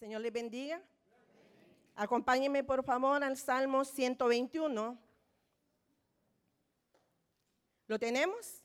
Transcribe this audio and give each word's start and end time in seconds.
Señor 0.00 0.22
les 0.22 0.32
bendiga. 0.32 0.80
Acompáñenme 1.94 2.64
por 2.64 2.82
favor 2.82 3.22
al 3.22 3.36
Salmo 3.36 3.84
121. 3.84 4.98
¿Lo 7.86 7.98
tenemos? 7.98 8.62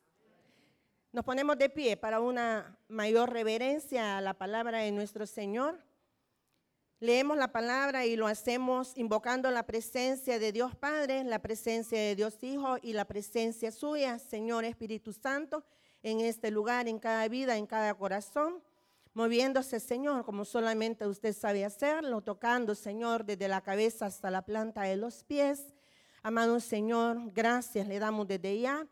Nos 1.11 1.25
ponemos 1.25 1.57
de 1.57 1.69
pie 1.69 1.97
para 1.97 2.21
una 2.21 2.77
mayor 2.87 3.33
reverencia 3.33 4.17
a 4.17 4.21
la 4.21 4.33
palabra 4.33 4.77
de 4.77 4.93
nuestro 4.93 5.27
Señor. 5.27 5.83
Leemos 7.01 7.35
la 7.35 7.51
palabra 7.51 8.05
y 8.05 8.15
lo 8.15 8.27
hacemos 8.27 8.95
invocando 8.95 9.51
la 9.51 9.63
presencia 9.67 10.39
de 10.39 10.53
Dios 10.53 10.73
Padre, 10.73 11.25
la 11.25 11.39
presencia 11.39 11.99
de 11.99 12.15
Dios 12.15 12.41
Hijo 12.43 12.77
y 12.81 12.93
la 12.93 13.03
presencia 13.03 13.73
suya, 13.73 14.19
Señor 14.19 14.63
Espíritu 14.63 15.11
Santo, 15.11 15.65
en 16.01 16.21
este 16.21 16.49
lugar, 16.49 16.87
en 16.87 16.97
cada 16.97 17.27
vida, 17.27 17.57
en 17.57 17.67
cada 17.67 17.93
corazón 17.93 18.63
moviéndose, 19.15 19.79
Señor, 19.79 20.25
como 20.25 20.43
solamente 20.45 21.07
usted 21.07 21.33
sabe 21.33 21.65
hacerlo, 21.65 22.21
tocando, 22.21 22.75
Señor, 22.75 23.25
desde 23.25 23.47
la 23.47 23.61
cabeza 23.61 24.05
hasta 24.05 24.29
la 24.29 24.43
planta 24.43 24.83
de 24.83 24.97
los 24.97 25.23
pies. 25.23 25.73
Amado 26.21 26.59
Señor, 26.59 27.31
gracias 27.33 27.87
le 27.87 27.97
damos 27.97 28.27
desde 28.27 28.59
ya 28.59 28.85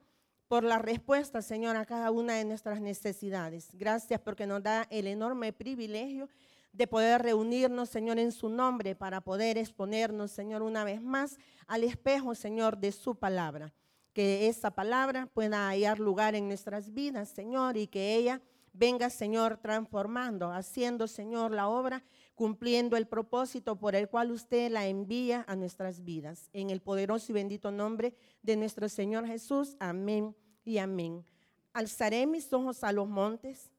por 0.48 0.64
la 0.64 0.80
respuesta, 0.80 1.42
Señor, 1.42 1.76
a 1.76 1.86
cada 1.86 2.10
una 2.10 2.36
de 2.36 2.46
nuestras 2.46 2.80
necesidades. 2.80 3.70
Gracias 3.74 4.22
porque 4.22 4.48
nos 4.48 4.64
da 4.64 4.88
el 4.90 5.08
enorme 5.08 5.52
privilegio 5.52 6.30
de 6.72 6.88
poder 6.88 7.22
reunirnos, 7.22 7.90
Señor, 7.90 8.18
en 8.18 8.32
su 8.32 8.48
nombre 8.48 8.96
para 8.96 9.20
poder 9.20 9.58
exponernos, 9.58 10.32
Señor, 10.32 10.62
una 10.62 10.86
vez 10.86 11.02
más 11.02 11.38
al 11.68 11.84
espejo, 11.84 12.34
Señor, 12.34 12.78
de 12.78 12.94
su 12.94 13.16
palabra. 13.16 13.74
Que 14.14 14.48
esa 14.48 14.72
palabra 14.72 15.26
pueda 15.26 15.68
hallar 15.68 16.00
lugar 16.00 16.34
en 16.34 16.48
nuestras 16.48 16.94
vidas, 16.94 17.30
Señor, 17.30 17.76
y 17.76 17.88
que 17.88 18.16
ella 18.16 18.42
venga, 18.74 19.10
Señor, 19.10 19.58
transformando, 19.58 20.52
haciendo, 20.52 21.08
Señor, 21.08 21.52
la 21.52 21.70
obra, 21.70 22.04
cumpliendo 22.36 22.98
el 22.98 23.08
propósito 23.08 23.78
por 23.78 23.96
el 23.96 24.10
cual 24.10 24.32
usted 24.32 24.72
la 24.72 24.88
envía 24.88 25.46
a 25.48 25.56
nuestras 25.56 26.04
vidas. 26.04 26.50
En 26.52 26.70
el 26.70 26.82
poderoso 26.82 27.32
y 27.32 27.36
bendito 27.36 27.72
nombre 27.72 28.16
de 28.42 28.56
nuestro 28.56 28.90
Señor 28.90 29.28
Jesús. 29.28 29.76
Amén 29.80 30.36
y 30.66 30.80
amén. 30.80 31.26
Alzaré 31.72 32.26
mis 32.28 32.52
ojos 32.52 32.84
a 32.84 32.92
los 32.92 33.08
montes. 33.08 33.72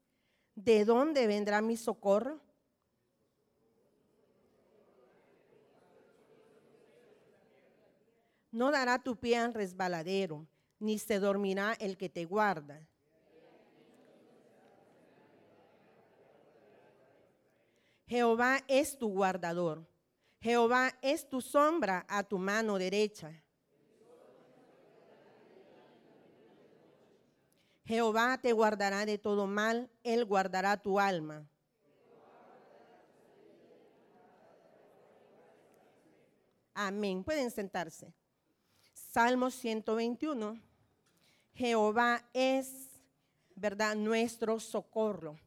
¿De 0.55 0.85
dónde 0.85 1.27
vendrá 1.27 1.61
mi 1.61 1.75
socorro? 1.75 2.39
No 8.51 8.71
dará 8.71 9.03
tu 9.03 9.17
pie 9.17 9.35
al 9.35 9.53
resbaladero, 9.53 10.47
ni 10.79 10.97
se 10.97 11.19
dormirá 11.19 11.73
el 11.73 11.97
que 11.97 12.07
te 12.07 12.23
guarda. 12.23 12.87
Jehová 18.07 18.59
es 18.67 18.97
tu 18.97 19.09
guardador. 19.09 19.85
Jehová 20.39 20.93
es 21.01 21.27
tu 21.27 21.41
sombra 21.41 22.05
a 22.07 22.23
tu 22.23 22.37
mano 22.37 22.77
derecha. 22.77 23.31
Jehová 27.85 28.39
te 28.39 28.51
guardará 28.51 29.05
de 29.05 29.17
todo 29.17 29.45
mal, 29.45 29.89
Él 30.03 30.25
guardará 30.25 30.77
tu 30.77 30.99
alma. 30.99 31.47
Amén. 36.73 37.23
Pueden 37.23 37.49
sentarse. 37.51 38.13
Salmo 38.93 39.49
121. 39.49 40.59
Jehová 41.53 42.27
es, 42.33 42.99
¿verdad?, 43.55 43.95
nuestro 43.95 44.59
socorro. 44.59 45.39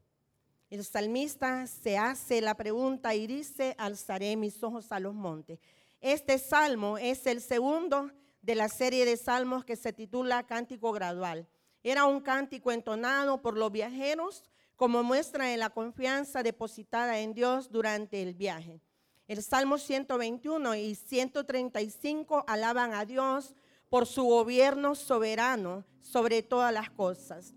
El 0.71 0.85
salmista 0.85 1.67
se 1.67 1.97
hace 1.97 2.43
la 2.43 2.55
pregunta 2.55 3.15
y 3.15 3.27
dice, 3.27 3.75
alzaré 3.79 4.37
mis 4.37 4.63
ojos 4.63 4.93
a 4.93 5.01
los 5.01 5.15
montes. 5.15 5.59
Este 6.03 6.39
salmo 6.39 6.99
es 6.99 7.27
el 7.27 7.41
segundo 7.41 8.11
de 8.43 8.55
la 8.55 8.69
serie 8.69 9.07
de 9.07 9.17
salmos 9.17 9.65
que 9.65 9.77
se 9.77 9.95
titula 9.95 10.47
Cántico 10.47 10.93
Gradual. 10.93 11.49
Era 11.83 12.05
un 12.05 12.21
cántico 12.21 12.71
entonado 12.71 13.41
por 13.41 13.57
los 13.57 13.73
viajeros 13.73 14.45
como 14.77 15.03
muestra 15.03 15.47
de 15.47 15.57
la 15.57 15.71
confianza 15.71 16.43
depositada 16.43 17.19
en 17.19 17.33
Dios 17.33 17.73
durante 17.73 18.23
el 18.23 18.34
viaje. 18.34 18.83
El 19.27 19.43
Salmo 19.43 19.78
121 19.78 20.75
y 20.75 20.95
135 20.95 22.45
alaban 22.47 22.93
a 22.93 23.07
Dios 23.07 23.55
por 23.89 24.07
su 24.07 24.23
gobierno 24.25 24.95
soberano 24.95 25.84
sobre 26.01 26.43
todas 26.43 26.75
las 26.75 26.91
cosas. 26.91 27.55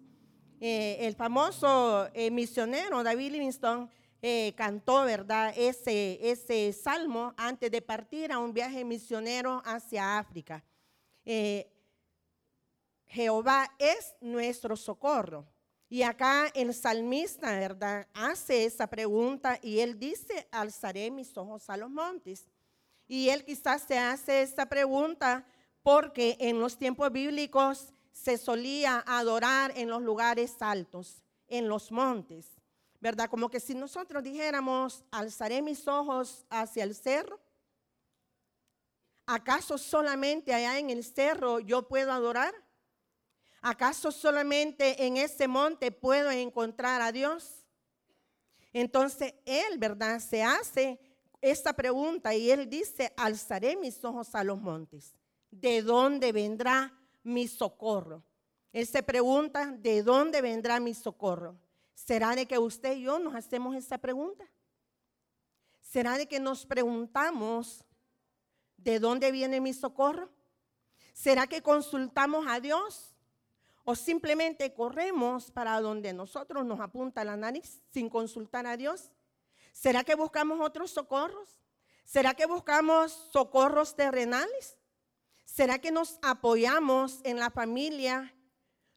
Eh, 0.63 1.07
el 1.07 1.15
famoso 1.15 2.07
eh, 2.13 2.29
misionero 2.29 3.01
David 3.01 3.31
Livingstone 3.31 3.89
eh, 4.21 4.53
cantó, 4.55 5.03
¿verdad? 5.05 5.51
Ese, 5.57 6.19
ese 6.21 6.71
salmo 6.71 7.33
antes 7.35 7.71
de 7.71 7.81
partir 7.81 8.31
a 8.31 8.37
un 8.37 8.53
viaje 8.53 8.85
misionero 8.85 9.63
hacia 9.65 10.19
África. 10.19 10.63
Jehová 13.07 13.71
es 13.79 14.13
nuestro 14.21 14.75
socorro. 14.75 15.47
Y 15.89 16.03
acá 16.03 16.51
el 16.53 16.75
salmista, 16.75 17.51
¿verdad? 17.57 18.07
Hace 18.13 18.65
esa 18.65 18.85
pregunta 18.85 19.57
y 19.63 19.79
él 19.79 19.97
dice, 19.97 20.47
alzaré 20.51 21.09
mis 21.09 21.35
ojos 21.35 21.67
a 21.71 21.75
los 21.75 21.89
montes. 21.89 22.45
Y 23.07 23.29
él 23.29 23.43
quizás 23.43 23.81
se 23.81 23.97
hace 23.97 24.43
esa 24.43 24.67
pregunta 24.67 25.43
porque 25.81 26.37
en 26.39 26.59
los 26.59 26.77
tiempos 26.77 27.11
bíblicos 27.11 27.93
se 28.11 28.37
solía 28.37 29.03
adorar 29.07 29.73
en 29.75 29.89
los 29.89 30.01
lugares 30.01 30.61
altos, 30.61 31.23
en 31.47 31.67
los 31.67 31.91
montes, 31.91 32.47
¿verdad? 32.99 33.29
Como 33.29 33.49
que 33.49 33.59
si 33.59 33.73
nosotros 33.73 34.23
dijéramos, 34.23 35.03
alzaré 35.11 35.61
mis 35.61 35.87
ojos 35.87 36.45
hacia 36.49 36.83
el 36.83 36.95
cerro, 36.95 37.39
¿acaso 39.25 39.77
solamente 39.77 40.53
allá 40.53 40.77
en 40.77 40.89
el 40.89 41.03
cerro 41.03 41.59
yo 41.59 41.87
puedo 41.87 42.11
adorar? 42.11 42.53
¿Acaso 43.61 44.11
solamente 44.11 45.05
en 45.05 45.17
ese 45.17 45.47
monte 45.47 45.91
puedo 45.91 46.31
encontrar 46.31 47.01
a 47.01 47.11
Dios? 47.11 47.65
Entonces 48.73 49.33
él, 49.45 49.77
¿verdad? 49.77 50.19
Se 50.19 50.43
hace 50.43 50.99
esta 51.41 51.73
pregunta 51.73 52.33
y 52.33 52.51
él 52.51 52.69
dice, 52.69 53.13
alzaré 53.17 53.75
mis 53.75 54.03
ojos 54.03 54.33
a 54.35 54.43
los 54.43 54.59
montes. 54.59 55.15
¿De 55.49 55.81
dónde 55.81 56.31
vendrá 56.31 57.00
mi 57.23 57.47
socorro. 57.47 58.23
Él 58.71 58.87
se 58.87 59.03
pregunta, 59.03 59.73
¿de 59.77 60.03
dónde 60.03 60.41
vendrá 60.41 60.79
mi 60.79 60.93
socorro? 60.93 61.57
¿Será 61.93 62.35
de 62.35 62.47
que 62.47 62.57
usted 62.57 62.97
y 62.97 63.03
yo 63.03 63.19
nos 63.19 63.35
hacemos 63.35 63.75
esa 63.75 63.97
pregunta? 63.97 64.45
¿Será 65.81 66.17
de 66.17 66.27
que 66.27 66.39
nos 66.39 66.65
preguntamos, 66.65 67.83
¿de 68.77 68.99
dónde 68.99 69.31
viene 69.31 69.59
mi 69.59 69.73
socorro? 69.73 70.29
¿Será 71.13 71.47
que 71.47 71.61
consultamos 71.61 72.45
a 72.47 72.59
Dios? 72.59 73.13
¿O 73.83 73.95
simplemente 73.95 74.73
corremos 74.73 75.51
para 75.51 75.81
donde 75.81 76.13
nosotros 76.13 76.65
nos 76.65 76.79
apunta 76.79 77.25
la 77.25 77.35
nariz 77.35 77.81
sin 77.91 78.09
consultar 78.09 78.65
a 78.65 78.77
Dios? 78.77 79.11
¿Será 79.73 80.03
que 80.03 80.15
buscamos 80.15 80.61
otros 80.61 80.91
socorros? 80.91 81.59
¿Será 82.05 82.33
que 82.33 82.45
buscamos 82.45 83.11
socorros 83.31 83.95
terrenales? 83.95 84.77
¿Será 85.53 85.79
que 85.79 85.91
nos 85.91 86.17
apoyamos 86.21 87.19
en 87.25 87.37
la 87.37 87.49
familia? 87.49 88.33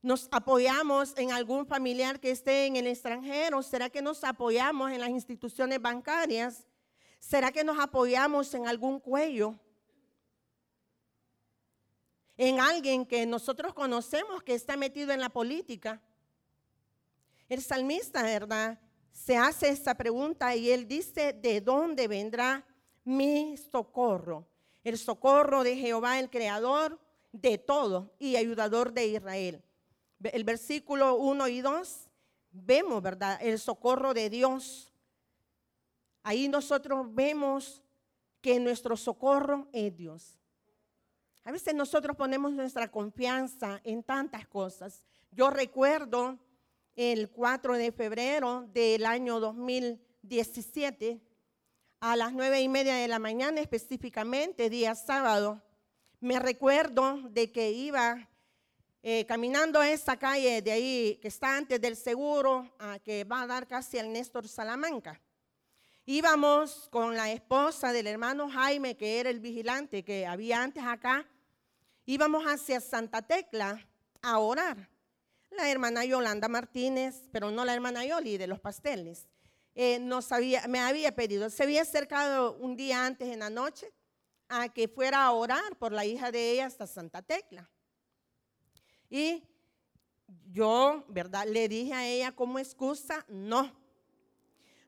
¿Nos 0.00 0.28
apoyamos 0.30 1.12
en 1.16 1.32
algún 1.32 1.66
familiar 1.66 2.20
que 2.20 2.30
esté 2.30 2.66
en 2.66 2.76
el 2.76 2.86
extranjero? 2.86 3.60
¿Será 3.60 3.90
que 3.90 4.00
nos 4.00 4.22
apoyamos 4.22 4.92
en 4.92 5.00
las 5.00 5.08
instituciones 5.08 5.82
bancarias? 5.82 6.68
¿Será 7.18 7.50
que 7.50 7.64
nos 7.64 7.80
apoyamos 7.80 8.54
en 8.54 8.68
algún 8.68 9.00
cuello? 9.00 9.58
En 12.36 12.60
alguien 12.60 13.04
que 13.04 13.26
nosotros 13.26 13.74
conocemos 13.74 14.44
que 14.44 14.54
está 14.54 14.76
metido 14.76 15.12
en 15.12 15.20
la 15.20 15.30
política. 15.30 16.00
El 17.48 17.62
salmista, 17.62 18.22
¿verdad? 18.22 18.78
Se 19.12 19.36
hace 19.36 19.70
esa 19.70 19.96
pregunta 19.96 20.54
y 20.54 20.70
él 20.70 20.86
dice, 20.86 21.32
¿de 21.32 21.60
dónde 21.60 22.06
vendrá 22.06 22.64
mi 23.02 23.56
socorro? 23.56 24.53
El 24.84 24.98
socorro 24.98 25.64
de 25.64 25.76
Jehová, 25.76 26.20
el 26.20 26.30
creador 26.30 27.00
de 27.32 27.58
todo 27.58 28.14
y 28.18 28.36
ayudador 28.36 28.92
de 28.92 29.06
Israel. 29.06 29.64
El 30.22 30.44
versículo 30.44 31.16
1 31.16 31.48
y 31.48 31.60
2, 31.60 32.08
vemos, 32.52 33.02
¿verdad? 33.02 33.38
El 33.42 33.58
socorro 33.58 34.14
de 34.14 34.30
Dios. 34.30 34.92
Ahí 36.22 36.48
nosotros 36.48 37.12
vemos 37.12 37.82
que 38.40 38.60
nuestro 38.60 38.96
socorro 38.96 39.68
es 39.72 39.96
Dios. 39.96 40.38
A 41.44 41.52
veces 41.52 41.74
nosotros 41.74 42.16
ponemos 42.16 42.52
nuestra 42.52 42.90
confianza 42.90 43.80
en 43.84 44.02
tantas 44.02 44.46
cosas. 44.46 45.04
Yo 45.30 45.50
recuerdo 45.50 46.38
el 46.96 47.28
4 47.30 47.76
de 47.76 47.92
febrero 47.92 48.68
del 48.72 49.04
año 49.04 49.40
2017, 49.40 51.20
a 52.06 52.16
las 52.16 52.34
nueve 52.34 52.60
y 52.60 52.68
media 52.68 52.96
de 52.96 53.08
la 53.08 53.18
mañana, 53.18 53.62
específicamente 53.62 54.68
día 54.68 54.94
sábado, 54.94 55.62
me 56.20 56.38
recuerdo 56.38 57.16
de 57.30 57.50
que 57.50 57.70
iba 57.70 58.28
eh, 59.02 59.24
caminando 59.24 59.80
a 59.80 59.88
esa 59.88 60.18
calle 60.18 60.60
de 60.60 60.70
ahí 60.70 61.18
que 61.22 61.28
está 61.28 61.56
antes 61.56 61.80
del 61.80 61.96
seguro, 61.96 62.70
que 63.02 63.24
va 63.24 63.40
a 63.40 63.46
dar 63.46 63.66
casi 63.66 63.98
al 63.98 64.12
Néstor 64.12 64.46
Salamanca. 64.46 65.18
íbamos 66.04 66.90
con 66.90 67.16
la 67.16 67.32
esposa 67.32 67.90
del 67.90 68.06
hermano 68.06 68.50
Jaime, 68.50 68.98
que 68.98 69.18
era 69.18 69.30
el 69.30 69.40
vigilante 69.40 70.04
que 70.04 70.26
había 70.26 70.62
antes 70.62 70.84
acá, 70.84 71.26
íbamos 72.04 72.44
hacia 72.44 72.82
Santa 72.82 73.22
Tecla 73.22 73.82
a 74.20 74.38
orar. 74.40 74.90
La 75.52 75.70
hermana 75.70 76.04
Yolanda 76.04 76.48
Martínez, 76.48 77.22
pero 77.32 77.50
no 77.50 77.64
la 77.64 77.72
hermana 77.72 78.04
Yoli 78.04 78.36
de 78.36 78.46
los 78.46 78.60
pasteles, 78.60 79.26
eh, 79.74 79.98
me 80.68 80.78
había 80.78 81.14
pedido, 81.14 81.50
se 81.50 81.62
había 81.62 81.82
acercado 81.82 82.56
un 82.56 82.76
día 82.76 83.04
antes 83.04 83.28
en 83.28 83.40
la 83.40 83.50
noche 83.50 83.92
a 84.48 84.68
que 84.68 84.88
fuera 84.88 85.24
a 85.24 85.32
orar 85.32 85.76
por 85.78 85.92
la 85.92 86.04
hija 86.04 86.30
de 86.30 86.52
ella 86.52 86.66
hasta 86.66 86.86
Santa 86.86 87.22
Tecla. 87.22 87.68
Y 89.10 89.42
yo, 90.50 91.04
¿verdad? 91.08 91.46
Le 91.46 91.68
dije 91.68 91.92
a 91.92 92.06
ella 92.06 92.32
como 92.32 92.58
excusa, 92.58 93.24
no. 93.28 93.72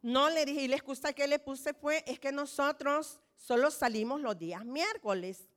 No 0.03 0.31
le 0.31 0.45
dije, 0.45 0.63
y 0.63 0.69
la 0.69 0.77
excusa 0.77 1.13
que 1.13 1.27
le 1.27 1.39
puse 1.39 1.75
fue, 1.75 2.05
es 2.07 2.21
que 2.21 2.31
nosotros 2.31 3.19
solo 3.35 3.71
salimos 3.71 4.21
los 4.21 4.39
días 4.39 4.65
miércoles 4.65 5.49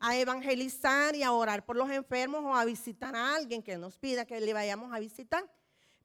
a 0.00 0.16
evangelizar 0.16 1.14
y 1.14 1.22
a 1.22 1.32
orar 1.32 1.64
por 1.64 1.76
los 1.76 1.88
enfermos 1.90 2.44
o 2.44 2.54
a 2.54 2.64
visitar 2.64 3.14
a 3.14 3.36
alguien 3.36 3.62
que 3.62 3.78
nos 3.78 3.96
pida 3.96 4.24
que 4.24 4.40
le 4.40 4.52
vayamos 4.52 4.92
a 4.92 4.98
visitar. 4.98 5.48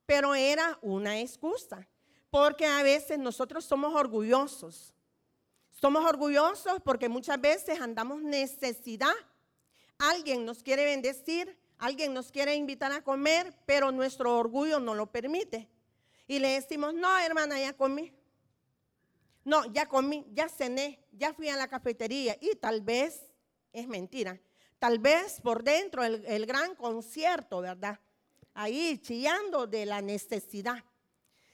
Pero 0.05 0.35
era 0.35 0.77
una 0.81 1.19
excusa, 1.19 1.87
porque 2.29 2.65
a 2.65 2.83
veces 2.83 3.17
nosotros 3.19 3.65
somos 3.65 3.93
orgullosos. 3.95 4.93
Somos 5.71 6.03
orgullosos 6.03 6.81
porque 6.83 7.09
muchas 7.09 7.39
veces 7.39 7.79
andamos 7.79 8.21
necesidad. 8.21 9.13
Alguien 9.97 10.45
nos 10.45 10.61
quiere 10.61 10.85
bendecir, 10.85 11.57
alguien 11.77 12.13
nos 12.13 12.31
quiere 12.31 12.55
invitar 12.55 12.91
a 12.91 13.03
comer, 13.03 13.53
pero 13.65 13.91
nuestro 13.91 14.37
orgullo 14.37 14.79
no 14.79 14.95
lo 14.95 15.07
permite. 15.07 15.69
Y 16.27 16.39
le 16.39 16.49
decimos, 16.49 16.93
no, 16.93 17.17
hermana, 17.17 17.59
ya 17.59 17.73
comí. 17.73 18.13
No, 19.43 19.65
ya 19.73 19.87
comí, 19.87 20.27
ya 20.31 20.47
cené, 20.47 20.99
ya 21.11 21.33
fui 21.33 21.49
a 21.49 21.55
la 21.55 21.67
cafetería. 21.67 22.37
Y 22.39 22.55
tal 22.55 22.81
vez 22.81 23.31
es 23.73 23.87
mentira. 23.87 24.39
Tal 24.77 24.99
vez 24.99 25.41
por 25.41 25.63
dentro 25.63 26.03
el, 26.03 26.45
gran 26.45 26.75
concierto, 26.75 27.61
¿verdad? 27.61 27.99
Ahí 28.53 28.97
chillando 28.99 29.67
de 29.67 29.85
la 29.85 30.01
necesidad. 30.01 30.83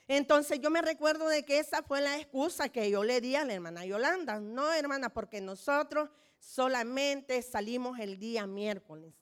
Entonces 0.08 0.60
yo 0.60 0.70
me 0.70 0.82
recuerdo 0.82 1.28
de 1.28 1.44
que 1.44 1.58
esa 1.58 1.82
fue 1.82 2.00
la 2.00 2.16
excusa 2.16 2.68
que 2.68 2.90
yo 2.90 3.02
le 3.02 3.20
di 3.20 3.34
a 3.34 3.44
la 3.44 3.54
hermana 3.54 3.84
Yolanda. 3.84 4.38
No, 4.38 4.72
hermana, 4.72 5.08
porque 5.08 5.40
nosotros 5.40 6.10
solamente 6.38 7.42
salimos 7.42 7.98
el 7.98 8.18
día 8.18 8.46
miércoles. 8.46 9.12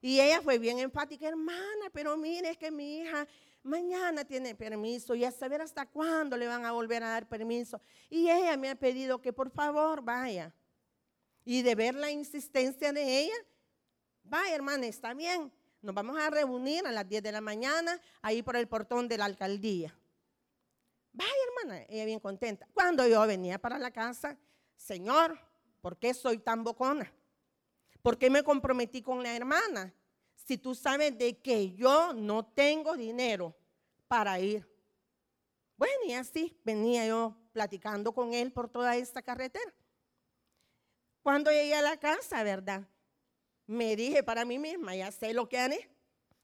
Y 0.00 0.20
ella 0.20 0.40
fue 0.40 0.58
bien 0.58 0.78
enfática, 0.78 1.28
hermana, 1.28 1.90
pero 1.92 2.16
mire, 2.16 2.50
es 2.50 2.56
que 2.56 2.70
mi 2.70 2.98
hija 2.98 3.26
mañana 3.62 4.24
tiene 4.24 4.54
permiso 4.54 5.14
y 5.14 5.24
a 5.24 5.32
saber 5.32 5.60
hasta 5.60 5.84
cuándo 5.86 6.36
le 6.36 6.46
van 6.46 6.64
a 6.64 6.72
volver 6.72 7.02
a 7.02 7.08
dar 7.08 7.28
permiso. 7.28 7.80
Y 8.08 8.30
ella 8.30 8.56
me 8.56 8.70
ha 8.70 8.76
pedido 8.76 9.20
que 9.20 9.32
por 9.32 9.50
favor 9.50 10.02
vaya 10.02 10.54
y 11.44 11.62
de 11.62 11.74
ver 11.74 11.94
la 11.94 12.10
insistencia 12.10 12.92
de 12.92 13.20
ella, 13.20 13.34
vaya 14.24 14.54
hermana, 14.54 14.86
está 14.86 15.14
bien, 15.14 15.52
nos 15.82 15.94
vamos 15.94 16.18
a 16.18 16.30
reunir 16.30 16.86
a 16.86 16.92
las 16.92 17.08
10 17.08 17.22
de 17.22 17.32
la 17.32 17.40
mañana 17.40 18.00
ahí 18.22 18.42
por 18.42 18.56
el 18.56 18.66
portón 18.66 19.08
de 19.08 19.18
la 19.18 19.26
alcaldía. 19.26 19.96
Vaya 21.16 21.32
hermana, 21.48 21.86
ella 21.88 22.04
bien 22.04 22.20
contenta. 22.20 22.68
Cuando 22.74 23.06
yo 23.06 23.26
venía 23.26 23.58
para 23.58 23.78
la 23.78 23.90
casa, 23.90 24.36
Señor, 24.76 25.40
¿por 25.80 25.96
qué 25.96 26.12
soy 26.12 26.36
tan 26.36 26.62
bocona? 26.62 27.10
¿Por 28.02 28.18
qué 28.18 28.28
me 28.28 28.42
comprometí 28.42 29.00
con 29.00 29.22
la 29.22 29.34
hermana? 29.34 29.94
Si 30.34 30.58
tú 30.58 30.74
sabes 30.74 31.16
de 31.16 31.38
que 31.38 31.72
yo 31.72 32.12
no 32.12 32.44
tengo 32.44 32.94
dinero 32.96 33.56
para 34.06 34.38
ir. 34.38 34.68
Bueno, 35.78 36.04
y 36.06 36.12
así 36.12 36.60
venía 36.64 37.06
yo 37.06 37.34
platicando 37.52 38.12
con 38.12 38.34
él 38.34 38.52
por 38.52 38.68
toda 38.68 38.94
esta 38.96 39.22
carretera. 39.22 39.74
Cuando 41.22 41.50
llegué 41.50 41.74
a 41.74 41.82
la 41.82 41.96
casa, 41.96 42.42
¿verdad? 42.42 42.86
Me 43.66 43.96
dije 43.96 44.22
para 44.22 44.44
mí 44.44 44.58
misma, 44.58 44.94
ya 44.94 45.10
sé 45.10 45.32
lo 45.32 45.48
que 45.48 45.58
haré. 45.58 45.90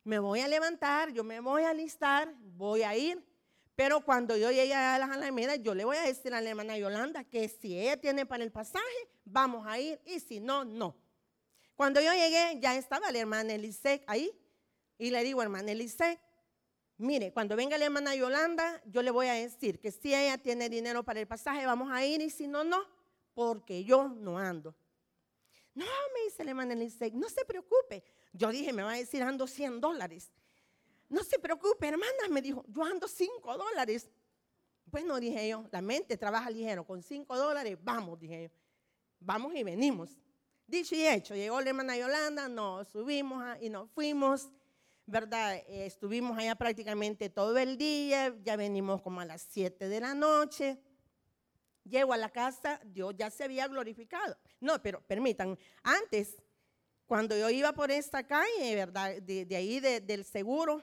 Me 0.02 0.18
voy 0.18 0.40
a 0.40 0.48
levantar, 0.48 1.12
yo 1.12 1.22
me 1.24 1.40
voy 1.40 1.62
a 1.62 1.70
alistar, 1.70 2.34
voy 2.38 2.82
a 2.82 2.96
ir. 2.96 3.31
Pero 3.74 4.04
cuando 4.04 4.36
yo 4.36 4.50
llegue 4.50 4.74
a 4.74 4.98
las 4.98 5.10
Alamedas, 5.10 5.60
yo 5.62 5.74
le 5.74 5.84
voy 5.84 5.96
a 5.96 6.02
decir 6.02 6.34
a 6.34 6.40
la 6.40 6.50
hermana 6.50 6.76
Yolanda 6.76 7.24
que 7.24 7.48
si 7.48 7.78
ella 7.78 7.96
tiene 7.96 8.26
para 8.26 8.44
el 8.44 8.52
pasaje, 8.52 8.84
vamos 9.24 9.66
a 9.66 9.78
ir. 9.78 10.00
Y 10.04 10.20
si 10.20 10.40
no, 10.40 10.64
no. 10.64 10.96
Cuando 11.74 12.00
yo 12.00 12.12
llegué, 12.12 12.60
ya 12.60 12.76
estaba 12.76 13.10
la 13.10 13.18
hermana 13.18 13.54
Elisec 13.54 14.04
ahí. 14.06 14.30
Y 14.98 15.10
le 15.10 15.24
digo, 15.24 15.42
hermana 15.42 15.72
Elisec, 15.72 16.20
mire, 16.98 17.32
cuando 17.32 17.56
venga 17.56 17.78
la 17.78 17.86
hermana 17.86 18.14
Yolanda, 18.14 18.82
yo 18.84 19.02
le 19.02 19.10
voy 19.10 19.28
a 19.28 19.34
decir 19.34 19.80
que 19.80 19.90
si 19.90 20.14
ella 20.14 20.38
tiene 20.38 20.68
dinero 20.68 21.02
para 21.02 21.20
el 21.20 21.26
pasaje, 21.26 21.64
vamos 21.64 21.90
a 21.90 22.04
ir. 22.04 22.20
Y 22.20 22.30
si 22.30 22.46
no, 22.46 22.64
no 22.64 22.86
porque 23.34 23.84
yo 23.84 24.08
no 24.08 24.38
ando. 24.38 24.74
No, 25.74 25.86
me 26.14 26.24
dice 26.24 26.42
el 26.42 26.50
hermano 26.50 26.72
Elisei, 26.72 27.12
no 27.12 27.28
se 27.28 27.44
preocupe. 27.44 28.04
Yo 28.32 28.50
dije, 28.50 28.72
me 28.72 28.82
va 28.82 28.92
a 28.92 28.96
decir, 28.96 29.22
ando 29.22 29.46
100 29.46 29.80
dólares. 29.80 30.30
No 31.12 31.22
se 31.22 31.38
preocupe, 31.38 31.86
hermana, 31.88 32.26
me 32.30 32.40
dijo, 32.40 32.64
yo 32.68 32.82
ando 32.84 33.06
5 33.06 33.58
dólares. 33.58 34.08
Bueno, 34.86 35.20
dije 35.20 35.46
yo, 35.46 35.66
la 35.70 35.82
mente 35.82 36.16
trabaja 36.16 36.48
ligero, 36.48 36.86
con 36.86 37.02
5 37.02 37.36
dólares, 37.36 37.76
vamos, 37.82 38.18
dije 38.18 38.44
yo. 38.44 38.48
Vamos 39.20 39.54
y 39.54 39.62
venimos. 39.62 40.16
Dicho 40.66 40.94
y 40.94 41.06
hecho, 41.06 41.34
llegó 41.34 41.60
la 41.60 41.68
hermana 41.68 41.98
Yolanda, 41.98 42.48
nos 42.48 42.88
subimos 42.88 43.44
y 43.60 43.68
nos 43.68 43.90
fuimos, 43.90 44.48
¿verdad? 45.04 45.56
Eh, 45.56 45.84
estuvimos 45.84 46.38
allá 46.38 46.54
prácticamente 46.54 47.28
todo 47.28 47.58
el 47.58 47.76
día, 47.76 48.34
ya 48.42 48.56
venimos 48.56 49.02
como 49.02 49.20
a 49.20 49.26
las 49.26 49.42
7 49.50 49.90
de 49.90 50.00
la 50.00 50.14
noche. 50.14 50.78
Llego 51.84 52.14
a 52.14 52.16
la 52.16 52.30
casa, 52.30 52.80
Dios 52.86 53.14
ya 53.18 53.28
se 53.28 53.44
había 53.44 53.68
glorificado. 53.68 54.34
No, 54.60 54.80
pero 54.80 55.02
permitan, 55.02 55.58
antes, 55.82 56.42
cuando 57.04 57.36
yo 57.36 57.50
iba 57.50 57.74
por 57.74 57.90
esta 57.90 58.26
calle, 58.26 58.74
¿verdad? 58.76 59.20
De, 59.20 59.54
ahí 59.54 59.78
del 59.78 60.24
seguro, 60.24 60.82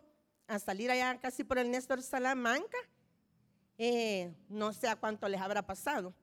a 0.49 0.59
salir 0.59 0.91
allá 0.91 1.19
casi 1.19 1.43
por 1.43 1.57
el 1.57 1.71
Néstor 1.71 2.01
Salamanca, 2.01 2.77
eh, 3.77 4.33
no 4.49 4.73
sé 4.73 4.87
a 4.87 4.95
cuánto 4.95 5.27
les 5.29 5.39
habrá 5.39 5.65
pasado. 5.65 6.13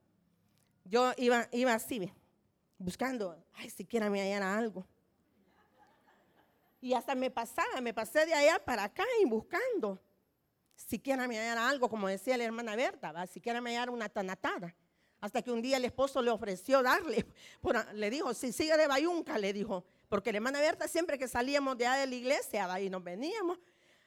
Yo 0.84 1.12
iba, 1.16 1.48
iba 1.52 1.72
así, 1.72 2.12
buscando, 2.78 3.42
ay, 3.54 3.70
siquiera 3.70 4.10
me 4.10 4.20
hallara 4.20 4.58
algo. 4.58 4.86
Y 6.80 6.92
hasta 6.92 7.14
me 7.14 7.30
pasaba, 7.30 7.80
me 7.80 7.94
pasé 7.94 8.26
de 8.26 8.34
allá 8.34 8.62
para 8.64 8.84
acá 8.84 9.04
y 9.22 9.24
buscando 9.24 10.00
siquiera 10.76 11.26
me 11.26 11.38
hallara 11.38 11.68
algo, 11.68 11.88
como 11.88 12.08
decía 12.08 12.36
la 12.36 12.44
hermana 12.44 12.76
Berta, 12.76 13.12
¿va? 13.12 13.26
siquiera 13.26 13.60
me 13.60 13.70
hallara 13.70 13.90
una 13.90 14.08
tanatada. 14.08 14.74
Hasta 15.20 15.40
que 15.42 15.50
un 15.50 15.62
día 15.62 15.78
el 15.78 15.84
esposo 15.86 16.20
le 16.20 16.30
ofreció 16.30 16.82
darle, 16.82 17.26
le 17.94 18.10
dijo, 18.10 18.34
si 18.34 18.52
sigue 18.52 18.76
de 18.76 18.86
Bayunca, 18.86 19.38
le 19.38 19.52
dijo, 19.52 19.84
porque 20.08 20.30
la 20.30 20.38
hermana 20.38 20.60
Berta 20.60 20.86
siempre 20.86 21.18
que 21.18 21.26
salíamos 21.26 21.76
de 21.78 21.86
allá 21.86 22.00
de 22.00 22.06
la 22.06 22.14
iglesia 22.14 22.80
y 22.80 22.90
nos 22.90 23.02
veníamos, 23.02 23.58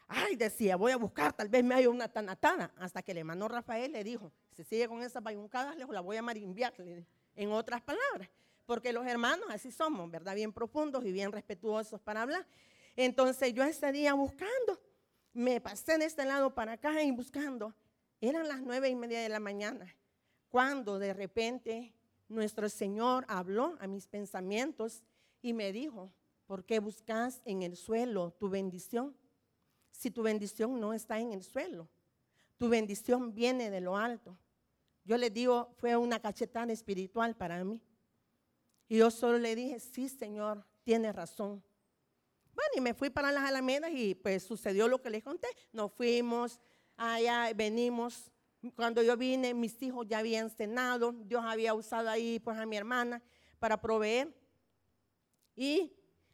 ay, 0.10 0.36
decía, 0.36 0.76
voy 0.76 0.92
a 0.92 0.98
buscar, 0.98 1.34
tal 1.34 1.48
vez 1.48 1.64
me 1.64 1.76
haya 1.76 1.90
una 1.90 2.08
tanatada. 2.08 2.74
Hasta 2.78 3.02
que 3.02 3.12
el 3.12 3.20
hermano 3.20 3.48
Rafael 3.48 3.92
le 3.92 4.04
dijo, 4.04 4.32
si 4.52 4.64
sigue 4.64 4.88
con 4.88 5.02
esas 5.02 5.24
bayuncadas, 5.24 5.78
la 5.78 6.02
voy 6.02 6.18
a 6.18 6.22
marimbiar, 6.22 6.74
en 7.36 7.52
otras 7.52 7.82
palabras. 7.82 8.28
Porque 8.66 8.92
los 8.92 9.06
hermanos 9.06 9.46
así 9.50 9.72
somos, 9.72 10.10
¿verdad? 10.12 10.36
Bien 10.36 10.52
profundos 10.52 11.06
y 11.06 11.12
bien 11.12 11.32
respetuosos 11.32 12.02
para 12.02 12.24
hablar. 12.24 12.46
Entonces 12.96 13.54
yo 13.54 13.64
ese 13.64 13.92
día 13.92 14.14
buscando, 14.14 14.82
me 15.34 15.62
pasé 15.62 15.98
de 15.98 16.06
este 16.06 16.26
lado 16.26 16.54
para 16.54 16.74
acá 16.74 17.02
y 17.04 17.12
buscando. 17.12 17.74
Eran 18.20 18.48
las 18.48 18.62
nueve 18.62 18.90
y 18.90 18.96
media 18.96 19.22
de 19.22 19.30
la 19.30 19.40
mañana, 19.40 19.96
cuando 20.50 21.00
de 21.00 21.14
repente 21.14 21.94
nuestro 22.28 22.68
Señor 22.68 23.26
habló 23.28 23.78
a 23.80 23.88
mis 23.88 24.08
pensamientos 24.08 25.04
y 25.42 25.54
me 25.54 25.72
dijo, 25.72 26.12
¿por 26.48 26.66
qué 26.66 26.80
buscas 26.80 27.42
en 27.46 27.62
el 27.62 27.78
suelo 27.78 28.32
tu 28.32 28.50
bendición? 28.50 29.16
Si 29.92 30.12
tu 30.12 30.24
bendición 30.24 30.80
no 30.80 30.94
está 30.94 31.20
en 31.20 31.34
el 31.34 31.44
suelo, 31.44 31.88
tu 32.58 32.70
bendición 32.70 33.34
viene 33.34 33.70
de 33.70 33.82
lo 33.82 33.98
alto. 33.98 34.38
Yo 35.04 35.18
le 35.18 35.30
digo, 35.30 35.74
fue 35.78 35.96
una 35.96 36.20
cachetada 36.20 36.72
espiritual 36.72 37.36
para 37.36 37.64
mí. 37.64 37.82
Y 38.88 38.98
yo 38.98 39.12
solo 39.12 39.38
le 39.38 39.56
dije, 39.56 39.80
sí, 39.80 40.10
Señor, 40.10 40.66
tiene 40.84 41.12
razón. 41.14 41.64
Bueno, 42.54 42.72
y 42.76 42.82
me 42.82 42.94
fui 42.94 43.10
para 43.10 43.32
las 43.32 43.44
Alamedas 43.44 43.92
y 43.94 44.16
pues 44.16 44.44
sucedió 44.44 44.88
lo 44.88 45.02
que 45.02 45.10
les 45.10 45.24
conté. 45.24 45.48
Nos 45.72 45.92
fuimos, 45.94 46.60
allá 46.98 47.54
venimos. 47.56 48.32
Cuando 48.76 49.02
yo 49.02 49.16
vine, 49.16 49.54
mis 49.54 49.82
hijos 49.82 50.06
ya 50.08 50.20
habían 50.20 50.50
cenado. 50.50 51.14
Dios 51.14 51.44
había 51.46 51.74
usado 51.74 52.10
ahí 52.10 52.40
pues 52.40 52.58
a 52.58 52.66
mi 52.66 52.76
hermana 52.76 53.22
para 53.60 53.80
proveer. 53.80 54.36
Y 55.56 55.94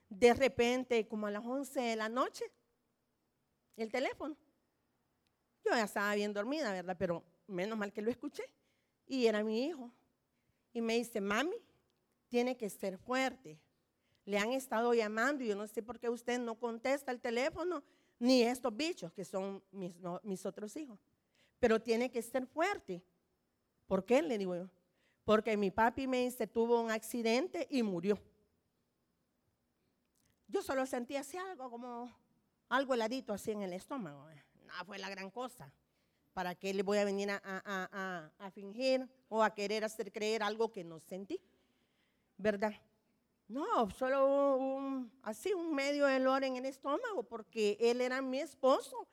de 0.10 0.34
repente, 0.34 1.08
como 1.08 1.28
a 1.28 1.32
las 1.32 1.46
11 1.46 1.80
de 1.80 1.96
la 1.96 2.10
noche, 2.10 2.46
el 3.84 3.92
teléfono. 3.92 4.36
Yo 5.64 5.72
ya 5.72 5.84
estaba 5.84 6.14
bien 6.16 6.34
dormida, 6.34 6.72
¿verdad? 6.72 6.96
Pero 6.98 7.24
menos 7.48 7.78
mal 7.78 7.92
que 7.92 8.02
lo 8.02 8.12
escuché. 8.12 8.44
Y 9.08 9.26
era 9.26 9.44
mi 9.44 9.66
hijo. 9.66 9.92
Y 10.74 10.82
me 10.82 10.96
dice, 10.96 11.22
mami, 11.22 11.58
tiene 12.28 12.58
que 12.58 12.70
ser 12.70 12.98
fuerte 12.98 13.60
le 14.26 14.40
han 14.40 14.52
estado 14.52 14.94
llamando 14.94 15.44
y 15.44 15.48
yo 15.48 15.56
no 15.56 15.68
sé 15.68 15.84
por 15.84 16.00
qué 16.00 16.10
usted 16.10 16.40
no 16.40 16.56
contesta 16.56 17.12
el 17.12 17.22
teléfono, 17.22 17.84
ni 18.20 18.42
estos 18.42 18.76
bichos 18.76 19.14
que 19.14 19.24
son 19.24 19.64
mis, 19.72 20.46
otros 20.46 20.76
hijos. 20.76 21.00
Pero 21.60 21.82
tiene 21.82 22.12
que 22.12 22.22
ser 22.22 22.48
fuerte. 22.48 23.04
¿Por 23.86 24.04
qué? 24.04 24.22
Le 24.22 24.38
digo 24.38 24.56
yo. 24.56 24.70
Porque 25.24 25.56
mi 25.58 25.70
papi 25.72 26.08
me 26.08 26.24
dice, 26.24 26.48
tuvo 26.48 26.82
un 26.82 26.92
accidente 26.92 27.68
y 27.70 27.84
murió. 27.84 28.20
Yo 30.48 30.62
solo 30.62 30.86
sentí 30.86 31.16
así 31.16 31.38
algo 31.38 31.70
como 31.70 32.12
algo 32.70 32.94
heladito 32.94 33.34
así 33.34 33.52
en 33.52 33.62
el 33.62 33.74
estómago. 33.74 34.28
No 34.66 34.86
fue 34.86 34.98
la 34.98 35.10
gran 35.10 35.30
cosa. 35.30 35.72
¿Para 36.34 36.54
qué 36.56 36.74
le 36.74 36.84
voy 36.84 36.98
a 36.98 37.06
venir 37.06 37.30
a, 37.32 38.52
fingir 38.54 39.08
o 39.30 39.42
a 39.42 39.54
querer 39.54 39.86
hacer 39.86 40.12
creer 40.12 40.44
algo 40.44 40.72
que 40.72 40.84
no 40.84 41.00
sentí? 41.00 41.42
¿Verdad? 42.38 42.74
No, 43.48 43.90
solo 43.92 44.58
un, 44.58 45.12
así 45.22 45.54
un 45.54 45.74
medio 45.74 46.08
dolor 46.08 46.44
en 46.44 46.58
el 46.58 46.66
estómago 46.66 47.24
porque 47.24 47.78
él 47.80 48.02
era 48.02 48.22
mi 48.22 48.40
esposo, 48.40 49.08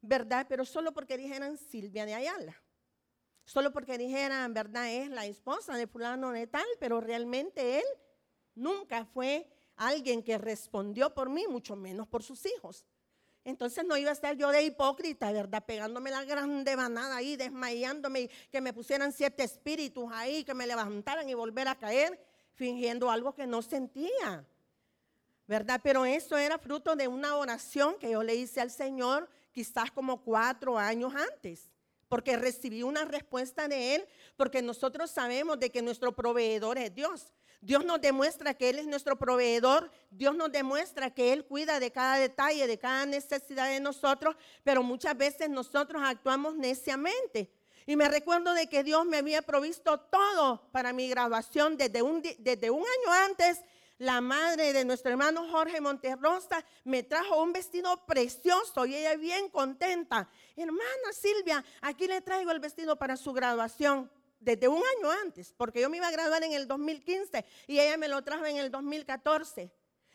¿verdad? 0.00 0.46
Pero 0.48 0.64
solo 0.64 0.92
porque 0.92 1.18
dijeran 1.18 1.58
Silvia 1.58 2.06
de 2.06 2.14
Ayala. 2.14 2.62
Solo 3.44 3.72
porque 3.72 3.98
dijeran, 3.98 4.54
¿verdad? 4.54 4.90
Es 4.90 5.10
la 5.10 5.26
esposa 5.26 5.76
de 5.76 5.86
fulano 5.86 6.30
de 6.30 6.46
tal, 6.46 6.66
pero 6.78 7.00
realmente 7.00 7.80
él 7.80 7.84
nunca 8.54 9.04
fue 9.04 9.46
alguien 9.76 10.22
que 10.22 10.38
respondió 10.38 11.12
por 11.12 11.28
mí, 11.28 11.44
mucho 11.48 11.76
menos 11.76 12.06
por 12.06 12.22
sus 12.22 12.46
hijos. 12.46 12.86
Entonces 13.44 13.84
no 13.84 13.96
iba 13.96 14.10
a 14.10 14.12
estar 14.12 14.36
yo 14.36 14.50
de 14.50 14.62
hipócrita, 14.62 15.32
¿verdad? 15.32 15.64
Pegándome 15.64 16.10
la 16.10 16.24
grande 16.24 16.76
banada 16.76 17.16
ahí, 17.16 17.36
desmayándome, 17.36 18.30
que 18.50 18.60
me 18.60 18.72
pusieran 18.72 19.12
siete 19.12 19.42
espíritus 19.42 20.10
ahí, 20.12 20.44
que 20.44 20.54
me 20.54 20.66
levantaran 20.66 21.28
y 21.28 21.34
volver 21.34 21.68
a 21.68 21.74
caer, 21.74 22.20
fingiendo 22.54 23.10
algo 23.10 23.34
que 23.34 23.46
no 23.46 23.62
sentía, 23.62 24.46
¿verdad? 25.48 25.80
Pero 25.82 26.04
eso 26.04 26.36
era 26.36 26.58
fruto 26.58 26.94
de 26.94 27.08
una 27.08 27.36
oración 27.36 27.96
que 27.98 28.10
yo 28.10 28.22
le 28.22 28.34
hice 28.34 28.60
al 28.60 28.70
Señor 28.70 29.28
quizás 29.50 29.90
como 29.90 30.22
cuatro 30.22 30.78
años 30.78 31.12
antes 31.14 31.72
porque 32.12 32.36
recibí 32.36 32.82
una 32.82 33.06
respuesta 33.06 33.68
de 33.68 33.94
Él, 33.94 34.04
porque 34.36 34.60
nosotros 34.60 35.10
sabemos 35.10 35.58
de 35.58 35.70
que 35.70 35.80
nuestro 35.80 36.14
proveedor 36.14 36.76
es 36.76 36.94
Dios. 36.94 37.32
Dios 37.62 37.84
nos 37.84 38.00
demuestra 38.00 38.54
que 38.54 38.70
Él 38.70 38.80
es 38.80 38.86
nuestro 38.86 39.16
proveedor, 39.16 39.90
Dios 40.10 40.34
nos 40.34 40.50
demuestra 40.50 41.14
que 41.14 41.32
Él 41.32 41.44
cuida 41.44 41.78
de 41.78 41.92
cada 41.92 42.16
detalle, 42.16 42.66
de 42.66 42.76
cada 42.76 43.06
necesidad 43.06 43.68
de 43.68 43.78
nosotros, 43.78 44.34
pero 44.64 44.82
muchas 44.82 45.16
veces 45.16 45.48
nosotros 45.48 46.02
actuamos 46.04 46.56
neciamente. 46.56 47.52
Y 47.86 47.94
me 47.94 48.08
recuerdo 48.08 48.52
de 48.52 48.68
que 48.68 48.82
Dios 48.82 49.06
me 49.06 49.18
había 49.18 49.42
provisto 49.42 49.98
todo 50.00 50.68
para 50.72 50.92
mi 50.92 51.08
graduación 51.08 51.76
desde 51.76 52.02
un, 52.02 52.20
desde 52.20 52.70
un 52.70 52.82
año 52.82 53.26
antes 53.26 53.60
la 53.98 54.20
madre 54.20 54.72
de 54.72 54.84
nuestro 54.84 55.12
hermano 55.12 55.48
Jorge 55.48 55.80
Monterrosa 55.80 56.64
me 56.82 57.04
trajo 57.04 57.40
un 57.40 57.52
vestido 57.52 58.04
precioso 58.04 58.84
y 58.84 58.96
ella 58.96 59.14
bien 59.14 59.48
contenta. 59.48 60.28
Hermana 60.56 61.12
Silvia, 61.12 61.64
aquí 61.80 62.08
le 62.08 62.20
traigo 62.20 62.50
el 62.50 62.58
vestido 62.58 62.96
para 62.96 63.16
su 63.16 63.32
graduación 63.32 64.10
desde 64.42 64.68
un 64.68 64.82
año 64.98 65.10
antes, 65.22 65.54
porque 65.56 65.80
yo 65.80 65.88
me 65.88 65.98
iba 65.98 66.08
a 66.08 66.12
graduar 66.12 66.42
en 66.44 66.52
el 66.52 66.66
2015 66.66 67.44
y 67.66 67.78
ella 67.78 67.96
me 67.96 68.08
lo 68.08 68.22
trajo 68.22 68.44
en 68.46 68.56
el 68.56 68.70
2014. 68.70 69.72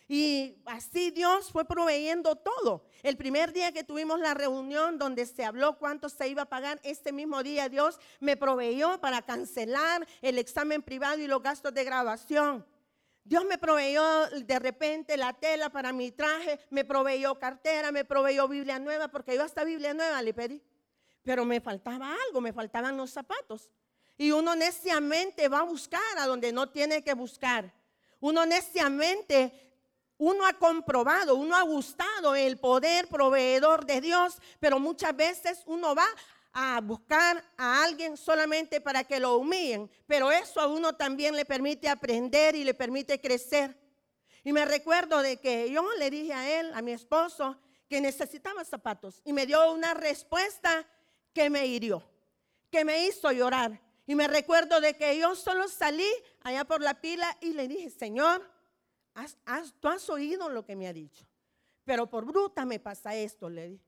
Y 0.09 0.55
así 0.65 1.11
Dios 1.11 1.51
fue 1.51 1.65
proveyendo 1.65 2.37
todo. 2.37 2.85
El 3.03 3.17
primer 3.17 3.51
día 3.51 3.73
que 3.73 3.83
tuvimos 3.83 4.19
la 4.19 4.33
reunión 4.33 4.97
donde 4.97 5.25
se 5.25 5.43
habló 5.43 5.77
cuánto 5.77 6.07
se 6.07 6.29
iba 6.29 6.43
a 6.43 6.49
pagar, 6.49 6.79
este 6.83 7.11
mismo 7.11 7.43
día 7.43 7.67
Dios 7.67 7.99
me 8.21 8.37
proveyó 8.37 9.01
para 9.01 9.21
cancelar 9.21 10.07
el 10.21 10.37
examen 10.37 10.81
privado 10.81 11.19
y 11.19 11.27
los 11.27 11.43
gastos 11.43 11.73
de 11.73 11.83
graduación. 11.83 12.65
Dios 13.25 13.43
me 13.43 13.57
proveyó 13.57 14.27
de 14.29 14.59
repente 14.59 15.17
la 15.17 15.33
tela 15.33 15.69
para 15.69 15.91
mi 15.91 16.11
traje, 16.11 16.61
me 16.69 16.85
proveyó 16.85 17.37
cartera, 17.37 17.91
me 17.91 18.05
proveyó 18.05 18.47
Biblia 18.47 18.79
nueva, 18.79 19.09
porque 19.09 19.35
yo 19.35 19.43
hasta 19.43 19.65
Biblia 19.65 19.93
nueva 19.93 20.21
le 20.21 20.33
pedí. 20.33 20.63
Pero 21.23 21.43
me 21.43 21.59
faltaba 21.59 22.15
algo, 22.27 22.39
me 22.39 22.53
faltaban 22.53 22.95
los 22.95 23.11
zapatos. 23.11 23.69
Y 24.17 24.31
uno 24.31 24.55
neciamente 24.55 25.47
va 25.47 25.59
a 25.59 25.63
buscar 25.63 26.17
a 26.17 26.25
donde 26.25 26.51
no 26.51 26.69
tiene 26.69 27.03
que 27.03 27.13
buscar. 27.13 27.71
Uno 28.19 28.45
neciamente, 28.45 29.51
uno 30.17 30.45
ha 30.45 30.53
comprobado, 30.53 31.35
uno 31.35 31.55
ha 31.55 31.61
gustado 31.61 32.35
el 32.35 32.57
poder 32.57 33.07
proveedor 33.07 33.85
de 33.85 34.01
Dios, 34.01 34.37
pero 34.59 34.79
muchas 34.79 35.15
veces 35.15 35.61
uno 35.67 35.93
va 35.93 36.07
a 36.53 36.81
buscar 36.81 37.43
a 37.55 37.83
alguien 37.83 38.17
solamente 38.17 38.81
para 38.81 39.03
que 39.03 39.19
lo 39.19 39.37
humillen, 39.37 39.91
pero 40.07 40.31
eso 40.31 40.59
a 40.59 40.67
uno 40.67 40.95
también 40.95 41.35
le 41.35 41.45
permite 41.45 41.87
aprender 41.87 42.55
y 42.55 42.63
le 42.63 42.73
permite 42.73 43.21
crecer. 43.21 43.77
Y 44.43 44.51
me 44.53 44.65
recuerdo 44.65 45.21
de 45.21 45.37
que 45.37 45.69
yo 45.69 45.85
le 45.99 46.09
dije 46.09 46.33
a 46.33 46.59
él, 46.59 46.71
a 46.73 46.81
mi 46.81 46.93
esposo, 46.93 47.57
que 47.87 48.01
necesitaba 48.01 48.63
zapatos 48.65 49.21
y 49.23 49.33
me 49.33 49.45
dio 49.45 49.71
una 49.71 49.93
respuesta 49.93 50.85
que 51.33 51.49
me 51.49 51.67
hirió, 51.67 52.03
que 52.71 52.83
me 52.83 53.05
hizo 53.05 53.31
llorar. 53.31 53.79
Y 54.07 54.15
me 54.15 54.27
recuerdo 54.27 54.81
de 54.81 54.95
que 54.95 55.19
yo 55.19 55.35
solo 55.35 55.67
salí 55.67 56.09
allá 56.41 56.65
por 56.65 56.81
la 56.81 56.99
pila 56.99 57.37
y 57.41 57.53
le 57.53 57.67
dije, 57.67 57.91
Señor, 57.91 58.41
tú 59.79 59.87
has 59.87 60.09
oído 60.09 60.49
lo 60.49 60.65
que 60.65 60.75
me 60.75 60.87
ha 60.87 60.93
dicho, 60.93 61.27
pero 61.83 62.09
por 62.09 62.25
bruta 62.25 62.65
me 62.65 62.79
pasa 62.79 63.13
esto, 63.13 63.49
le 63.49 63.69
dije 63.69 63.87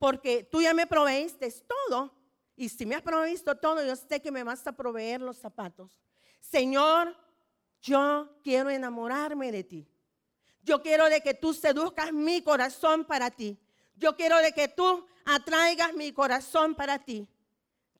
porque 0.00 0.44
tú 0.44 0.62
ya 0.62 0.72
me 0.72 0.86
proveíste 0.86 1.52
todo. 1.68 2.10
Y 2.56 2.70
si 2.70 2.86
me 2.86 2.94
has 2.94 3.02
provisto 3.02 3.54
todo, 3.56 3.84
yo 3.84 3.94
sé 3.94 4.22
que 4.22 4.32
me 4.32 4.42
vas 4.42 4.66
a 4.66 4.72
proveer 4.72 5.20
los 5.20 5.36
zapatos. 5.36 5.90
Señor, 6.40 7.14
yo 7.82 8.38
quiero 8.42 8.70
enamorarme 8.70 9.52
de 9.52 9.62
ti. 9.62 9.86
Yo 10.62 10.80
quiero 10.80 11.10
de 11.10 11.20
que 11.20 11.34
tú 11.34 11.52
seduzcas 11.52 12.14
mi 12.14 12.40
corazón 12.40 13.04
para 13.04 13.30
ti. 13.30 13.58
Yo 13.94 14.16
quiero 14.16 14.38
de 14.38 14.52
que 14.52 14.68
tú 14.68 15.06
atraigas 15.26 15.92
mi 15.92 16.12
corazón 16.12 16.74
para 16.74 16.98
ti. 16.98 17.28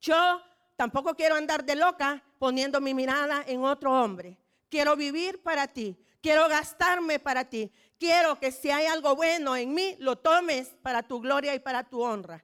Yo 0.01 0.41
tampoco 0.81 1.15
quiero 1.15 1.35
andar 1.35 1.63
de 1.63 1.77
loca 1.77 2.25
poniendo 2.39 2.81
mi 2.81 2.95
mirada 2.95 3.45
en 3.47 3.63
otro 3.63 3.93
hombre. 3.93 4.39
Quiero 4.71 4.97
vivir 4.97 5.43
para 5.43 5.69
ti. 5.69 5.95
Quiero 6.23 6.49
gastarme 6.49 7.19
para 7.19 7.45
ti. 7.45 7.71
Quiero 7.99 8.41
que 8.41 8.51
si 8.51 8.71
hay 8.71 8.87
algo 8.87 9.15
bueno 9.15 9.55
en 9.57 9.75
mí, 9.75 9.95
lo 9.99 10.17
tomes 10.17 10.69
para 10.81 11.03
tu 11.03 11.21
gloria 11.21 11.55
y 11.55 11.59
para 11.59 11.85
tu 11.85 12.01
honra. 12.01 12.43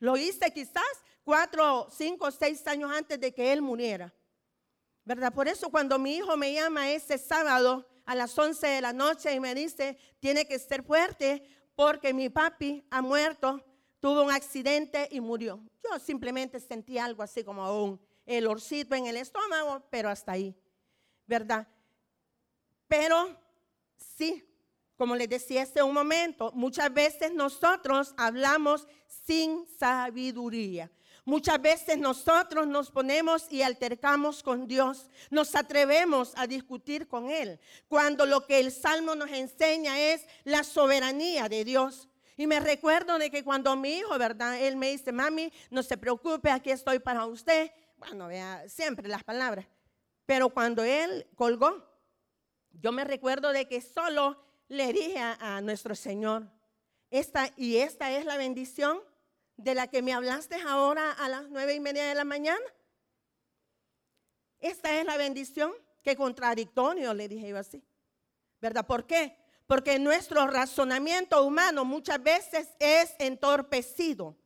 Lo 0.00 0.18
hice 0.18 0.52
quizás 0.52 0.84
cuatro, 1.24 1.88
cinco, 1.90 2.30
seis 2.30 2.66
años 2.66 2.90
antes 2.94 3.18
de 3.18 3.32
que 3.32 3.54
él 3.54 3.62
muriera. 3.62 4.12
¿Verdad? 5.06 5.32
Por 5.32 5.48
eso 5.48 5.70
cuando 5.70 5.98
mi 5.98 6.16
hijo 6.16 6.36
me 6.36 6.52
llama 6.52 6.90
ese 6.90 7.16
sábado 7.16 7.88
a 8.04 8.14
las 8.14 8.38
11 8.38 8.66
de 8.66 8.82
la 8.82 8.92
noche 8.92 9.32
y 9.32 9.40
me 9.40 9.54
dice, 9.54 9.96
tiene 10.20 10.46
que 10.46 10.58
ser 10.58 10.82
fuerte 10.82 11.42
porque 11.74 12.12
mi 12.12 12.28
papi 12.28 12.86
ha 12.90 13.00
muerto, 13.00 13.64
tuvo 14.02 14.24
un 14.24 14.32
accidente 14.32 15.08
y 15.12 15.20
murió. 15.20 15.60
Yo 15.84 15.96
simplemente 16.00 16.58
sentí 16.58 16.98
algo 16.98 17.22
así 17.22 17.44
como 17.44 17.84
un 17.84 18.00
olorcito 18.26 18.96
en 18.96 19.06
el 19.06 19.16
estómago, 19.16 19.80
pero 19.90 20.08
hasta 20.08 20.32
ahí. 20.32 20.56
¿Verdad? 21.24 21.68
Pero 22.88 23.38
sí, 24.16 24.44
como 24.96 25.14
les 25.14 25.28
decía 25.28 25.62
hace 25.62 25.84
un 25.84 25.94
momento, 25.94 26.50
muchas 26.52 26.92
veces 26.92 27.32
nosotros 27.32 28.12
hablamos 28.16 28.88
sin 29.24 29.64
sabiduría. 29.78 30.90
Muchas 31.24 31.62
veces 31.62 31.96
nosotros 31.96 32.66
nos 32.66 32.90
ponemos 32.90 33.46
y 33.52 33.62
altercamos 33.62 34.42
con 34.42 34.66
Dios, 34.66 35.08
nos 35.30 35.54
atrevemos 35.54 36.32
a 36.34 36.48
discutir 36.48 37.06
con 37.06 37.30
Él, 37.30 37.60
cuando 37.86 38.26
lo 38.26 38.44
que 38.48 38.58
el 38.58 38.72
Salmo 38.72 39.14
nos 39.14 39.30
enseña 39.30 39.96
es 40.00 40.26
la 40.42 40.64
soberanía 40.64 41.48
de 41.48 41.64
Dios. 41.64 42.08
Y 42.36 42.46
me 42.46 42.60
recuerdo 42.60 43.18
de 43.18 43.30
que 43.30 43.44
cuando 43.44 43.76
mi 43.76 43.98
hijo, 43.98 44.16
¿verdad? 44.18 44.60
Él 44.60 44.76
me 44.76 44.90
dice, 44.90 45.12
mami, 45.12 45.52
no 45.70 45.82
se 45.82 45.96
preocupe, 45.96 46.50
aquí 46.50 46.70
estoy 46.70 46.98
para 46.98 47.26
usted. 47.26 47.70
Bueno, 47.96 48.28
vea, 48.28 48.68
siempre 48.68 49.08
las 49.08 49.22
palabras. 49.22 49.66
Pero 50.26 50.48
cuando 50.50 50.82
él 50.82 51.26
colgó, 51.34 51.86
yo 52.70 52.92
me 52.92 53.04
recuerdo 53.04 53.52
de 53.52 53.68
que 53.68 53.80
solo 53.80 54.42
le 54.68 54.92
dije 54.92 55.18
a, 55.18 55.60
nuestro 55.60 55.94
Señor, 55.94 56.48
esta, 57.10 57.50
y 57.56 57.76
esta 57.76 58.10
es 58.12 58.24
la 58.24 58.38
bendición 58.38 59.00
de 59.56 59.74
la 59.74 59.88
que 59.88 60.00
me 60.00 60.14
hablaste 60.14 60.56
ahora 60.66 61.12
a 61.12 61.28
las 61.28 61.48
nueve 61.50 61.74
y 61.74 61.80
media 61.80 62.06
de 62.06 62.14
la 62.14 62.24
mañana. 62.24 62.64
Esta 64.58 64.98
es 64.98 65.04
la 65.04 65.16
bendición 65.16 65.72
que 66.02 66.16
contradictorio, 66.16 67.12
le 67.12 67.28
dije 67.28 67.48
yo 67.48 67.58
así. 67.58 67.84
¿Verdad? 68.60 68.86
¿Por 68.86 69.06
qué? 69.06 69.36
Porque 69.72 69.98
nuestro 69.98 70.46
razonamiento 70.46 71.42
humano 71.42 71.82
muchas 71.86 72.22
veces 72.22 72.68
es 72.78 73.14
entorpecido. 73.18 74.36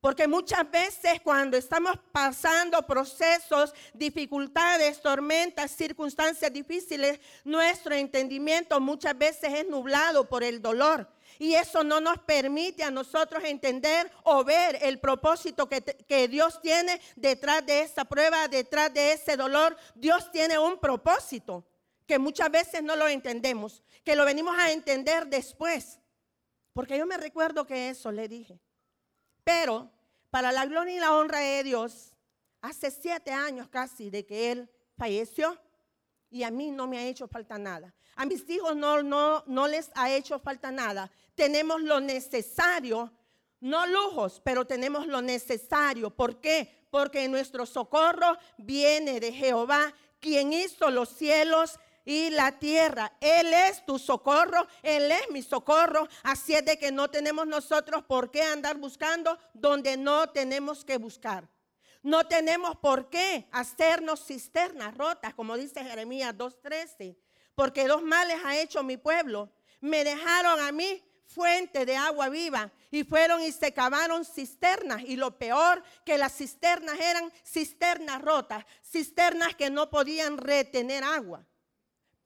Porque 0.00 0.26
muchas 0.26 0.70
veces 0.70 1.20
cuando 1.22 1.58
estamos 1.58 1.98
pasando 2.12 2.80
procesos, 2.86 3.74
dificultades, 3.92 5.02
tormentas, 5.02 5.70
circunstancias 5.70 6.50
difíciles, 6.50 7.20
nuestro 7.44 7.94
entendimiento 7.94 8.80
muchas 8.80 9.18
veces 9.18 9.52
es 9.52 9.68
nublado 9.68 10.26
por 10.26 10.42
el 10.42 10.62
dolor. 10.62 11.06
Y 11.38 11.52
eso 11.52 11.84
no 11.84 12.00
nos 12.00 12.16
permite 12.20 12.84
a 12.84 12.90
nosotros 12.90 13.44
entender 13.44 14.10
o 14.22 14.42
ver 14.44 14.78
el 14.80 14.98
propósito 14.98 15.68
que, 15.68 15.82
que, 15.82 16.26
Dios 16.26 16.58
tiene 16.62 17.02
detrás 17.16 17.66
de 17.66 17.82
esa 17.82 18.06
prueba, 18.06 18.48
detrás 18.48 18.94
de 18.94 19.12
ese 19.12 19.36
dolor. 19.36 19.76
Dios 19.94 20.32
tiene 20.32 20.58
un 20.58 20.78
propósito 20.78 21.66
que 22.06 22.18
muchas 22.18 22.50
veces 22.50 22.82
no 22.82 22.96
lo 22.96 23.08
entendemos, 23.08 23.82
que 24.04 24.16
lo 24.16 24.24
venimos 24.24 24.56
a 24.58 24.70
entender 24.70 25.26
después. 25.26 25.98
Porque 26.72 26.98
yo 26.98 27.06
me 27.06 27.16
recuerdo 27.16 27.66
que 27.66 27.90
eso 27.90 28.12
le 28.12 28.28
dije. 28.28 28.60
Pero 29.44 29.90
para 30.30 30.52
la 30.52 30.66
gloria 30.66 30.96
y 30.96 31.00
la 31.00 31.14
honra 31.14 31.40
de 31.40 31.64
Dios, 31.64 32.12
hace 32.60 32.90
siete 32.90 33.32
años 33.32 33.68
casi 33.68 34.10
de 34.10 34.24
que 34.24 34.52
él 34.52 34.70
falleció 34.96 35.58
y 36.30 36.42
a 36.42 36.50
mí 36.50 36.70
no 36.70 36.86
me 36.86 36.98
ha 36.98 37.06
hecho 37.06 37.28
falta 37.28 37.58
nada. 37.58 37.94
A 38.16 38.26
mis 38.26 38.48
hijos 38.50 38.76
no, 38.76 39.02
no, 39.02 39.44
no 39.46 39.68
les 39.68 39.90
ha 39.94 40.10
hecho 40.10 40.38
falta 40.38 40.70
nada. 40.70 41.10
Tenemos 41.34 41.82
lo 41.82 42.00
necesario, 42.00 43.12
no 43.60 43.86
lujos, 43.86 44.40
pero 44.44 44.66
tenemos 44.66 45.06
lo 45.06 45.22
necesario. 45.22 46.10
¿Por 46.10 46.40
qué? 46.40 46.86
Porque 46.90 47.28
nuestro 47.28 47.66
socorro 47.66 48.36
viene 48.56 49.20
de 49.20 49.32
Jehová, 49.32 49.94
quien 50.20 50.52
hizo 50.52 50.90
los 50.90 51.10
cielos 51.10 51.78
y 52.06 52.30
la 52.30 52.52
tierra. 52.52 53.12
Él 53.20 53.52
es 53.52 53.84
tu 53.84 53.98
socorro, 53.98 54.66
Él 54.82 55.12
es 55.12 55.30
mi 55.30 55.42
socorro. 55.42 56.08
Así 56.22 56.54
es 56.54 56.64
de 56.64 56.78
que 56.78 56.90
no 56.90 57.10
tenemos 57.10 57.46
nosotros 57.46 58.02
por 58.04 58.30
qué 58.30 58.42
andar 58.42 58.78
buscando 58.78 59.38
donde 59.52 59.98
no 59.98 60.30
tenemos 60.30 60.84
que 60.84 60.96
buscar. 60.96 61.46
No 62.02 62.26
tenemos 62.26 62.76
por 62.76 63.10
qué 63.10 63.48
hacernos 63.50 64.24
cisternas 64.24 64.96
rotas, 64.96 65.34
como 65.34 65.56
dice 65.56 65.84
Jeremías 65.84 66.34
2.13, 66.36 67.16
porque 67.56 67.88
dos 67.88 68.02
males 68.02 68.38
ha 68.44 68.56
hecho 68.56 68.84
mi 68.84 68.96
pueblo. 68.96 69.50
Me 69.80 70.04
dejaron 70.04 70.60
a 70.60 70.70
mí 70.70 71.02
fuente 71.26 71.84
de 71.84 71.96
agua 71.96 72.28
viva 72.28 72.70
y 72.92 73.02
fueron 73.02 73.42
y 73.42 73.50
se 73.50 73.72
cavaron 73.74 74.24
cisternas 74.24 75.02
y 75.02 75.16
lo 75.16 75.36
peor 75.36 75.82
que 76.04 76.16
las 76.16 76.36
cisternas 76.36 76.98
eran 77.00 77.32
cisternas 77.44 78.22
rotas, 78.22 78.64
cisternas 78.84 79.56
que 79.56 79.68
no 79.68 79.90
podían 79.90 80.38
retener 80.38 81.02
agua. 81.02 81.44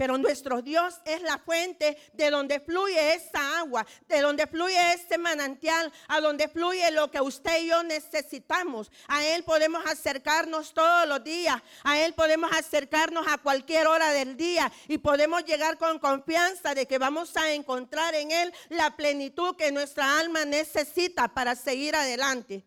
Pero 0.00 0.16
nuestro 0.16 0.62
Dios 0.62 0.98
es 1.04 1.20
la 1.20 1.36
fuente 1.36 1.98
de 2.14 2.30
donde 2.30 2.58
fluye 2.58 3.12
esa 3.12 3.58
agua, 3.58 3.86
de 4.08 4.22
donde 4.22 4.46
fluye 4.46 4.94
ese 4.94 5.18
manantial, 5.18 5.92
a 6.08 6.22
donde 6.22 6.48
fluye 6.48 6.90
lo 6.90 7.10
que 7.10 7.20
usted 7.20 7.60
y 7.60 7.66
yo 7.66 7.82
necesitamos. 7.82 8.90
A 9.08 9.22
Él 9.26 9.44
podemos 9.44 9.84
acercarnos 9.84 10.72
todos 10.72 11.06
los 11.06 11.22
días, 11.22 11.60
a 11.84 11.98
Él 12.00 12.14
podemos 12.14 12.50
acercarnos 12.50 13.26
a 13.28 13.36
cualquier 13.36 13.88
hora 13.88 14.10
del 14.12 14.38
día 14.38 14.72
y 14.88 14.96
podemos 14.96 15.44
llegar 15.44 15.76
con 15.76 15.98
confianza 15.98 16.74
de 16.74 16.86
que 16.86 16.96
vamos 16.96 17.36
a 17.36 17.52
encontrar 17.52 18.14
en 18.14 18.30
Él 18.30 18.54
la 18.70 18.96
plenitud 18.96 19.54
que 19.54 19.70
nuestra 19.70 20.18
alma 20.18 20.46
necesita 20.46 21.28
para 21.28 21.54
seguir 21.54 21.94
adelante. 21.94 22.64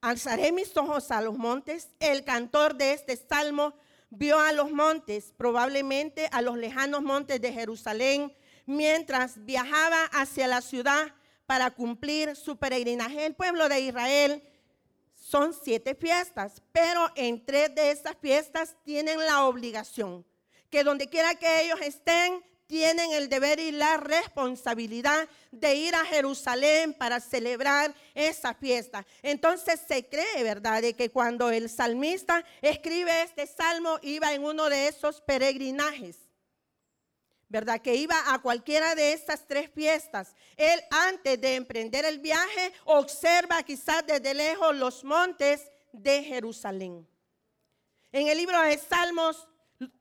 Alzaré 0.00 0.50
mis 0.50 0.74
ojos 0.78 1.10
a 1.10 1.20
los 1.20 1.36
montes. 1.36 1.90
El 2.00 2.24
cantor 2.24 2.74
de 2.76 2.94
este 2.94 3.14
salmo 3.14 3.74
vio 4.10 4.38
a 4.38 4.52
los 4.52 4.70
montes, 4.70 5.32
probablemente 5.36 6.28
a 6.32 6.42
los 6.42 6.56
lejanos 6.56 7.02
montes 7.02 7.40
de 7.40 7.52
Jerusalén, 7.52 8.34
mientras 8.66 9.44
viajaba 9.44 10.04
hacia 10.12 10.46
la 10.46 10.60
ciudad 10.60 11.14
para 11.46 11.70
cumplir 11.70 12.36
su 12.36 12.56
peregrinaje. 12.56 13.26
El 13.26 13.34
pueblo 13.34 13.68
de 13.68 13.80
Israel 13.80 14.42
son 15.14 15.52
siete 15.52 15.94
fiestas, 15.94 16.62
pero 16.72 17.10
en 17.16 17.44
tres 17.44 17.74
de 17.74 17.90
esas 17.90 18.16
fiestas 18.20 18.76
tienen 18.84 19.18
la 19.18 19.44
obligación 19.44 20.24
que 20.70 20.84
donde 20.84 21.08
quiera 21.08 21.34
que 21.34 21.64
ellos 21.64 21.80
estén, 21.80 22.44
tienen 22.68 23.12
el 23.12 23.28
deber 23.30 23.58
y 23.58 23.72
la 23.72 23.96
responsabilidad 23.96 25.26
de 25.50 25.74
ir 25.74 25.94
a 25.94 26.04
Jerusalén 26.04 26.92
para 26.92 27.18
celebrar 27.18 27.94
esa 28.14 28.54
fiesta. 28.54 29.04
Entonces 29.22 29.80
se 29.88 30.06
cree, 30.06 30.44
¿verdad?, 30.44 30.82
de 30.82 30.94
que 30.94 31.10
cuando 31.10 31.50
el 31.50 31.70
salmista 31.70 32.44
escribe 32.60 33.22
este 33.22 33.46
salmo 33.46 33.98
iba 34.02 34.34
en 34.34 34.44
uno 34.44 34.68
de 34.68 34.86
esos 34.86 35.22
peregrinajes. 35.22 36.18
¿Verdad? 37.48 37.80
Que 37.80 37.94
iba 37.94 38.14
a 38.26 38.38
cualquiera 38.40 38.94
de 38.94 39.14
estas 39.14 39.46
tres 39.46 39.70
fiestas. 39.70 40.34
Él 40.58 40.78
antes 40.90 41.40
de 41.40 41.54
emprender 41.54 42.04
el 42.04 42.18
viaje 42.18 42.74
observa 42.84 43.62
quizás 43.62 44.06
desde 44.06 44.34
lejos 44.34 44.76
los 44.76 45.02
montes 45.02 45.70
de 45.90 46.22
Jerusalén. 46.22 47.08
En 48.12 48.28
el 48.28 48.36
libro 48.36 48.60
de 48.60 48.76
Salmos 48.76 49.48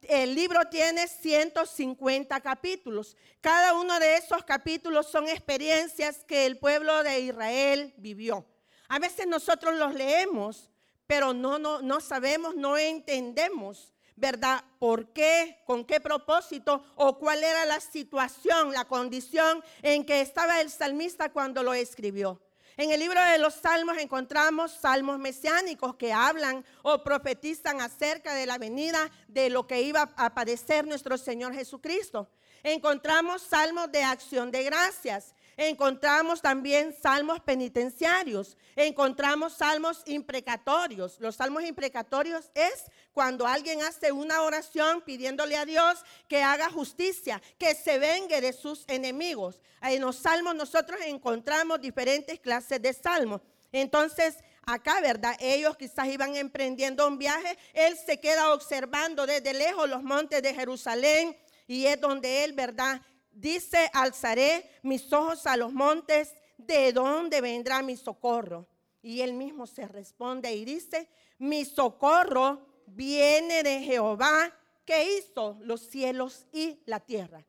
el 0.01 0.35
libro 0.35 0.65
tiene 0.69 1.07
150 1.07 2.39
capítulos. 2.41 3.15
Cada 3.41 3.73
uno 3.73 3.99
de 3.99 4.15
esos 4.15 4.43
capítulos 4.43 5.07
son 5.07 5.27
experiencias 5.27 6.23
que 6.23 6.45
el 6.45 6.57
pueblo 6.57 7.03
de 7.03 7.19
Israel 7.19 7.93
vivió. 7.97 8.45
A 8.87 8.99
veces 8.99 9.27
nosotros 9.27 9.75
los 9.75 9.93
leemos, 9.93 10.69
pero 11.05 11.33
no, 11.33 11.59
no, 11.59 11.81
no 11.81 11.99
sabemos, 11.99 12.55
no 12.55 12.77
entendemos, 12.77 13.93
¿verdad? 14.15 14.63
¿Por 14.79 15.13
qué? 15.13 15.59
¿Con 15.65 15.85
qué 15.85 15.99
propósito? 15.99 16.83
¿O 16.95 17.17
cuál 17.19 17.43
era 17.43 17.65
la 17.65 17.79
situación, 17.79 18.73
la 18.73 18.85
condición 18.85 19.63
en 19.81 20.05
que 20.05 20.21
estaba 20.21 20.61
el 20.61 20.69
salmista 20.69 21.31
cuando 21.31 21.63
lo 21.63 21.73
escribió? 21.73 22.41
En 22.79 22.91
el 22.91 22.99
libro 22.99 23.19
de 23.19 23.39
los 23.39 23.55
Salmos 23.55 23.97
encontramos 23.97 24.71
salmos 24.71 25.17
mesiánicos 25.17 25.95
que 25.95 26.13
hablan 26.13 26.63
o 26.83 27.03
profetizan 27.03 27.81
acerca 27.81 28.35
de 28.35 28.45
la 28.45 28.59
venida 28.59 29.09
de 29.27 29.49
lo 29.49 29.65
que 29.65 29.81
iba 29.81 30.13
a 30.15 30.35
padecer 30.35 30.85
nuestro 30.85 31.17
Señor 31.17 31.55
Jesucristo. 31.55 32.29
Encontramos 32.61 33.41
salmos 33.41 33.91
de 33.91 34.03
acción 34.03 34.51
de 34.51 34.63
gracias 34.63 35.33
Encontramos 35.59 36.39
también 36.39 36.93
salmos 36.93 37.39
penitenciarios, 37.39 38.55
encontramos 38.75 39.53
salmos 39.53 40.03
imprecatorios. 40.05 41.19
Los 41.19 41.35
salmos 41.35 41.63
imprecatorios 41.63 42.51
es 42.53 42.83
cuando 43.11 43.47
alguien 43.47 43.81
hace 43.81 44.11
una 44.11 44.43
oración 44.43 45.01
pidiéndole 45.01 45.57
a 45.57 45.65
Dios 45.65 46.05
que 46.27 46.43
haga 46.43 46.69
justicia, 46.69 47.41
que 47.57 47.73
se 47.73 47.97
vengue 47.97 48.39
de 48.39 48.53
sus 48.53 48.85
enemigos. 48.87 49.59
En 49.81 50.01
los 50.01 50.17
salmos 50.17 50.53
nosotros 50.53 50.99
encontramos 51.03 51.81
diferentes 51.81 52.39
clases 52.39 52.79
de 52.79 52.93
salmos. 52.93 53.41
Entonces, 53.71 54.35
acá, 54.61 55.01
¿verdad? 55.01 55.35
Ellos 55.39 55.75
quizás 55.75 56.07
iban 56.07 56.35
emprendiendo 56.35 57.07
un 57.07 57.17
viaje, 57.17 57.57
él 57.73 57.97
se 57.97 58.19
queda 58.19 58.53
observando 58.53 59.25
desde 59.25 59.55
lejos 59.55 59.89
los 59.89 60.03
montes 60.03 60.43
de 60.43 60.53
Jerusalén 60.53 61.35
y 61.65 61.87
es 61.87 61.99
donde 61.99 62.43
él, 62.43 62.53
¿verdad? 62.53 63.01
Dice, 63.37 63.89
alzaré 63.93 64.69
mis 64.83 65.11
ojos 65.13 65.45
a 65.45 65.55
los 65.55 65.71
montes, 65.71 66.33
¿de 66.57 66.91
dónde 66.91 67.39
vendrá 67.39 67.81
mi 67.81 67.95
socorro? 67.95 68.67
Y 69.01 69.21
él 69.21 69.33
mismo 69.33 69.67
se 69.67 69.87
responde 69.87 70.53
y 70.53 70.65
dice, 70.65 71.09
mi 71.37 71.63
socorro 71.63 72.65
viene 72.87 73.63
de 73.63 73.81
Jehová 73.81 74.53
que 74.85 75.17
hizo 75.17 75.57
los 75.61 75.81
cielos 75.81 76.47
y 76.51 76.81
la 76.85 76.99
tierra. 76.99 77.45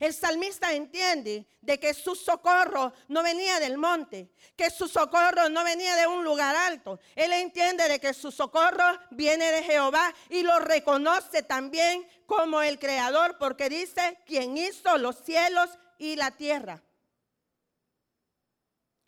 El 0.00 0.12
salmista 0.12 0.72
entiende 0.72 1.46
de 1.60 1.78
que 1.78 1.94
su 1.94 2.14
socorro 2.14 2.92
no 3.08 3.22
venía 3.22 3.60
del 3.60 3.78
monte, 3.78 4.30
que 4.56 4.70
su 4.70 4.88
socorro 4.88 5.48
no 5.48 5.64
venía 5.64 5.94
de 5.96 6.06
un 6.06 6.24
lugar 6.24 6.54
alto. 6.56 6.98
Él 7.14 7.32
entiende 7.32 7.88
de 7.88 8.00
que 8.00 8.12
su 8.12 8.30
socorro 8.30 8.84
viene 9.10 9.50
de 9.52 9.62
Jehová 9.62 10.12
y 10.28 10.42
lo 10.42 10.58
reconoce 10.58 11.42
también 11.42 12.06
como 12.26 12.62
el 12.62 12.78
creador 12.78 13.38
porque 13.38 13.68
dice 13.68 14.18
quien 14.26 14.56
hizo 14.56 14.98
los 14.98 15.16
cielos 15.24 15.70
y 15.98 16.16
la 16.16 16.30
tierra. 16.32 16.82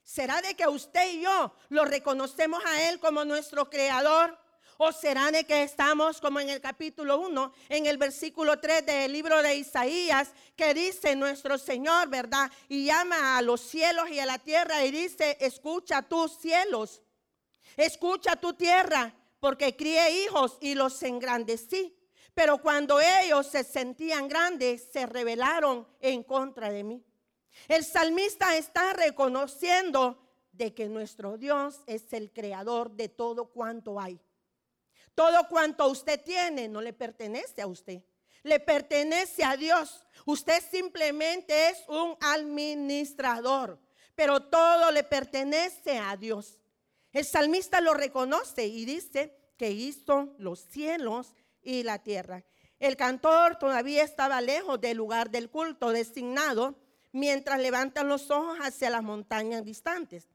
¿Será 0.03 0.41
de 0.41 0.55
que 0.55 0.69
usted 0.69 1.15
y 1.15 1.23
yo 1.23 1.53
lo 1.69 1.85
reconocemos 1.85 2.65
a 2.65 2.89
Él 2.89 3.01
como 3.01 3.25
nuestro 3.25 3.69
creador? 3.69 4.39
¿O 4.79 4.93
será 4.93 5.31
de 5.31 5.45
que 5.45 5.63
estamos 5.63 6.21
como 6.21 6.39
en 6.39 6.51
el 6.51 6.61
capítulo 6.61 7.19
1, 7.21 7.53
en 7.71 7.87
el 7.87 7.97
versículo 7.97 8.59
3 8.59 8.85
del 8.85 9.13
libro 9.13 9.43
de 9.43 9.57
Isaías, 9.57 10.33
que 10.55 10.75
dice 10.75 11.17
nuestro 11.17 11.57
Señor, 11.57 12.09
¿verdad? 12.09 12.51
Y 12.69 12.85
llama 12.85 13.39
a 13.39 13.43
los 13.43 13.63
cielos 13.63 14.11
y 14.11 14.21
a 14.21 14.27
la 14.27 14.39
tierra 14.39 14.85
y 14.85 14.91
dice, 14.91 15.39
escucha 15.41 16.03
tus 16.03 16.33
cielos, 16.39 17.01
escucha 17.77 18.37
tu 18.37 18.53
tierra, 18.53 19.15
porque 19.41 19.77
crié 19.77 20.25
hijos 20.25 20.59
y 20.61 20.75
los 20.75 21.03
engrandecí. 21.03 21.97
Pero 22.35 22.59
cuando 22.59 23.01
ellos 23.01 23.47
se 23.47 23.65
sentían 23.65 24.29
grandes, 24.29 24.89
se 24.93 25.07
rebelaron 25.07 25.89
en 26.01 26.23
contra 26.23 26.71
de 26.71 26.85
mí. 26.85 27.03
El 27.67 27.83
salmista 27.83 28.59
está 28.59 28.93
reconociendo 28.93 30.23
de 30.53 30.75
que 30.75 30.87
nuestro 30.87 31.39
Dios 31.39 31.81
es 31.87 32.13
el 32.13 32.31
creador 32.31 32.91
de 32.91 33.09
todo 33.09 33.47
cuanto 33.47 33.99
hay. 33.99 34.21
Todo 35.17 35.49
cuanto 35.49 35.89
usted 35.89 36.21
tiene 36.23 36.69
no 36.69 36.83
le 36.83 36.93
pertenece 36.93 37.63
a 37.63 37.67
usted, 37.67 38.03
le 38.43 38.61
pertenece 38.61 39.43
a 39.43 39.57
Dios. 39.57 40.07
Usted 40.27 40.63
simplemente 40.71 41.71
es 41.71 41.79
un 41.89 42.19
administrador, 42.21 43.81
pero 44.15 44.43
todo 44.43 44.91
le 44.91 45.05
pertenece 45.05 45.97
a 45.99 46.19
Dios. 46.19 46.61
El 47.13 47.25
salmista 47.25 47.81
lo 47.81 47.95
reconoce 47.95 48.67
y 48.67 48.85
dice 48.85 49.35
que 49.57 49.71
hizo 49.71 50.35
los 50.37 50.61
cielos 50.61 51.33
y 51.63 51.83
la 51.83 51.99
tierra. 52.03 52.45
El 52.79 52.99
cantor 52.99 53.57
todavía 53.57 54.05
estaba 54.05 54.43
lejos 54.43 54.79
del 54.83 54.99
lugar 54.99 55.31
del 55.31 55.49
culto 55.49 55.93
designado 55.93 56.75
mientras 57.13 57.59
levantan 57.59 58.09
los 58.09 58.31
ojos 58.31 58.59
hacia 58.61 58.91
las 58.91 59.03
montañas 59.03 59.65
distantes. 59.65 60.29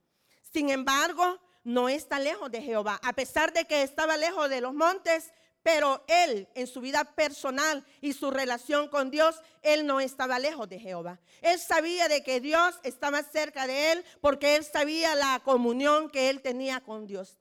Sin 0.52 0.70
embargo, 0.70 1.38
no 1.64 1.88
está 1.88 2.18
lejos 2.18 2.50
de 2.50 2.62
Jehová. 2.62 3.00
A 3.02 3.12
pesar 3.12 3.52
de 3.52 3.64
que 3.64 3.82
estaba 3.82 4.16
lejos 4.16 4.48
de 4.48 4.60
los 4.60 4.74
montes, 4.74 5.32
Pero 5.62 6.04
él, 6.08 6.48
en 6.54 6.66
su 6.66 6.80
vida 6.80 7.04
personal 7.04 7.86
y 8.00 8.12
su 8.14 8.30
relación 8.30 8.88
con 8.88 9.10
Dios, 9.10 9.40
él 9.62 9.86
no 9.86 10.00
estaba 10.00 10.38
lejos 10.40 10.68
de 10.68 10.80
Jehová. 10.80 11.20
Él 11.40 11.58
sabía 11.60 12.08
de 12.08 12.24
que 12.24 12.40
Dios 12.40 12.80
estaba 12.82 13.22
cerca 13.22 13.66
de 13.68 13.92
él 13.92 14.04
porque 14.20 14.56
él 14.56 14.64
sabía 14.64 15.14
la 15.14 15.40
comunión 15.44 16.10
que 16.10 16.30
él 16.30 16.42
tenía 16.42 16.80
con 16.80 17.06
Dios. 17.06 17.38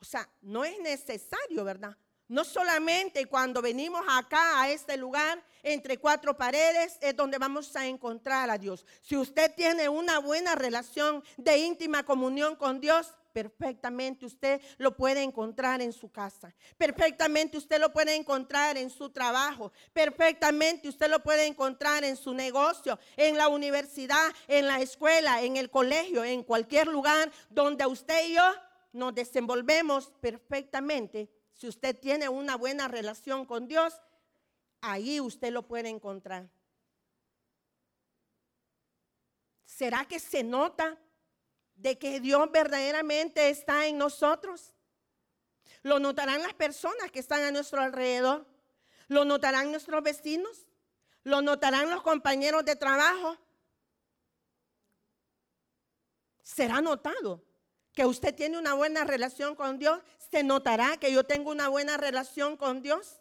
O 0.00 0.04
sea, 0.04 0.28
no 0.42 0.66
es 0.66 0.78
necesario, 0.80 1.64
¿verdad? 1.64 1.96
No 2.28 2.44
solamente 2.44 3.26
cuando 3.26 3.60
venimos 3.60 4.02
acá 4.08 4.62
a 4.62 4.70
este 4.70 4.96
lugar, 4.96 5.42
entre 5.62 5.98
cuatro 5.98 6.36
paredes, 6.36 6.98
es 7.00 7.16
donde 7.16 7.38
vamos 7.38 7.74
a 7.76 7.86
encontrar 7.86 8.50
a 8.50 8.58
Dios. 8.58 8.86
Si 9.02 9.16
usted 9.16 9.54
tiene 9.54 9.88
una 9.88 10.18
buena 10.18 10.54
relación 10.54 11.22
de 11.36 11.58
íntima 11.58 12.04
comunión 12.04 12.56
con 12.56 12.80
Dios, 12.80 13.12
perfectamente 13.34 14.24
usted 14.24 14.60
lo 14.78 14.96
puede 14.96 15.22
encontrar 15.22 15.82
en 15.82 15.92
su 15.92 16.10
casa. 16.10 16.54
Perfectamente 16.78 17.58
usted 17.58 17.80
lo 17.80 17.92
puede 17.92 18.14
encontrar 18.14 18.78
en 18.78 18.88
su 18.88 19.10
trabajo. 19.10 19.72
Perfectamente 19.92 20.88
usted 20.88 21.10
lo 21.10 21.22
puede 21.22 21.46
encontrar 21.46 22.04
en 22.04 22.16
su 22.16 22.32
negocio, 22.32 22.98
en 23.16 23.36
la 23.36 23.48
universidad, 23.48 24.32
en 24.48 24.66
la 24.66 24.80
escuela, 24.80 25.42
en 25.42 25.56
el 25.56 25.68
colegio, 25.68 26.24
en 26.24 26.42
cualquier 26.42 26.86
lugar 26.86 27.30
donde 27.50 27.84
usted 27.84 28.28
y 28.28 28.34
yo 28.34 28.54
nos 28.92 29.14
desenvolvemos 29.14 30.12
perfectamente. 30.20 31.28
Si 31.54 31.66
usted 31.68 31.98
tiene 31.98 32.28
una 32.28 32.56
buena 32.56 32.88
relación 32.88 33.46
con 33.46 33.66
Dios, 33.66 34.00
ahí 34.80 35.20
usted 35.20 35.52
lo 35.52 35.66
puede 35.66 35.88
encontrar. 35.88 36.48
¿Será 39.64 40.04
que 40.04 40.20
se 40.20 40.44
nota 40.44 40.98
de 41.76 41.98
que 41.98 42.20
Dios 42.20 42.50
verdaderamente 42.50 43.50
está 43.50 43.86
en 43.86 43.98
nosotros. 43.98 44.74
Lo 45.82 45.98
notarán 45.98 46.42
las 46.42 46.54
personas 46.54 47.10
que 47.10 47.18
están 47.18 47.42
a 47.42 47.50
nuestro 47.50 47.80
alrededor. 47.80 48.46
Lo 49.08 49.24
notarán 49.24 49.70
nuestros 49.70 50.02
vecinos. 50.02 50.66
Lo 51.24 51.42
notarán 51.42 51.90
los 51.90 52.02
compañeros 52.02 52.64
de 52.64 52.76
trabajo. 52.76 53.36
Será 56.42 56.80
notado 56.80 57.42
que 57.94 58.04
usted 58.04 58.34
tiene 58.34 58.58
una 58.58 58.74
buena 58.74 59.04
relación 59.04 59.54
con 59.54 59.78
Dios. 59.78 60.00
Se 60.30 60.42
notará 60.42 60.96
que 60.96 61.12
yo 61.12 61.24
tengo 61.24 61.50
una 61.50 61.68
buena 61.68 61.96
relación 61.96 62.56
con 62.56 62.82
Dios. 62.82 63.20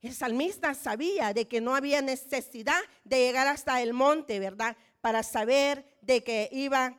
El 0.00 0.14
salmista 0.14 0.72
sabía 0.74 1.34
de 1.34 1.48
que 1.48 1.60
no 1.60 1.74
había 1.74 2.00
necesidad 2.00 2.80
de 3.04 3.18
llegar 3.18 3.48
hasta 3.48 3.82
el 3.82 3.92
monte, 3.92 4.38
¿verdad? 4.38 4.76
Para 5.00 5.22
saber 5.22 5.84
de 6.00 6.22
que 6.22 6.48
iba, 6.52 6.98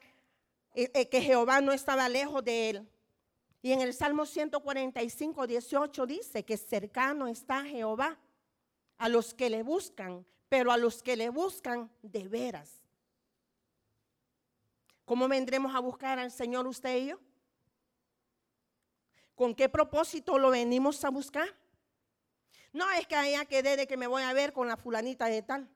eh, 0.75 0.91
eh, 0.93 1.07
que 1.07 1.21
Jehová 1.21 1.61
no 1.61 1.71
estaba 1.71 2.09
lejos 2.09 2.43
de 2.43 2.69
él. 2.69 2.89
Y 3.61 3.71
en 3.71 3.81
el 3.81 3.93
Salmo 3.93 4.25
145, 4.25 5.47
18 5.47 6.05
dice 6.05 6.45
que 6.45 6.57
cercano 6.57 7.27
está 7.27 7.63
Jehová 7.63 8.19
a 8.97 9.09
los 9.09 9.33
que 9.33 9.49
le 9.49 9.63
buscan, 9.63 10.25
pero 10.49 10.71
a 10.71 10.77
los 10.77 11.03
que 11.03 11.15
le 11.15 11.29
buscan 11.29 11.91
de 12.01 12.27
veras. 12.27 12.81
¿Cómo 15.05 15.27
vendremos 15.27 15.73
a 15.75 15.79
buscar 15.79 16.19
al 16.19 16.31
Señor 16.31 16.67
usted 16.67 16.97
y 16.97 17.07
yo? 17.07 17.19
¿Con 19.35 19.53
qué 19.53 19.69
propósito 19.69 20.37
lo 20.37 20.49
venimos 20.49 21.03
a 21.05 21.09
buscar? 21.09 21.47
No 22.73 22.89
es 22.91 23.07
que 23.07 23.15
allá 23.15 23.45
quedé 23.45 23.77
de 23.77 23.87
que 23.87 23.97
me 23.97 24.07
voy 24.07 24.23
a 24.23 24.33
ver 24.33 24.51
con 24.51 24.67
la 24.67 24.77
fulanita 24.77 25.27
de 25.27 25.41
tal. 25.41 25.69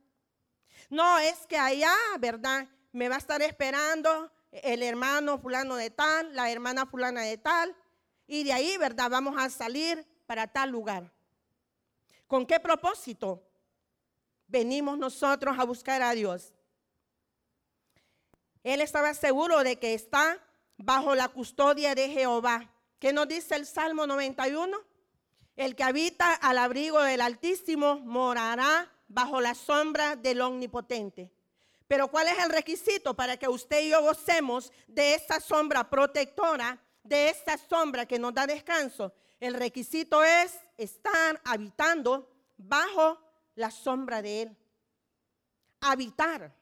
No 0.89 1.19
es 1.19 1.47
que 1.47 1.57
allá, 1.57 1.95
¿verdad? 2.19 2.67
Me 2.91 3.07
va 3.07 3.15
a 3.15 3.19
estar 3.19 3.41
esperando 3.41 4.31
el 4.51 4.83
hermano 4.83 5.39
fulano 5.39 5.75
de 5.75 5.89
tal, 5.89 6.35
la 6.35 6.51
hermana 6.51 6.85
fulana 6.85 7.21
de 7.21 7.37
tal. 7.37 7.75
Y 8.27 8.43
de 8.43 8.53
ahí, 8.53 8.77
¿verdad? 8.77 9.09
Vamos 9.09 9.35
a 9.37 9.49
salir 9.49 10.05
para 10.25 10.47
tal 10.47 10.69
lugar. 10.69 11.11
¿Con 12.27 12.45
qué 12.45 12.59
propósito 12.59 13.43
venimos 14.51 14.97
nosotros 14.97 15.57
a 15.57 15.63
buscar 15.63 16.01
a 16.01 16.11
Dios? 16.11 16.53
Él 18.63 18.81
estaba 18.81 19.13
seguro 19.13 19.63
de 19.63 19.79
que 19.79 19.93
está 19.93 20.37
bajo 20.77 21.15
la 21.15 21.29
custodia 21.29 21.95
de 21.95 22.09
Jehová. 22.09 22.69
¿Qué 22.99 23.13
nos 23.13 23.27
dice 23.27 23.55
el 23.55 23.65
Salmo 23.65 24.05
91? 24.05 24.77
El 25.55 25.75
que 25.75 25.83
habita 25.83 26.33
al 26.33 26.57
abrigo 26.57 27.01
del 27.01 27.21
Altísimo 27.21 27.99
morará 27.99 28.91
bajo 29.07 29.41
la 29.41 29.55
sombra 29.55 30.15
del 30.15 30.41
Omnipotente. 30.41 31.31
Pero 31.87 32.09
¿cuál 32.09 32.27
es 32.27 32.37
el 32.39 32.49
requisito 32.49 33.15
para 33.15 33.37
que 33.37 33.47
usted 33.47 33.81
y 33.81 33.89
yo 33.89 34.01
gocemos 34.01 34.71
de 34.87 35.15
esa 35.15 35.39
sombra 35.39 35.89
protectora, 35.89 36.79
de 37.03 37.29
esa 37.29 37.57
sombra 37.57 38.05
que 38.05 38.19
nos 38.19 38.33
da 38.33 38.45
descanso? 38.45 39.13
El 39.39 39.55
requisito 39.55 40.23
es 40.23 40.57
estar 40.77 41.41
habitando 41.43 42.29
bajo 42.57 43.19
la 43.55 43.71
sombra 43.71 44.21
de 44.21 44.43
Él. 44.43 44.57
Habitar, 45.79 46.53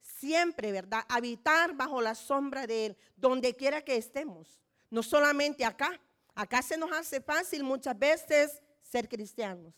siempre, 0.00 0.72
¿verdad? 0.72 1.04
Habitar 1.08 1.74
bajo 1.74 2.00
la 2.00 2.14
sombra 2.14 2.66
de 2.66 2.86
Él, 2.86 2.96
donde 3.16 3.54
quiera 3.54 3.82
que 3.82 3.96
estemos. 3.96 4.60
No 4.90 5.02
solamente 5.02 5.64
acá, 5.64 6.00
Acá 6.34 6.62
se 6.62 6.76
nos 6.76 6.90
hace 6.90 7.20
fácil 7.20 7.62
muchas 7.62 7.96
veces 7.98 8.62
ser 8.82 9.08
cristianos. 9.08 9.72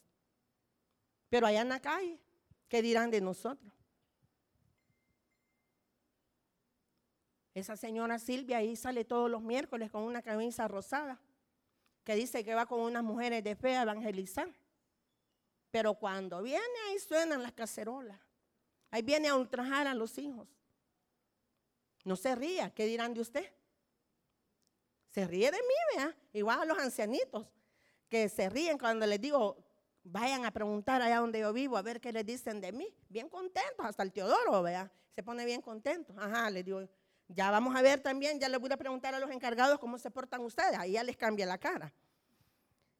Pero 1.28 1.46
allá 1.46 1.60
en 1.60 1.68
la 1.68 1.80
calle, 1.80 2.18
¿qué 2.68 2.80
dirán 2.80 3.10
de 3.10 3.20
nosotros? 3.20 3.72
Esa 7.52 7.76
señora 7.76 8.18
Silvia 8.18 8.58
ahí 8.58 8.76
sale 8.76 9.04
todos 9.04 9.30
los 9.30 9.42
miércoles 9.42 9.90
con 9.90 10.02
una 10.02 10.22
camisa 10.22 10.68
rosada, 10.68 11.20
que 12.04 12.14
dice 12.14 12.44
que 12.44 12.54
va 12.54 12.66
con 12.66 12.80
unas 12.80 13.02
mujeres 13.02 13.42
de 13.44 13.56
fe 13.56 13.76
a 13.76 13.82
evangelizar. 13.82 14.48
Pero 15.76 15.92
cuando 15.92 16.40
viene 16.40 16.64
ahí 16.88 16.98
suenan 16.98 17.42
las 17.42 17.52
cacerolas. 17.52 18.18
Ahí 18.90 19.02
viene 19.02 19.28
a 19.28 19.36
ultrajar 19.36 19.86
a 19.86 19.92
los 19.92 20.16
hijos. 20.16 20.48
No 22.02 22.16
se 22.16 22.34
ría, 22.34 22.72
¿qué 22.72 22.86
dirán 22.86 23.12
de 23.12 23.20
usted? 23.20 23.52
Se 25.10 25.26
ríe 25.26 25.50
de 25.50 25.58
mí, 25.58 25.74
vea. 25.94 26.16
Igual 26.32 26.62
a 26.62 26.64
los 26.64 26.78
ancianitos 26.78 27.46
que 28.08 28.30
se 28.30 28.48
ríen 28.48 28.78
cuando 28.78 29.04
les 29.04 29.20
digo, 29.20 29.58
vayan 30.02 30.46
a 30.46 30.50
preguntar 30.50 31.02
allá 31.02 31.18
donde 31.18 31.40
yo 31.40 31.52
vivo 31.52 31.76
a 31.76 31.82
ver 31.82 32.00
qué 32.00 32.10
les 32.10 32.24
dicen 32.24 32.58
de 32.58 32.72
mí. 32.72 32.96
Bien 33.10 33.28
contentos, 33.28 33.84
hasta 33.84 34.02
el 34.02 34.14
Teodoro, 34.14 34.62
vea. 34.62 34.90
Se 35.14 35.22
pone 35.22 35.44
bien 35.44 35.60
contento. 35.60 36.14
Ajá, 36.16 36.48
le 36.48 36.62
digo, 36.62 36.88
ya 37.28 37.50
vamos 37.50 37.76
a 37.76 37.82
ver 37.82 38.00
también, 38.00 38.40
ya 38.40 38.48
les 38.48 38.58
voy 38.58 38.72
a 38.72 38.78
preguntar 38.78 39.14
a 39.14 39.20
los 39.20 39.30
encargados 39.30 39.78
cómo 39.78 39.98
se 39.98 40.10
portan 40.10 40.40
ustedes. 40.40 40.78
Ahí 40.78 40.92
ya 40.92 41.04
les 41.04 41.18
cambia 41.18 41.44
la 41.44 41.58
cara. 41.58 41.92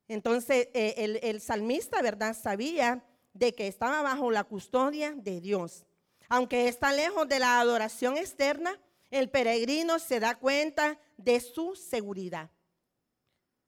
Entonces, 0.08 0.68
eh, 0.72 0.94
el, 0.98 1.18
el 1.22 1.40
salmista, 1.40 2.00
¿verdad? 2.02 2.36
Sabía 2.36 3.04
de 3.32 3.54
que 3.54 3.66
estaba 3.66 4.02
bajo 4.02 4.30
la 4.30 4.44
custodia 4.44 5.12
de 5.12 5.40
Dios. 5.40 5.86
Aunque 6.28 6.68
está 6.68 6.92
lejos 6.92 7.28
de 7.28 7.38
la 7.38 7.60
adoración 7.60 8.16
externa, 8.16 8.80
el 9.10 9.30
peregrino 9.30 9.98
se 9.98 10.20
da 10.20 10.36
cuenta 10.36 10.98
de 11.16 11.40
su 11.40 11.76
seguridad. 11.76 12.50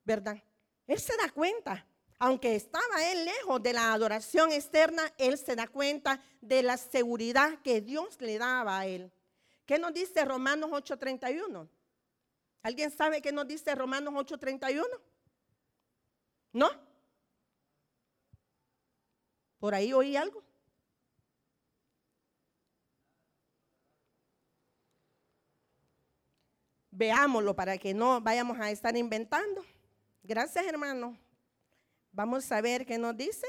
¿Verdad? 0.03 0.41
Él 0.87 0.99
se 0.99 1.15
da 1.17 1.29
cuenta. 1.29 1.85
Aunque 2.17 2.55
estaba 2.55 3.11
él 3.11 3.23
lejos 3.25 3.63
de 3.63 3.71
la 3.71 3.93
adoración 3.93 4.51
externa, 4.51 5.13
él 5.17 5.37
se 5.37 5.55
da 5.55 5.67
cuenta 5.67 6.21
de 6.41 6.63
la 6.63 6.75
seguridad 6.75 7.61
que 7.61 7.79
Dios 7.79 8.19
le 8.19 8.37
daba 8.37 8.79
a 8.79 8.85
él. 8.85 9.09
¿Qué 9.65 9.79
nos 9.79 9.93
dice 9.93 10.25
Romanos 10.25 10.71
8:31? 10.71 11.69
¿Alguien 12.61 12.91
sabe 12.91 13.21
qué 13.21 13.31
nos 13.31 13.47
dice 13.47 13.73
Romanos 13.73 14.13
8:31? 14.13 14.83
¿No? 16.51 16.69
¿Por 19.59 19.75
ahí 19.75 19.93
oí 19.93 20.15
algo? 20.15 20.43
Veámoslo 26.91 27.55
para 27.55 27.77
que 27.77 27.93
no 27.93 28.19
vayamos 28.19 28.59
a 28.59 28.71
estar 28.71 28.95
inventando. 28.97 29.63
Gracias, 30.23 30.65
hermano. 30.65 31.17
Vamos 32.11 32.51
a 32.51 32.61
ver 32.61 32.85
qué 32.85 32.97
nos 32.97 33.15
dice. 33.15 33.47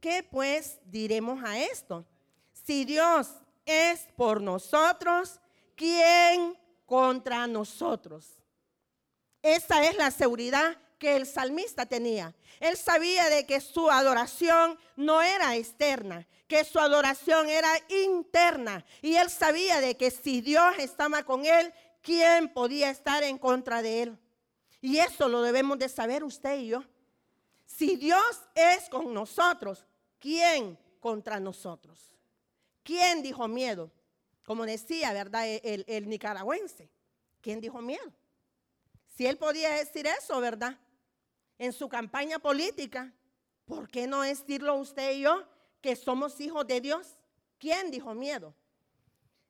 ¿Qué 0.00 0.22
pues 0.22 0.78
diremos 0.84 1.42
a 1.42 1.58
esto? 1.58 2.04
Si 2.52 2.84
Dios 2.84 3.32
es 3.64 4.06
por 4.16 4.40
nosotros, 4.40 5.40
¿quién 5.74 6.56
contra 6.86 7.46
nosotros? 7.46 8.38
Esa 9.42 9.84
es 9.84 9.96
la 9.96 10.10
seguridad 10.10 10.76
que 10.98 11.16
el 11.16 11.26
salmista 11.26 11.86
tenía. 11.86 12.34
Él 12.60 12.76
sabía 12.76 13.28
de 13.30 13.46
que 13.46 13.60
su 13.60 13.90
adoración 13.90 14.78
no 14.96 15.22
era 15.22 15.56
externa, 15.56 16.26
que 16.46 16.64
su 16.64 16.78
adoración 16.78 17.48
era 17.48 17.70
interna. 17.88 18.84
Y 19.00 19.14
él 19.14 19.30
sabía 19.30 19.80
de 19.80 19.96
que 19.96 20.10
si 20.10 20.40
Dios 20.40 20.74
estaba 20.78 21.22
con 21.22 21.46
él, 21.46 21.72
¿quién 22.02 22.52
podía 22.52 22.90
estar 22.90 23.22
en 23.22 23.38
contra 23.38 23.80
de 23.80 24.02
él? 24.02 24.18
Y 24.80 24.98
eso 24.98 25.28
lo 25.28 25.42
debemos 25.42 25.78
de 25.78 25.88
saber 25.88 26.24
usted 26.24 26.58
y 26.58 26.68
yo. 26.68 26.84
Si 27.64 27.96
Dios 27.96 28.40
es 28.54 28.88
con 28.88 29.12
nosotros, 29.12 29.84
¿quién 30.18 30.78
contra 31.00 31.38
nosotros? 31.38 32.12
¿Quién 32.82 33.22
dijo 33.22 33.46
miedo? 33.46 33.90
Como 34.44 34.64
decía, 34.64 35.12
¿verdad? 35.12 35.46
El, 35.46 35.84
el 35.86 36.08
nicaragüense. 36.08 36.88
¿Quién 37.40 37.60
dijo 37.60 37.80
miedo? 37.82 38.12
Si 39.14 39.26
él 39.26 39.36
podía 39.36 39.70
decir 39.70 40.06
eso, 40.06 40.40
¿verdad? 40.40 40.78
En 41.58 41.72
su 41.72 41.88
campaña 41.88 42.38
política, 42.38 43.12
¿por 43.64 43.90
qué 43.90 44.06
no 44.06 44.22
decirlo 44.22 44.76
usted 44.76 45.16
y 45.16 45.22
yo 45.22 45.44
que 45.80 45.96
somos 45.96 46.40
hijos 46.40 46.66
de 46.66 46.80
Dios? 46.80 47.16
¿Quién 47.58 47.90
dijo 47.90 48.14
miedo? 48.14 48.54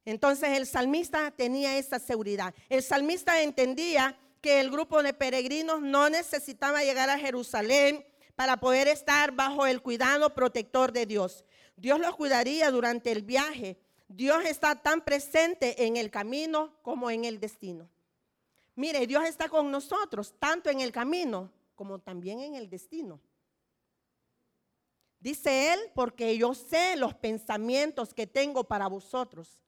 Entonces 0.04 0.56
el 0.56 0.66
salmista 0.66 1.30
tenía 1.30 1.76
esa 1.76 1.98
seguridad. 1.98 2.54
El 2.70 2.82
salmista 2.82 3.42
entendía 3.42 4.18
que 4.40 4.60
el 4.60 4.70
grupo 4.70 5.02
de 5.02 5.12
peregrinos 5.12 5.82
no 5.82 6.08
necesitaba 6.08 6.82
llegar 6.82 7.10
a 7.10 7.18
Jerusalén 7.18 8.06
para 8.34 8.58
poder 8.58 8.88
estar 8.88 9.32
bajo 9.32 9.66
el 9.66 9.82
cuidado 9.82 10.34
protector 10.34 10.92
de 10.92 11.04
Dios. 11.04 11.44
Dios 11.76 12.00
los 12.00 12.16
cuidaría 12.16 12.70
durante 12.70 13.12
el 13.12 13.22
viaje. 13.22 13.78
Dios 14.08 14.44
está 14.46 14.76
tan 14.76 15.02
presente 15.04 15.84
en 15.84 15.98
el 15.98 16.10
camino 16.10 16.72
como 16.82 17.10
en 17.10 17.26
el 17.26 17.38
destino. 17.38 17.90
Mire, 18.76 19.06
Dios 19.06 19.24
está 19.24 19.48
con 19.48 19.70
nosotros 19.70 20.34
tanto 20.38 20.70
en 20.70 20.80
el 20.80 20.92
camino 20.92 21.50
como 21.78 22.00
también 22.00 22.40
en 22.40 22.56
el 22.56 22.68
destino. 22.68 23.20
Dice 25.20 25.72
él, 25.72 25.80
porque 25.94 26.36
yo 26.36 26.52
sé 26.52 26.96
los 26.96 27.14
pensamientos 27.14 28.12
que 28.12 28.26
tengo 28.26 28.64
para 28.64 28.88
vosotros. 28.88 29.60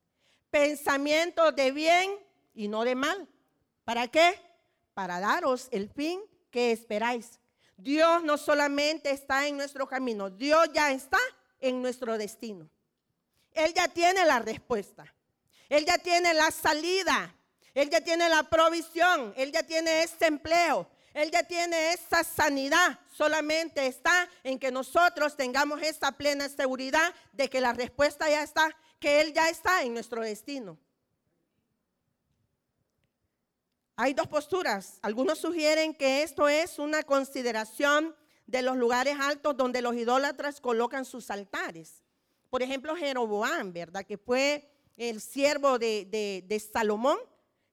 Pensamientos 0.50 1.54
de 1.54 1.70
bien 1.70 2.10
y 2.52 2.66
no 2.66 2.82
de 2.82 2.96
mal. 2.96 3.28
¿Para 3.84 4.08
qué? 4.08 4.34
Para 4.92 5.20
daros 5.20 5.68
el 5.70 5.88
fin 5.88 6.20
que 6.50 6.72
esperáis. 6.72 7.38
Dios 7.76 8.24
no 8.24 8.36
solamente 8.36 9.12
está 9.12 9.46
en 9.46 9.56
nuestro 9.56 9.86
camino, 9.86 10.30
Dios 10.30 10.68
ya 10.74 10.90
está 10.90 11.18
en 11.60 11.80
nuestro 11.80 12.18
destino. 12.18 12.68
Él 13.52 13.72
ya 13.72 13.86
tiene 13.86 14.24
la 14.24 14.40
respuesta. 14.40 15.04
Él 15.68 15.84
ya 15.86 15.96
tiene 15.98 16.34
la 16.34 16.50
salida. 16.50 17.36
Él 17.72 17.88
ya 17.88 18.00
tiene 18.00 18.28
la 18.28 18.42
provisión. 18.42 19.32
Él 19.36 19.52
ya 19.52 19.62
tiene 19.62 20.02
ese 20.02 20.26
empleo. 20.26 20.90
Él 21.12 21.30
ya 21.30 21.42
tiene 21.42 21.92
esa 21.92 22.22
sanidad. 22.24 22.98
Solamente 23.12 23.86
está 23.86 24.28
en 24.44 24.58
que 24.58 24.70
nosotros 24.70 25.36
tengamos 25.36 25.82
esa 25.82 26.12
plena 26.12 26.48
seguridad 26.48 27.14
de 27.32 27.48
que 27.48 27.60
la 27.60 27.72
respuesta 27.72 28.28
ya 28.28 28.42
está, 28.42 28.76
que 28.98 29.20
Él 29.20 29.32
ya 29.32 29.48
está 29.48 29.82
en 29.82 29.94
nuestro 29.94 30.22
destino. 30.22 30.78
Hay 33.96 34.14
dos 34.14 34.28
posturas. 34.28 34.98
Algunos 35.02 35.38
sugieren 35.38 35.94
que 35.94 36.22
esto 36.22 36.48
es 36.48 36.78
una 36.78 37.02
consideración 37.02 38.16
de 38.46 38.62
los 38.62 38.76
lugares 38.76 39.16
altos 39.20 39.56
donde 39.56 39.82
los 39.82 39.94
idólatras 39.94 40.60
colocan 40.60 41.04
sus 41.04 41.30
altares. 41.30 42.02
Por 42.48 42.62
ejemplo, 42.62 42.96
Jeroboam, 42.96 43.72
¿verdad? 43.72 44.04
Que 44.06 44.16
fue 44.16 44.68
el 44.96 45.20
siervo 45.20 45.78
de, 45.78 46.70
Salomón, 46.72 47.18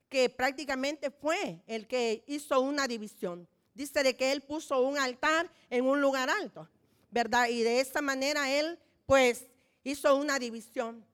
que 0.09 0.29
prácticamente 0.29 1.11
fue 1.11 1.61
el 1.67 1.87
que 1.87 2.23
hizo 2.27 2.59
una 2.61 2.87
división. 2.87 3.47
Dice 3.73 4.03
de 4.03 4.15
que 4.15 4.31
él 4.31 4.41
puso 4.41 4.81
un 4.81 4.97
altar 4.97 5.51
en 5.69 5.85
un 5.85 6.01
lugar 6.01 6.29
alto, 6.29 6.67
¿verdad? 7.11 7.47
Y 7.49 7.61
de 7.61 7.79
esa 7.79 8.01
manera 8.01 8.51
él, 8.51 8.79
pues, 9.05 9.45
hizo 9.83 10.15
una 10.15 10.39
división 10.39 11.05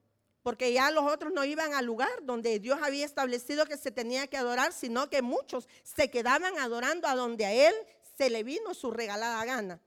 porque 0.44 0.74
ya 0.74 0.92
los 0.92 1.06
otros 1.06 1.32
no 1.34 1.46
iban 1.46 1.74
al 1.74 1.86
lugar 1.86 2.12
donde 2.24 2.60
Dios 2.60 2.78
había 2.84 3.06
establecido 3.06 3.66
que 3.66 3.78
se 3.78 3.92
tenía 3.92 4.28
que 4.28 4.38
adorar, 4.38 4.74
sino 4.74 5.10
que 5.10 5.22
muchos 5.22 5.70
se 5.84 6.12
quedaban 6.12 6.60
adorando 6.60 7.08
a 7.08 7.16
donde 7.16 7.46
a 7.46 7.54
él 7.54 7.74
se 8.18 8.30
le 8.30 8.44
vino 8.44 8.74
su 8.74 8.92
regalada 8.92 9.44
gana. 9.46 9.80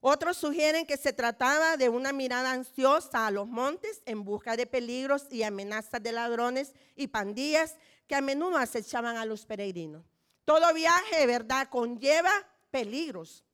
Otros 0.00 0.36
sugieren 0.36 0.86
que 0.86 0.96
se 0.96 1.12
trataba 1.12 1.76
de 1.76 1.88
una 1.88 2.12
mirada 2.12 2.52
ansiosa 2.52 3.26
a 3.26 3.32
los 3.32 3.48
montes 3.48 4.00
en 4.06 4.24
busca 4.24 4.56
de 4.56 4.66
peligros 4.66 5.26
y 5.32 5.42
amenazas 5.42 6.00
de 6.00 6.12
ladrones 6.12 6.72
y 6.94 7.08
pandillas 7.08 7.74
que 8.08 8.16
a 8.16 8.20
menudo 8.20 8.56
acechaban 8.56 9.16
a 9.16 9.24
los 9.24 9.46
peregrinos. 9.46 10.04
Todo 10.44 10.72
viaje, 10.74 11.26
¿verdad?, 11.26 11.68
conlleva 11.68 12.32
peligros. 12.70 13.44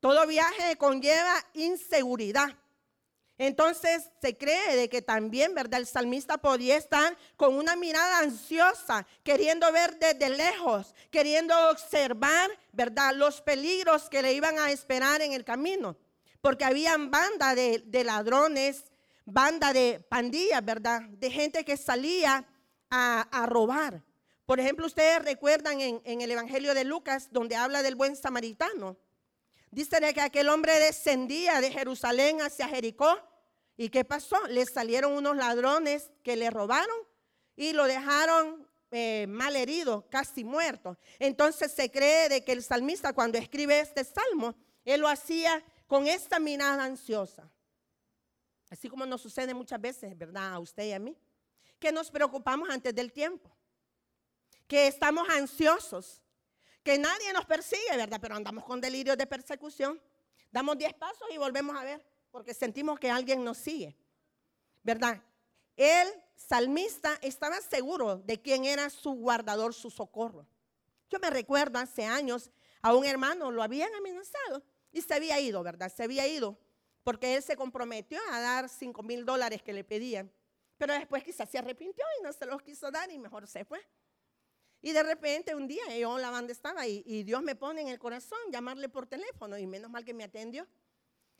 Todo 0.00 0.26
viaje 0.26 0.76
conlleva 0.76 1.34
inseguridad. 1.52 2.56
Entonces 3.36 4.10
se 4.22 4.36
cree 4.36 4.76
de 4.76 4.88
que 4.88 5.02
también, 5.02 5.54
¿verdad? 5.54 5.80
El 5.80 5.86
salmista 5.86 6.38
podía 6.38 6.76
estar 6.76 7.16
con 7.36 7.54
una 7.54 7.74
mirada 7.74 8.20
ansiosa, 8.20 9.06
queriendo 9.24 9.70
ver 9.72 9.98
desde 9.98 10.30
lejos, 10.30 10.94
queriendo 11.10 11.54
observar, 11.70 12.50
¿verdad? 12.72 13.14
Los 13.14 13.40
peligros 13.40 14.08
que 14.08 14.22
le 14.22 14.32
iban 14.34 14.58
a 14.58 14.70
esperar 14.70 15.20
en 15.20 15.32
el 15.32 15.44
camino. 15.44 15.96
Porque 16.40 16.64
habían 16.64 17.10
banda 17.10 17.54
de, 17.54 18.04
ladrones, 18.04 18.84
banda 19.24 19.72
de 19.72 20.04
pandillas, 20.08 20.64
¿verdad? 20.64 21.02
De 21.02 21.30
gente 21.30 21.64
que 21.64 21.76
salía 21.76 22.46
a, 22.94 23.46
robar. 23.46 24.02
Por 24.46 24.60
ejemplo, 24.60 24.86
ustedes 24.86 25.22
recuerdan 25.24 25.80
en, 25.80 26.20
el 26.20 26.30
Evangelio 26.30 26.74
de 26.74 26.84
Lucas, 26.84 27.28
donde 27.30 27.56
habla 27.56 27.82
del 27.82 27.94
buen 27.94 28.16
samaritano. 28.16 28.96
Dice 29.70 29.98
que 30.14 30.20
aquel 30.20 30.48
hombre 30.48 30.78
descendía 30.78 31.60
de 31.60 31.72
Jerusalén 31.72 32.40
hacia 32.40 32.68
Jericó. 32.68 33.18
¿Y 33.76 33.88
qué 33.88 34.04
pasó? 34.04 34.36
Le 34.48 34.64
salieron 34.66 35.12
unos 35.12 35.36
ladrones 35.36 36.12
que 36.22 36.36
le 36.36 36.50
robaron 36.50 36.96
y 37.56 37.72
lo 37.72 37.84
dejaron 37.86 38.68
eh, 38.92 39.26
mal 39.28 39.56
herido, 39.56 40.06
casi 40.10 40.44
muerto. 40.44 40.96
Entonces 41.18 41.72
se 41.72 41.90
cree 41.90 42.28
de 42.28 42.44
que 42.44 42.52
el 42.52 42.62
salmista 42.62 43.12
cuando 43.12 43.38
escribe 43.38 43.80
este 43.80 44.04
salmo, 44.04 44.54
él 44.84 45.00
lo 45.00 45.08
hacía 45.08 45.64
con 45.88 46.06
esta 46.06 46.38
mirada 46.38 46.84
ansiosa. 46.84 47.50
Así 48.70 48.88
como 48.88 49.06
nos 49.06 49.20
sucede 49.20 49.54
muchas 49.54 49.80
veces, 49.80 50.16
¿verdad? 50.16 50.52
A 50.52 50.58
usted 50.60 50.84
y 50.84 50.92
a 50.92 50.98
mí. 51.00 51.16
Que 51.84 51.92
nos 51.92 52.10
preocupamos 52.10 52.70
antes 52.70 52.94
del 52.94 53.12
tiempo. 53.12 53.54
Que 54.66 54.86
estamos 54.86 55.28
ansiosos 55.28 56.22
que 56.82 56.96
nadie 56.96 57.30
nos 57.34 57.44
persigue, 57.44 57.94
¿verdad? 57.94 58.18
Pero 58.22 58.36
andamos 58.36 58.64
con 58.64 58.80
delirios 58.80 59.18
de 59.18 59.26
persecución. 59.26 60.00
Damos 60.50 60.78
diez 60.78 60.94
pasos 60.94 61.28
y 61.30 61.36
volvemos 61.36 61.76
a 61.76 61.84
ver, 61.84 62.02
porque 62.30 62.54
sentimos 62.54 62.98
que 62.98 63.10
alguien 63.10 63.44
nos 63.44 63.58
sigue, 63.58 63.94
¿verdad? 64.82 65.22
El 65.76 66.08
salmista 66.34 67.18
estaba 67.20 67.60
seguro 67.60 68.16
de 68.16 68.40
quién 68.40 68.64
era 68.64 68.88
su 68.88 69.12
guardador, 69.12 69.74
su 69.74 69.90
socorro. 69.90 70.46
Yo 71.10 71.18
me 71.18 71.28
recuerdo 71.28 71.78
hace 71.78 72.06
años 72.06 72.50
a 72.80 72.94
un 72.94 73.04
hermano, 73.04 73.50
lo 73.50 73.62
habían 73.62 73.94
amenazado 73.94 74.62
y 74.90 75.02
se 75.02 75.12
había 75.12 75.38
ido, 75.38 75.62
¿verdad? 75.62 75.92
Se 75.94 76.02
había 76.02 76.26
ido 76.26 76.58
porque 77.02 77.34
él 77.34 77.42
se 77.42 77.56
comprometió 77.56 78.18
a 78.32 78.40
dar 78.40 78.70
cinco 78.70 79.02
mil 79.02 79.26
dólares 79.26 79.62
que 79.62 79.74
le 79.74 79.84
pedían. 79.84 80.32
Pero 80.84 80.98
después 80.98 81.24
quizás 81.24 81.48
se 81.48 81.56
arrepintió 81.56 82.04
y 82.20 82.22
no 82.22 82.30
se 82.30 82.44
los 82.44 82.60
quiso 82.60 82.90
dar 82.90 83.10
y 83.10 83.18
mejor 83.18 83.48
se 83.48 83.64
fue. 83.64 83.80
Y 84.82 84.92
de 84.92 85.02
repente 85.02 85.54
un 85.54 85.66
día 85.66 85.82
yo 85.98 86.18
la 86.18 86.28
banda 86.28 86.52
estaba 86.52 86.86
y, 86.86 87.22
Dios 87.22 87.42
me 87.42 87.54
pone 87.54 87.80
en 87.80 87.88
el 87.88 87.98
corazón 87.98 88.38
llamarle 88.52 88.90
por 88.90 89.06
teléfono 89.06 89.56
y 89.56 89.66
menos 89.66 89.90
mal 89.90 90.04
que 90.04 90.12
me 90.12 90.24
atendió. 90.24 90.68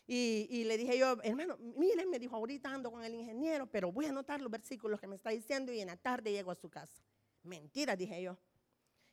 Y, 0.06 0.64
le 0.64 0.78
dije 0.78 0.96
yo, 0.96 1.18
hermano, 1.22 1.58
miren, 1.58 2.08
me 2.08 2.18
dijo, 2.18 2.34
ahorita 2.36 2.70
ando 2.70 2.90
con 2.90 3.04
el 3.04 3.12
ingeniero, 3.12 3.66
pero 3.66 3.92
voy 3.92 4.06
a 4.06 4.08
anotar 4.08 4.40
los 4.40 4.50
versículos 4.50 4.98
que 4.98 5.06
me 5.06 5.16
está 5.16 5.28
diciendo 5.28 5.70
y 5.74 5.80
en 5.80 5.88
la 5.88 5.98
tarde 5.98 6.32
llego 6.32 6.50
a 6.50 6.54
su 6.54 6.70
casa. 6.70 7.02
Mentira, 7.42 7.96
dije 7.96 8.22
yo. 8.22 8.38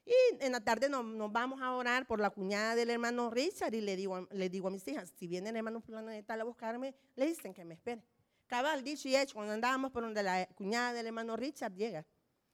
Y 0.05 0.13
en 0.39 0.53
la 0.53 0.61
tarde 0.61 0.87
nos, 0.87 1.03
vamos 1.29 1.61
a 1.61 1.75
orar 1.75 2.07
por 2.07 2.21
la 2.21 2.29
cuñada 2.29 2.75
del 2.75 2.89
hermano 2.89 3.31
Richard 3.31 3.73
y 3.73 3.81
le 3.81 3.97
digo, 3.97 4.29
le 4.31 4.47
digo 4.47 4.69
a 4.69 4.71
mis 4.71 4.87
hijas, 4.87 5.11
si 5.13 5.27
viene 5.27 5.49
el 5.49 5.57
hermano 5.57 5.81
fulano 5.81 6.09
de 6.09 6.23
tal 6.23 6.39
a 6.39 6.45
buscarme, 6.45 6.95
le 7.17 7.25
dicen 7.25 7.53
que 7.53 7.65
me 7.65 7.73
espere. 7.73 8.01
Cabal, 8.51 8.83
dicho 8.83 9.07
y 9.07 9.15
hecho, 9.15 9.35
cuando 9.35 9.53
andábamos 9.53 9.91
por 9.93 10.03
donde 10.03 10.21
la 10.21 10.45
cuñada 10.47 10.91
del 10.91 11.07
hermano 11.07 11.37
Richard 11.37 11.73
llega. 11.73 12.05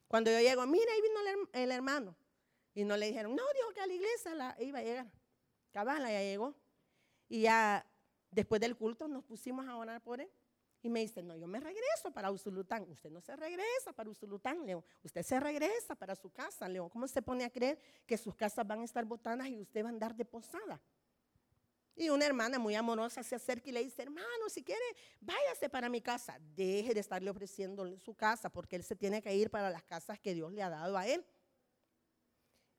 Cuando 0.07 0.29
yo 0.29 0.39
llego, 0.39 0.63
mira, 0.67 0.85
ahí 0.93 1.01
vino 1.01 1.49
el, 1.53 1.71
hermano. 1.71 2.15
Y 2.75 2.83
no 2.83 2.95
le 2.95 3.07
dijeron, 3.07 3.35
no, 3.35 3.41
dijo 3.55 3.73
que 3.73 3.81
a 3.81 3.87
la 3.87 3.93
iglesia 3.93 4.35
la, 4.35 4.55
iba 4.59 4.77
a 4.77 4.83
llegar. 4.83 5.11
Cabala 5.71 6.11
ya 6.11 6.21
llegó. 6.21 6.53
Y 7.27 7.41
ya 7.41 7.83
después 8.29 8.61
del 8.61 8.75
culto 8.77 9.07
nos 9.07 9.23
pusimos 9.23 9.67
a 9.67 9.75
orar 9.75 9.99
por 10.03 10.21
él. 10.21 10.29
Y 10.83 10.89
me 10.91 10.99
dice, 10.99 11.23
no, 11.23 11.35
yo 11.35 11.47
me 11.47 11.59
regreso 11.59 12.11
para 12.13 12.29
Usulután. 12.29 12.85
Usted 12.91 13.09
no 13.09 13.19
se 13.19 13.35
regresa 13.35 13.91
para 13.91 14.07
Usulután, 14.07 14.67
León. 14.67 14.85
Usted 15.01 15.23
se 15.23 15.39
regresa 15.39 15.95
para 15.95 16.15
su 16.15 16.29
casa, 16.29 16.69
León. 16.69 16.89
¿Cómo 16.89 17.07
se 17.07 17.23
pone 17.23 17.43
a 17.43 17.49
creer 17.49 17.79
que 18.05 18.19
sus 18.19 18.35
casas 18.35 18.67
van 18.67 18.81
a 18.81 18.85
estar 18.85 19.03
botanas 19.03 19.47
y 19.47 19.59
usted 19.59 19.83
va 19.83 19.87
a 19.87 19.93
andar 19.93 20.15
de 20.15 20.25
posada? 20.25 20.79
Y 21.99 22.09
una 22.11 22.27
hermana 22.27 22.59
muy 22.59 22.75
amorosa 22.75 23.23
se 23.23 23.33
acerca 23.33 23.69
y 23.69 23.71
le 23.71 23.83
dice, 23.83 24.03
hermano, 24.03 24.49
si 24.49 24.63
quiere, 24.63 24.85
váyase 25.19 25.67
para 25.67 25.89
mi 25.89 25.99
casa. 25.99 26.37
Deje 26.55 26.93
de 26.93 26.99
estarle 26.99 27.27
ofreciendo 27.31 27.97
su 27.97 28.13
casa 28.13 28.51
porque 28.51 28.75
él 28.75 28.83
se 28.83 28.95
tiene 28.95 29.19
que 29.19 29.35
ir 29.35 29.49
para 29.49 29.71
las 29.71 29.81
casas 29.81 30.19
que 30.19 30.35
Dios 30.35 30.53
le 30.53 30.61
ha 30.61 30.69
dado 30.69 30.95
a 30.95 31.07
él. 31.07 31.25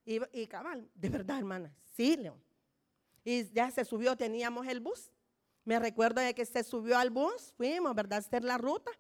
Y, 0.05 0.47
cabal, 0.47 0.89
de 0.95 1.09
verdad, 1.11 1.39
hermana, 1.39 1.77
sí, 1.97 2.17
León. 2.17 2.41
Y 3.25 3.51
ya 3.53 3.71
se 3.73 3.85
subió, 3.85 4.17
teníamos 4.17 4.67
el 4.69 4.79
bus. 4.79 5.11
Me 5.65 5.81
recuerdo 5.81 6.21
de 6.21 6.33
que 6.33 6.47
se 6.47 6.63
subió 6.63 6.97
al 6.97 7.11
bus, 7.11 7.53
fuimos, 7.57 7.95
¿verdad?, 7.95 8.19
a 8.19 8.21
hacer 8.21 8.45
la 8.45 8.57
ruta 8.57 8.91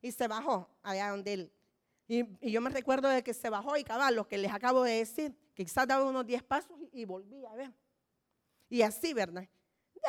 y 0.00 0.12
se 0.12 0.28
bajó 0.28 0.70
allá 0.82 1.10
donde 1.10 1.32
él. 1.32 1.52
Y, 2.06 2.52
yo 2.52 2.60
me 2.60 2.70
recuerdo 2.70 3.08
de 3.08 3.24
que 3.24 3.34
se 3.34 3.50
bajó 3.50 3.76
y 3.76 3.82
cabal, 3.82 4.14
lo 4.14 4.28
que 4.28 4.38
les 4.38 4.52
acabo 4.52 4.84
de 4.84 4.92
decir, 4.92 5.36
que 5.54 5.64
quizás 5.64 5.88
daba 5.88 6.04
unos 6.04 6.24
10 6.24 6.44
pasos 6.44 6.78
y, 6.80 7.02
y 7.02 7.04
volví 7.04 7.44
a 7.44 7.54
ver. 7.54 7.74
Y 8.70 8.82
así, 8.82 9.12
¿verdad? 9.12 9.46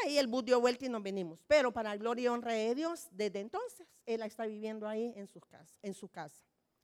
Ahí 0.05 0.17
el 0.17 0.27
bus 0.27 0.45
dio 0.45 0.60
vuelta 0.60 0.86
y 0.86 0.89
nos 0.89 1.03
venimos. 1.03 1.39
Pero 1.47 1.71
para 1.71 1.95
gloria 1.97 2.25
y 2.25 2.27
honra 2.27 2.53
de 2.53 2.75
Dios, 2.75 3.07
desde 3.12 3.39
entonces, 3.39 3.88
Él 4.05 4.21
está 4.21 4.45
viviendo 4.45 4.88
ahí 4.88 5.13
en, 5.15 5.27
sus 5.27 5.45
casas, 5.45 5.77
en 5.81 5.93
su 5.93 6.07
casa. 6.10 6.41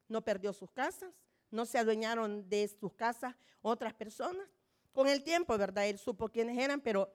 No 0.07 0.21
perdió 0.21 0.53
sus 0.53 0.71
casas, 0.71 1.13
no 1.51 1.65
se 1.65 1.77
adueñaron 1.77 2.47
de 2.49 2.67
sus 2.67 2.93
casas 2.93 3.35
otras 3.61 3.93
personas. 3.93 4.47
Con 4.91 5.07
el 5.07 5.23
tiempo, 5.23 5.57
¿verdad? 5.57 5.87
Él 5.87 5.97
supo 5.97 6.29
quiénes 6.29 6.57
eran, 6.57 6.79
pero 6.79 7.11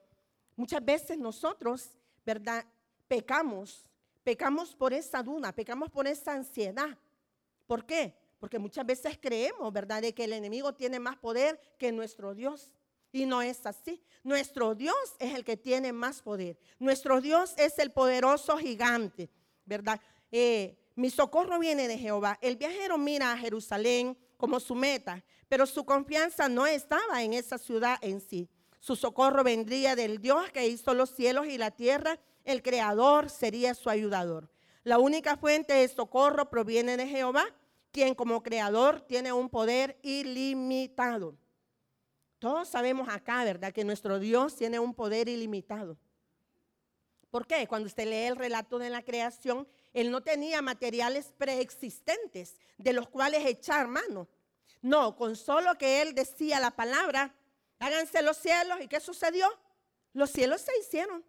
muchas 0.55 0.83
veces 0.83 1.17
nosotros, 1.17 1.97
¿verdad? 2.25 2.65
Pecamos, 3.07 3.85
pecamos 4.23 4.75
por 4.75 4.93
esa 4.93 5.23
duda, 5.23 5.53
pecamos 5.53 5.89
por 5.89 6.07
esa 6.07 6.33
ansiedad. 6.33 6.97
¿Por 7.65 7.85
qué? 7.85 8.15
Porque 8.39 8.59
muchas 8.59 8.85
veces 8.85 9.17
creemos, 9.21 9.71
¿verdad?, 9.71 10.01
de 10.01 10.13
que 10.13 10.23
el 10.25 10.33
enemigo 10.33 10.73
tiene 10.73 10.99
más 10.99 11.17
poder 11.17 11.59
que 11.77 11.91
nuestro 11.91 12.33
Dios. 12.33 12.73
Y 13.11 13.25
no 13.25 13.41
es 13.41 13.65
así. 13.65 14.01
Nuestro 14.23 14.75
Dios 14.75 14.95
es 15.19 15.33
el 15.33 15.43
que 15.43 15.57
tiene 15.57 15.91
más 15.93 16.21
poder. 16.21 16.57
Nuestro 16.77 17.21
Dios 17.21 17.53
es 17.57 17.79
el 17.79 17.91
poderoso 17.91 18.57
gigante, 18.57 19.29
¿verdad? 19.65 19.99
Eh, 20.31 20.77
mi 20.95 21.09
socorro 21.09 21.59
viene 21.59 21.87
de 21.87 21.97
Jehová. 21.97 22.37
El 22.41 22.57
viajero 22.57 22.97
mira 22.97 23.31
a 23.31 23.37
Jerusalén 23.37 24.17
como 24.37 24.59
su 24.59 24.75
meta, 24.75 25.23
pero 25.47 25.65
su 25.65 25.85
confianza 25.85 26.49
no 26.49 26.67
estaba 26.67 27.23
en 27.23 27.33
esa 27.33 27.57
ciudad 27.57 27.97
en 28.01 28.21
sí. 28.21 28.49
Su 28.79 28.95
socorro 28.95 29.43
vendría 29.43 29.95
del 29.95 30.21
Dios 30.21 30.49
que 30.51 30.67
hizo 30.67 30.93
los 30.93 31.09
cielos 31.11 31.47
y 31.47 31.57
la 31.57 31.71
tierra. 31.71 32.19
El 32.43 32.61
creador 32.61 33.29
sería 33.29 33.73
su 33.73 33.89
ayudador. 33.89 34.49
La 34.83 34.99
única 34.99 35.37
fuente 35.37 35.73
de 35.73 35.87
socorro 35.87 36.49
proviene 36.49 36.97
de 36.97 37.07
Jehová, 37.07 37.45
quien 37.91 38.15
como 38.15 38.43
creador 38.43 39.01
tiene 39.01 39.33
un 39.33 39.49
poder 39.49 39.99
ilimitado. 40.03 41.35
Todos 42.39 42.69
sabemos 42.69 43.09
acá, 43.09 43.43
¿verdad? 43.43 43.73
Que 43.73 43.83
nuestro 43.83 44.17
Dios 44.17 44.55
tiene 44.55 44.79
un 44.79 44.93
poder 44.93 45.27
ilimitado. 45.27 45.97
¿Por 47.29 47.45
qué? 47.45 47.67
Cuando 47.67 47.87
usted 47.87 48.05
lee 48.05 48.27
el 48.27 48.37
relato 48.37 48.79
de 48.79 48.89
la 48.89 49.03
creación, 49.03 49.67
Él 49.93 50.09
no 50.09 50.23
tenía 50.23 50.61
materiales 50.61 51.33
preexistentes 51.37 52.55
de 52.77 52.93
los 52.93 53.09
cuales 53.09 53.45
echar 53.45 53.87
mano. 53.87 54.27
No, 54.81 55.17
con 55.17 55.35
solo 55.35 55.77
que 55.77 56.01
Él 56.01 56.15
decía 56.15 56.61
la 56.61 56.71
palabra, 56.71 57.35
háganse 57.77 58.21
los 58.21 58.37
cielos, 58.37 58.79
¿y 58.81 58.87
qué 58.87 59.01
sucedió? 59.01 59.47
Los 60.13 60.31
cielos 60.31 60.61
se 60.61 60.71
hicieron. 60.79 61.23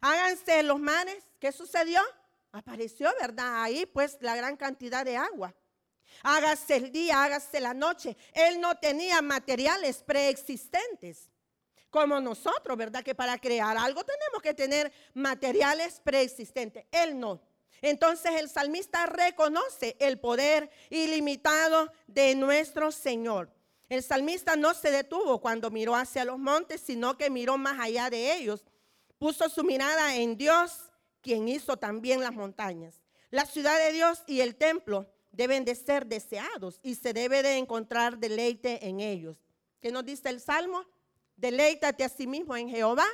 Háganse 0.00 0.62
los 0.64 0.80
mares, 0.80 1.24
¿qué 1.38 1.52
sucedió? 1.52 2.00
Apareció, 2.50 3.08
¿verdad? 3.20 3.62
Ahí 3.62 3.86
pues 3.86 4.18
la 4.20 4.34
gran 4.34 4.56
cantidad 4.56 5.04
de 5.04 5.16
agua 5.16 5.54
hágase 6.22 6.76
el 6.76 6.92
día, 6.92 7.22
hágase 7.22 7.60
la 7.60 7.74
noche. 7.74 8.16
Él 8.32 8.60
no 8.60 8.76
tenía 8.76 9.22
materiales 9.22 10.02
preexistentes 10.02 11.30
como 11.90 12.20
nosotros, 12.20 12.76
¿verdad? 12.76 13.02
Que 13.02 13.14
para 13.14 13.38
crear 13.38 13.76
algo 13.76 14.04
tenemos 14.04 14.40
que 14.42 14.54
tener 14.54 14.92
materiales 15.14 16.00
preexistentes. 16.02 16.86
Él 16.92 17.18
no. 17.18 17.40
Entonces 17.82 18.32
el 18.38 18.48
salmista 18.48 19.06
reconoce 19.06 19.96
el 19.98 20.18
poder 20.18 20.70
ilimitado 20.88 21.92
de 22.06 22.34
nuestro 22.34 22.92
Señor. 22.92 23.50
El 23.88 24.02
salmista 24.02 24.54
no 24.54 24.72
se 24.74 24.90
detuvo 24.90 25.40
cuando 25.40 25.70
miró 25.70 25.96
hacia 25.96 26.24
los 26.24 26.38
montes, 26.38 26.80
sino 26.80 27.18
que 27.18 27.30
miró 27.30 27.58
más 27.58 27.80
allá 27.80 28.08
de 28.08 28.34
ellos. 28.34 28.64
Puso 29.18 29.48
su 29.48 29.64
mirada 29.64 30.14
en 30.16 30.36
Dios, 30.36 30.90
quien 31.20 31.48
hizo 31.48 31.76
también 31.76 32.20
las 32.20 32.32
montañas. 32.32 33.00
La 33.30 33.46
ciudad 33.46 33.78
de 33.78 33.92
Dios 33.92 34.22
y 34.26 34.40
el 34.40 34.54
templo 34.54 35.06
deben 35.32 35.64
de 35.64 35.74
ser 35.74 36.06
deseados 36.06 36.80
y 36.82 36.94
se 36.94 37.12
debe 37.12 37.42
de 37.42 37.56
encontrar 37.56 38.18
deleite 38.18 38.86
en 38.86 39.00
ellos. 39.00 39.38
¿Qué 39.80 39.90
nos 39.90 40.04
dice 40.04 40.28
el 40.28 40.40
Salmo? 40.40 40.84
Deleítate 41.36 42.04
a 42.04 42.08
sí 42.08 42.26
mismo 42.26 42.56
en 42.56 42.68
Jehová 42.68 43.06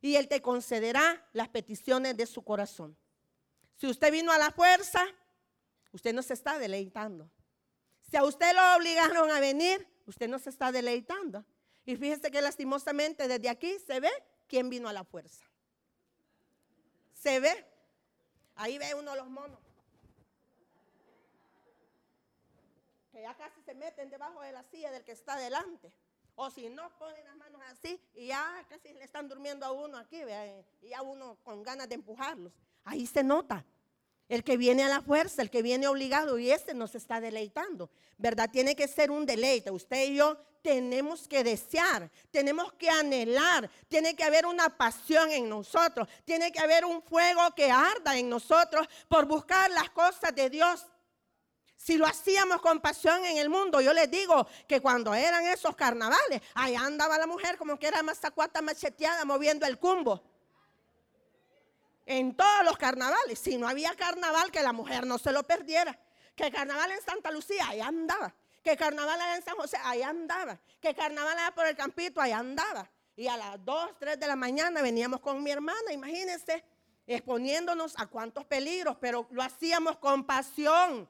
y 0.00 0.16
Él 0.16 0.28
te 0.28 0.40
concederá 0.40 1.26
las 1.32 1.48
peticiones 1.48 2.16
de 2.16 2.26
su 2.26 2.42
corazón. 2.42 2.96
Si 3.76 3.86
usted 3.86 4.10
vino 4.10 4.32
a 4.32 4.38
la 4.38 4.50
fuerza, 4.50 5.04
usted 5.92 6.14
no 6.14 6.22
se 6.22 6.34
está 6.34 6.58
deleitando. 6.58 7.30
Si 8.10 8.16
a 8.16 8.24
usted 8.24 8.54
lo 8.54 8.76
obligaron 8.76 9.30
a 9.30 9.40
venir, 9.40 9.86
usted 10.06 10.28
no 10.28 10.38
se 10.38 10.50
está 10.50 10.72
deleitando. 10.72 11.44
Y 11.84 11.96
fíjese 11.96 12.30
que 12.30 12.40
lastimosamente 12.40 13.28
desde 13.28 13.48
aquí 13.48 13.76
se 13.86 14.00
ve 14.00 14.10
quién 14.46 14.70
vino 14.70 14.88
a 14.88 14.92
la 14.92 15.04
fuerza. 15.04 15.44
Se 17.12 17.40
ve. 17.40 17.66
Ahí 18.54 18.78
ve 18.78 18.94
uno 18.94 19.14
los 19.14 19.28
monos. 19.28 19.67
Ya 23.22 23.34
casi 23.34 23.60
se 23.62 23.74
meten 23.74 24.10
debajo 24.10 24.40
de 24.40 24.52
la 24.52 24.62
silla 24.64 24.90
del 24.90 25.04
que 25.04 25.12
está 25.12 25.36
delante. 25.36 25.92
O 26.34 26.50
si 26.50 26.68
no, 26.68 26.88
ponen 26.98 27.24
las 27.24 27.36
manos 27.36 27.60
así 27.68 28.00
y 28.14 28.28
ya 28.28 28.64
casi 28.68 28.92
le 28.92 29.04
están 29.04 29.28
durmiendo 29.28 29.66
a 29.66 29.72
uno 29.72 29.98
aquí, 29.98 30.20
y 30.82 30.88
ya 30.90 31.02
uno 31.02 31.36
con 31.42 31.62
ganas 31.62 31.88
de 31.88 31.96
empujarlos. 31.96 32.52
Ahí 32.84 33.06
se 33.06 33.24
nota. 33.24 33.64
El 34.28 34.44
que 34.44 34.56
viene 34.56 34.84
a 34.84 34.88
la 34.88 35.00
fuerza, 35.00 35.42
el 35.42 35.50
que 35.50 35.62
viene 35.62 35.88
obligado 35.88 36.38
y 36.38 36.50
este 36.50 36.74
nos 36.74 36.94
está 36.94 37.20
deleitando. 37.20 37.90
¿Verdad? 38.18 38.50
Tiene 38.50 38.76
que 38.76 38.86
ser 38.86 39.10
un 39.10 39.24
deleite. 39.24 39.70
Usted 39.70 40.10
y 40.10 40.16
yo 40.16 40.36
tenemos 40.62 41.26
que 41.26 41.42
desear, 41.42 42.10
tenemos 42.30 42.72
que 42.74 42.90
anhelar, 42.90 43.70
tiene 43.88 44.14
que 44.14 44.24
haber 44.24 44.44
una 44.46 44.68
pasión 44.76 45.30
en 45.30 45.48
nosotros, 45.48 46.08
tiene 46.24 46.52
que 46.52 46.60
haber 46.60 46.84
un 46.84 47.02
fuego 47.02 47.40
que 47.56 47.70
arda 47.70 48.18
en 48.18 48.28
nosotros 48.28 48.86
por 49.08 49.24
buscar 49.24 49.70
las 49.70 49.90
cosas 49.90 50.34
de 50.34 50.50
Dios. 50.50 50.86
Si 51.78 51.96
lo 51.96 52.06
hacíamos 52.06 52.60
con 52.60 52.80
pasión 52.80 53.24
en 53.24 53.38
el 53.38 53.48
mundo, 53.48 53.80
yo 53.80 53.92
les 53.92 54.10
digo 54.10 54.48
que 54.66 54.80
cuando 54.80 55.14
eran 55.14 55.46
esos 55.46 55.76
carnavales, 55.76 56.42
allá 56.54 56.80
andaba 56.80 57.16
la 57.16 57.26
mujer 57.28 57.56
como 57.56 57.78
que 57.78 57.86
era 57.86 58.02
mazacuata 58.02 58.60
macheteada 58.60 59.24
moviendo 59.24 59.64
el 59.64 59.78
cumbo. 59.78 60.20
En 62.04 62.34
todos 62.34 62.64
los 62.64 62.76
carnavales, 62.76 63.38
si 63.38 63.56
no 63.56 63.68
había 63.68 63.94
carnaval, 63.94 64.50
que 64.50 64.60
la 64.60 64.72
mujer 64.72 65.06
no 65.06 65.18
se 65.18 65.30
lo 65.30 65.44
perdiera. 65.44 65.96
Que 66.34 66.50
carnaval 66.50 66.90
en 66.90 67.00
Santa 67.00 67.30
Lucía, 67.30 67.68
allá 67.68 67.86
andaba. 67.86 68.34
Que 68.64 68.76
carnaval 68.76 69.20
en 69.36 69.44
San 69.44 69.54
José, 69.54 69.78
allá 69.84 70.08
andaba. 70.08 70.58
Que 70.80 70.94
carnaval 70.94 71.38
allá 71.38 71.54
por 71.54 71.66
el 71.66 71.76
campito, 71.76 72.20
allá 72.20 72.38
andaba. 72.38 72.90
Y 73.14 73.28
a 73.28 73.36
las 73.36 73.64
2, 73.64 73.90
3 74.00 74.18
de 74.18 74.26
la 74.26 74.36
mañana 74.36 74.82
veníamos 74.82 75.20
con 75.20 75.42
mi 75.42 75.52
hermana, 75.52 75.92
imagínense, 75.92 76.64
exponiéndonos 77.06 77.94
a 77.98 78.06
cuantos 78.06 78.44
peligros, 78.44 78.96
pero 79.00 79.28
lo 79.30 79.42
hacíamos 79.42 79.96
con 79.98 80.24
pasión 80.24 81.08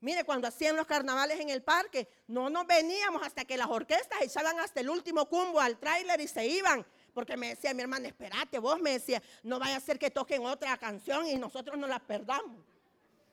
Mire, 0.00 0.24
cuando 0.24 0.48
hacían 0.48 0.76
los 0.76 0.86
carnavales 0.86 1.38
en 1.40 1.50
el 1.50 1.62
parque, 1.62 2.08
no 2.26 2.48
nos 2.48 2.66
veníamos 2.66 3.22
hasta 3.22 3.44
que 3.44 3.58
las 3.58 3.68
orquestas 3.68 4.22
echaban 4.22 4.58
hasta 4.58 4.80
el 4.80 4.88
último 4.88 5.26
cumbo 5.26 5.60
al 5.60 5.78
tráiler 5.78 6.20
y 6.22 6.28
se 6.28 6.46
iban. 6.46 6.86
Porque 7.12 7.36
me 7.36 7.50
decía 7.50 7.74
mi 7.74 7.82
hermana, 7.82 8.08
espérate, 8.08 8.58
vos 8.58 8.80
me 8.80 8.92
decía, 8.92 9.22
no 9.42 9.58
vaya 9.58 9.76
a 9.76 9.80
ser 9.80 9.98
que 9.98 10.10
toquen 10.10 10.46
otra 10.46 10.78
canción 10.78 11.26
y 11.26 11.36
nosotros 11.36 11.76
no 11.76 11.86
la 11.86 11.98
perdamos. 11.98 12.64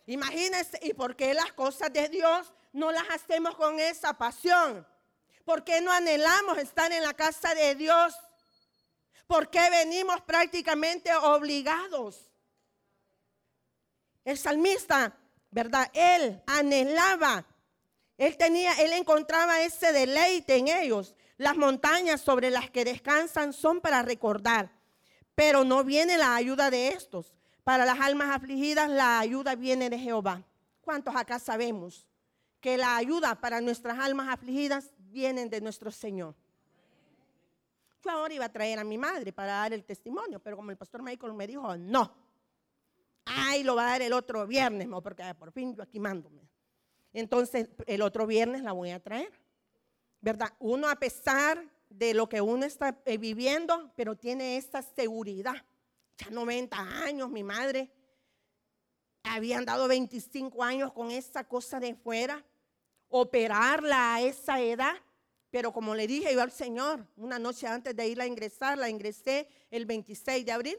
Imagínense, 0.07 0.77
¿y 0.81 0.93
por 0.93 1.15
qué 1.15 1.33
las 1.33 1.53
cosas 1.53 1.91
de 1.93 2.09
Dios 2.09 2.53
no 2.73 2.91
las 2.91 3.09
hacemos 3.11 3.55
con 3.55 3.79
esa 3.79 4.17
pasión? 4.17 4.85
¿Por 5.45 5.63
qué 5.63 5.79
no 5.79 5.91
anhelamos 5.93 6.57
estar 6.57 6.91
en 6.91 7.01
la 7.01 7.13
casa 7.13 7.55
de 7.55 7.75
Dios? 7.75 8.13
¿Por 9.25 9.49
qué 9.49 9.69
venimos 9.69 10.19
prácticamente 10.21 11.15
obligados? 11.15 12.29
El 14.25 14.37
salmista 14.37 15.17
¿verdad? 15.57 15.89
Él 15.95 16.39
anhelaba, 16.45 17.43
él 18.15 18.37
tenía, 18.37 18.73
él 18.73 18.93
encontraba 18.93 19.61
ese 19.61 19.91
deleite 19.91 20.55
en 20.55 20.67
ellos. 20.67 21.15
Las 21.37 21.57
montañas 21.57 22.21
sobre 22.21 22.51
las 22.51 22.69
que 22.69 22.85
descansan 22.85 23.53
son 23.53 23.81
para 23.81 24.03
recordar, 24.03 24.69
pero 25.33 25.63
no 25.63 25.83
viene 25.83 26.15
la 26.15 26.35
ayuda 26.35 26.69
de 26.69 26.89
estos. 26.89 27.33
Para 27.63 27.85
las 27.85 27.99
almas 27.99 28.29
afligidas 28.35 28.87
la 28.87 29.17
ayuda 29.17 29.55
viene 29.55 29.89
de 29.89 29.97
Jehová. 29.97 30.43
¿Cuántos 30.81 31.15
acá 31.15 31.39
sabemos 31.39 32.05
que 32.61 32.77
la 32.77 32.95
ayuda 32.95 33.33
para 33.33 33.59
nuestras 33.59 33.97
almas 33.97 34.29
afligidas 34.29 34.91
viene 35.09 35.47
de 35.47 35.59
nuestro 35.59 35.89
Señor? 35.89 36.35
Yo 38.03 38.11
ahora 38.11 38.31
iba 38.31 38.45
a 38.45 38.53
traer 38.53 38.77
a 38.77 38.83
mi 38.83 38.99
madre 38.99 39.33
para 39.33 39.53
dar 39.53 39.73
el 39.73 39.83
testimonio, 39.83 40.39
pero 40.39 40.55
como 40.55 40.69
el 40.69 40.77
pastor 40.77 41.01
Michael 41.01 41.33
me 41.33 41.47
dijo, 41.47 41.75
no, 41.75 42.26
ay, 43.27 43.63
lo 43.63 43.75
va 43.75 43.87
a 43.87 43.91
dar 43.91 44.01
el 44.01 44.13
otro 44.13 44.47
viernes, 44.47 44.87
porque 45.03 45.23
por 45.35 45.51
fin 45.51 45.75
yo 45.75 45.83
aquí 45.83 45.99
mándome. 45.99 46.47
Entonces, 47.13 47.69
el 47.85 48.01
otro 48.01 48.27
viernes 48.27 48.61
la 48.63 48.71
voy 48.71 48.91
a 48.91 48.99
traer. 48.99 49.31
¿Verdad? 50.21 50.53
Uno 50.59 50.89
a 50.89 50.95
pesar 50.95 51.63
de 51.89 52.13
lo 52.13 52.27
que 52.27 52.41
uno 52.41 52.65
está 52.65 52.99
eh, 53.05 53.17
viviendo, 53.17 53.91
pero 53.95 54.15
tiene 54.15 54.57
esta 54.57 54.81
seguridad. 54.81 55.55
Ya 56.17 56.29
90 56.29 56.77
años, 57.03 57.29
mi 57.29 57.43
madre 57.43 57.91
habían 59.23 59.65
dado 59.65 59.87
25 59.87 60.63
años 60.63 60.93
con 60.93 61.11
esa 61.11 61.43
cosa 61.43 61.79
de 61.79 61.95
fuera, 61.95 62.43
operarla 63.09 64.15
a 64.15 64.21
esa 64.21 64.59
edad. 64.61 64.95
Pero 65.49 65.71
como 65.71 65.95
le 65.95 66.07
dije 66.07 66.33
yo 66.33 66.41
al 66.41 66.51
Señor, 66.51 67.07
una 67.15 67.39
noche 67.39 67.67
antes 67.67 67.95
de 67.95 68.07
irla 68.07 68.25
a 68.25 68.27
ingresar, 68.27 68.77
la 68.77 68.89
ingresé 68.89 69.47
el 69.71 69.85
26 69.85 70.45
de 70.45 70.51
abril. 70.51 70.77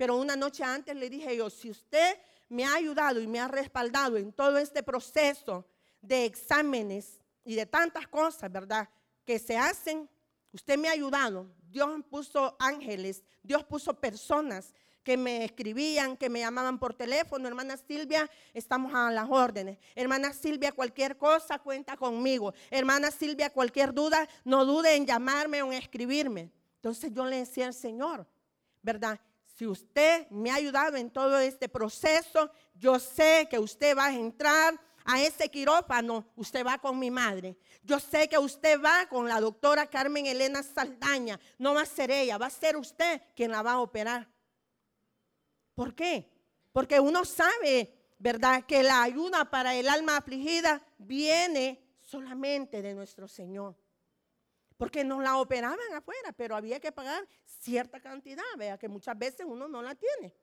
Pero 0.00 0.16
una 0.16 0.34
noche 0.34 0.64
antes 0.64 0.96
le 0.96 1.10
dije 1.10 1.36
yo, 1.36 1.50
si 1.50 1.68
usted 1.68 2.16
me 2.48 2.64
ha 2.64 2.72
ayudado 2.72 3.20
y 3.20 3.26
me 3.26 3.38
ha 3.38 3.48
respaldado 3.48 4.16
en 4.16 4.32
todo 4.32 4.56
este 4.56 4.82
proceso 4.82 5.66
de 6.00 6.24
exámenes 6.24 7.20
y 7.44 7.54
de 7.54 7.66
tantas 7.66 8.08
cosas, 8.08 8.50
¿verdad? 8.50 8.88
Que 9.26 9.38
se 9.38 9.58
hacen, 9.58 10.08
usted 10.52 10.78
me 10.78 10.88
ha 10.88 10.92
ayudado. 10.92 11.50
Dios 11.68 11.90
puso 12.08 12.56
ángeles, 12.58 13.22
Dios 13.42 13.62
puso 13.62 13.92
personas 13.92 14.72
que 15.02 15.18
me 15.18 15.44
escribían, 15.44 16.16
que 16.16 16.30
me 16.30 16.40
llamaban 16.40 16.78
por 16.78 16.94
teléfono. 16.94 17.46
Hermana 17.46 17.76
Silvia, 17.76 18.26
estamos 18.54 18.94
a 18.94 19.10
las 19.10 19.28
órdenes. 19.28 19.76
Hermana 19.94 20.32
Silvia, 20.32 20.72
cualquier 20.72 21.18
cosa 21.18 21.58
cuenta 21.58 21.98
conmigo. 21.98 22.54
Hermana 22.70 23.10
Silvia, 23.10 23.50
cualquier 23.50 23.92
duda, 23.92 24.26
no 24.46 24.64
dude 24.64 24.96
en 24.96 25.04
llamarme 25.04 25.62
o 25.62 25.66
en 25.66 25.74
escribirme. 25.74 26.50
Entonces 26.76 27.12
yo 27.12 27.26
le 27.26 27.36
decía 27.36 27.66
al 27.66 27.74
Señor, 27.74 28.26
¿verdad? 28.80 29.20
Si 29.60 29.66
usted 29.66 30.26
me 30.30 30.50
ha 30.50 30.54
ayudado 30.54 30.96
en 30.96 31.10
todo 31.10 31.38
este 31.38 31.68
proceso, 31.68 32.50
yo 32.72 32.98
sé 32.98 33.46
que 33.50 33.58
usted 33.58 33.94
va 33.94 34.06
a 34.06 34.14
entrar 34.14 34.80
a 35.04 35.22
ese 35.22 35.50
quirófano, 35.50 36.24
usted 36.34 36.64
va 36.64 36.78
con 36.78 36.98
mi 36.98 37.10
madre. 37.10 37.58
Yo 37.82 38.00
sé 38.00 38.26
que 38.26 38.38
usted 38.38 38.80
va 38.80 39.06
con 39.10 39.28
la 39.28 39.38
doctora 39.38 39.86
Carmen 39.86 40.24
Elena 40.24 40.62
Saldaña. 40.62 41.38
No 41.58 41.74
va 41.74 41.82
a 41.82 41.84
ser 41.84 42.10
ella, 42.10 42.38
va 42.38 42.46
a 42.46 42.50
ser 42.50 42.74
usted 42.74 43.20
quien 43.36 43.50
la 43.50 43.60
va 43.60 43.72
a 43.72 43.80
operar. 43.80 44.30
¿Por 45.74 45.94
qué? 45.94 46.32
Porque 46.72 46.98
uno 46.98 47.26
sabe, 47.26 48.14
¿verdad? 48.18 48.64
Que 48.64 48.82
la 48.82 49.02
ayuda 49.02 49.44
para 49.50 49.74
el 49.74 49.90
alma 49.90 50.16
afligida 50.16 50.82
viene 50.96 51.86
solamente 52.00 52.80
de 52.80 52.94
nuestro 52.94 53.28
Señor. 53.28 53.76
Porque 54.80 55.04
nos 55.04 55.22
la 55.22 55.36
operaban 55.36 55.78
afuera, 55.94 56.32
pero 56.32 56.56
había 56.56 56.80
que 56.80 56.90
pagar 56.90 57.28
cierta 57.44 58.00
cantidad, 58.00 58.42
vea 58.56 58.78
que 58.78 58.88
muchas 58.88 59.18
veces 59.18 59.44
uno 59.46 59.68
no 59.68 59.82
la 59.82 59.94
tiene. 59.94 60.34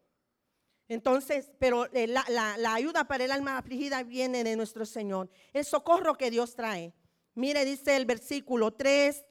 Entonces, 0.87 1.51
pero 1.57 1.91
eh, 1.91 2.05
la, 2.05 2.23
ayuda 2.71 3.05
para 3.05 3.25
el 3.25 3.31
alma 3.31 3.57
afligida 3.57 4.03
viene 4.03 4.43
de 4.43 4.55
nuestro 4.55 4.85
Señor. 4.85 5.27
El 5.53 5.65
socorro 5.65 6.19
que 6.19 6.29
Dios 6.29 6.53
trae. 6.53 6.93
Mire, 7.33 7.65
dice 7.65 7.95
el 7.95 8.05
versículo 8.05 8.75
3, 8.75 9.25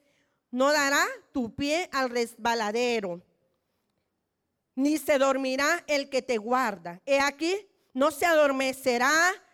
no 0.50 0.72
dará 0.72 1.04
tu 1.30 1.54
pie 1.54 1.88
al 1.92 2.10
resbaladero, 2.10 3.22
ni 4.74 4.98
se 4.98 5.18
dormirá 5.18 5.84
el 5.86 6.10
que 6.10 6.20
te 6.20 6.36
guarda. 6.36 7.00
He 7.06 7.20
aquí, 7.20 7.54
no 7.94 8.10
se 8.10 8.26
adormecerá 8.26 9.12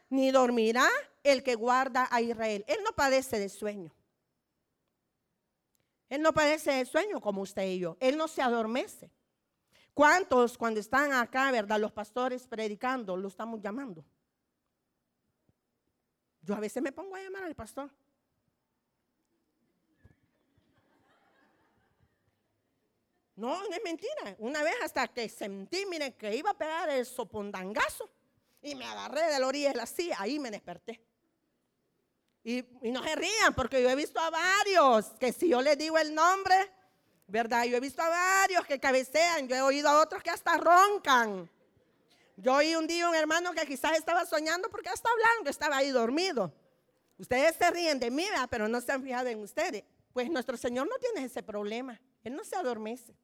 ni 0.09 0.31
dormirá 0.31 0.89
el 1.23 1.43
que 1.43 1.57
guarda 1.57 2.09
a 2.11 2.23
Israel. 2.23 2.65
Él 2.69 2.79
no 2.87 2.93
padece 2.93 3.39
de 3.39 3.51
sueño. 3.51 3.93
Él 6.13 6.21
no 6.21 6.35
padece 6.35 6.73
de 6.73 6.85
sueño 6.85 7.23
como 7.23 7.41
usted 7.41 7.63
y 7.63 7.79
yo. 7.79 7.97
Él 7.99 8.19
no 8.19 8.29
se 8.29 8.43
adormece. 8.43 9.11
¿Cuántos 9.95 10.59
cuando 10.59 10.79
están 10.79 11.11
acá, 11.15 11.51
verdad, 11.51 11.81
los 11.81 11.91
pastores 11.91 12.47
predicando, 12.47 13.17
lo 13.17 13.29
estamos 13.29 13.63
llamando? 13.63 14.05
Yo 16.43 16.55
a 16.55 16.61
veces 16.61 16.83
me 16.83 16.93
pongo 16.93 17.17
a 17.17 17.23
llamar 17.23 17.45
al 17.45 17.55
pastor. 17.55 17.91
No, 23.35 23.67
no 23.67 23.75
es 23.75 23.83
mentira. 23.83 24.37
Una 24.37 24.63
vez 24.63 24.75
hasta 24.85 25.09
que 25.09 25.31
sentí, 25.31 25.87
miren, 25.87 26.13
que 26.13 26.37
iba 26.37 26.51
a 26.51 26.59
pegar 26.59 26.91
el 26.91 27.07
sopondangazo 27.07 28.11
y 28.61 28.75
me 28.75 28.85
agarré 28.85 29.33
de 29.33 29.41
la 29.41 29.47
orilla 29.47 29.71
de 29.71 29.77
la 29.77 29.87
silla, 29.87 30.17
ahí 30.19 30.39
me 30.39 30.51
desperté. 30.51 31.03
Y, 32.45 32.59
y, 32.82 32.90
no 32.90 33.03
se 33.03 33.14
rían, 33.14 33.55
porque 33.55 33.82
yo 33.82 33.88
he 33.88 33.95
visto 33.95 34.18
a 34.18 34.30
varios 34.30 35.07
que 35.20 35.32
si 35.32 35.49
yo 35.49 35.62
les 35.62 35.78
digo 35.78 35.97
el 35.99 36.14
nombre, 36.14 36.55
¿verdad? 37.28 37.64
Yo 37.64 37.76
he 37.76 37.80
visto 37.80 38.03
a 38.03 38.09
varios 38.09 38.66
que 38.66 38.80
cabecean, 38.80 39.47
yo 39.49 39.55
he 39.55 39.62
oído 39.62 39.88
a 39.88 40.01
otros 40.01 40.22
que 40.22 40.30
hasta 40.30 40.57
roncan. 40.57 41.49
Yo 42.36 42.55
oí 42.55 42.74
un 42.74 42.86
día 42.86 43.09
un 43.09 43.14
hermano 43.14 43.53
que 43.53 43.64
quizás 43.66 43.97
estaba 43.97 44.26
soñando 44.26 44.68
porque 44.70 44.88
hasta 44.88 45.09
hablando, 45.11 45.51
estaba 45.51 45.76
ahí 45.76 45.90
dormido. 45.90 46.53
Ustedes 47.18 47.57
se 47.57 47.70
ríen 47.70 48.01
de 48.01 48.11
mí, 48.11 48.26
pero 48.51 48.66
no 48.68 48.80
se 48.80 48.93
han 48.93 49.03
fijado 49.03 49.28
en 49.28 49.40
ustedes. 49.40 49.84
Pues 50.12 50.28
nuestro 50.30 50.57
Señor 50.57 50.88
no 50.88 50.97
tiene 50.97 51.26
ese 51.26 51.43
problema. 51.43 52.01
Él 52.24 52.34
no 52.34 52.45
se 52.45 52.57
adormece. 52.57 53.14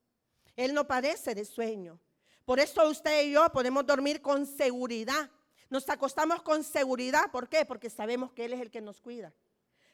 Él 0.57 0.75
no 0.75 0.87
padece 0.87 1.35
de 1.35 1.45
sueño. 1.45 1.99
Por 2.45 2.61
eso 2.61 2.89
usted 2.89 3.25
y 3.25 3.33
yo 3.33 3.51
podemos 3.51 3.85
dormir 3.85 4.23
con 4.23 4.47
seguridad. 4.47 5.31
Nos 5.71 5.89
acostamos 5.89 6.43
con 6.43 6.65
seguridad. 6.65 7.31
¿Por 7.31 7.49
qué? 7.49 7.65
Porque 7.65 7.91
sabemos 7.91 8.33
que 8.33 8.45
Él 8.45 8.53
es 8.55 8.61
el 8.61 8.71
que 8.71 8.81
nos 8.81 9.01
cuida. 9.01 9.33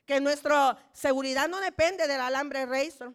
Que 0.07 0.21
nuestra 0.21 0.79
seguridad 0.93 1.49
no 1.49 1.61
depende 1.61 2.07
del 2.07 2.21
alambre 2.21 2.67
Razor 2.67 3.15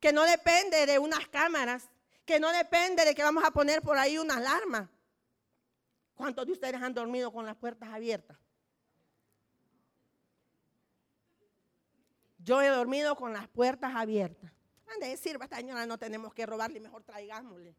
que 0.00 0.12
no 0.12 0.24
depende 0.24 0.86
de 0.86 0.98
unas 0.98 1.28
cámaras, 1.28 1.88
que 2.24 2.40
no 2.40 2.50
depende 2.50 3.04
de 3.04 3.14
que 3.14 3.22
vamos 3.22 3.44
a 3.44 3.50
poner 3.50 3.82
por 3.82 3.98
ahí 3.98 4.18
una 4.18 4.38
alarma. 4.38 4.90
¿Cuántos 6.14 6.46
de 6.46 6.52
ustedes 6.52 6.80
han 6.80 6.94
dormido 6.94 7.30
con 7.30 7.44
las 7.44 7.56
puertas 7.56 7.90
abiertas? 7.90 8.38
Yo 12.38 12.62
he 12.62 12.68
dormido 12.68 13.14
con 13.14 13.34
las 13.34 13.46
puertas 13.48 13.94
abiertas. 13.94 14.50
Han 14.86 15.00
de 15.00 15.08
decir, 15.08 15.38
señora, 15.54 15.86
no 15.86 15.98
tenemos 15.98 16.32
que 16.32 16.46
robarle, 16.46 16.80
mejor 16.80 17.04
traigámosle. 17.04 17.76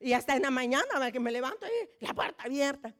Y 0.00 0.12
hasta 0.12 0.36
en 0.36 0.42
la 0.42 0.50
mañana, 0.50 1.10
que 1.12 1.20
me 1.20 1.32
levanto 1.32 1.66
y 1.66 2.04
la 2.04 2.14
puerta 2.14 2.44
abierta. 2.44 2.94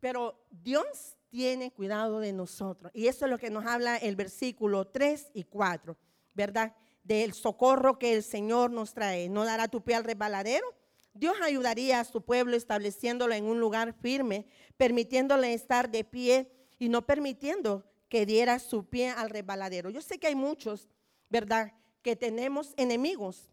Pero 0.00 0.46
Dios 0.50 1.16
tiene 1.28 1.70
cuidado 1.72 2.20
de 2.20 2.32
nosotros. 2.32 2.90
Y 2.94 3.06
eso 3.06 3.26
es 3.26 3.30
lo 3.30 3.38
que 3.38 3.50
nos 3.50 3.66
habla 3.66 3.96
el 3.96 4.16
versículo 4.16 4.86
3 4.86 5.30
y 5.34 5.44
4, 5.44 5.96
¿verdad? 6.34 6.74
del 7.02 7.32
socorro 7.32 7.98
que 7.98 8.14
el 8.14 8.22
Señor 8.22 8.70
nos 8.70 8.94
trae. 8.94 9.28
No 9.28 9.44
dará 9.44 9.68
tu 9.68 9.82
pie 9.82 9.96
al 9.96 10.04
resbaladero. 10.04 10.66
Dios 11.12 11.36
ayudaría 11.42 12.00
a 12.00 12.04
su 12.04 12.22
pueblo 12.22 12.56
estableciéndolo 12.56 13.34
en 13.34 13.44
un 13.44 13.58
lugar 13.58 13.94
firme, 13.94 14.46
permitiéndole 14.76 15.52
estar 15.52 15.90
de 15.90 16.04
pie 16.04 16.52
y 16.78 16.88
no 16.88 17.04
permitiendo 17.04 17.84
que 18.08 18.26
diera 18.26 18.58
su 18.58 18.84
pie 18.84 19.10
al 19.10 19.30
resbaladero. 19.30 19.90
Yo 19.90 20.00
sé 20.00 20.18
que 20.18 20.28
hay 20.28 20.34
muchos, 20.34 20.88
¿verdad?, 21.28 21.72
que 22.02 22.16
tenemos 22.16 22.72
enemigos. 22.76 23.50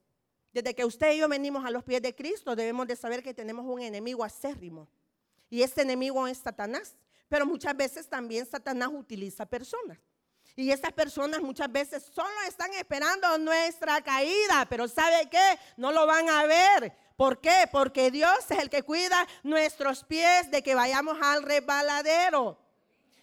Desde 0.58 0.74
que 0.74 0.86
usted 0.86 1.14
y 1.14 1.20
yo 1.20 1.30
venimos 1.30 1.64
a 1.64 1.70
los 1.70 1.84
pies 1.84 2.02
de 2.02 2.16
Cristo, 2.16 2.56
debemos 2.56 2.88
de 2.88 2.96
saber 2.96 3.22
que 3.22 3.32
tenemos 3.32 3.64
un 3.64 3.80
enemigo 3.80 4.24
acérrimo. 4.24 4.88
Y 5.52 5.62
ese 5.62 5.84
enemigo 5.84 6.28
es 6.28 6.40
Satanás. 6.40 6.96
Pero 7.30 7.46
muchas 7.46 7.78
veces 7.78 8.10
también 8.10 8.44
Satanás 8.44 8.90
utiliza 8.92 9.46
personas. 9.46 10.00
Y 10.56 10.72
esas 10.72 10.92
personas 10.94 11.42
muchas 11.42 11.72
veces 11.72 12.10
solo 12.12 12.34
están 12.48 12.74
esperando 12.74 13.38
nuestra 13.38 14.02
caída, 14.02 14.66
pero 14.68 14.88
¿sabe 14.88 15.30
qué? 15.30 15.60
No 15.76 15.92
lo 15.92 16.08
van 16.08 16.28
a 16.28 16.48
ver. 16.48 16.92
¿Por 17.16 17.40
qué? 17.40 17.70
Porque 17.72 18.10
Dios 18.10 18.40
es 18.50 18.58
el 18.58 18.72
que 18.72 18.82
cuida 18.82 19.28
nuestros 19.44 20.04
pies 20.06 20.50
de 20.50 20.64
que 20.64 20.74
vayamos 20.74 21.20
al 21.22 21.44
resbaladero. 21.44 22.58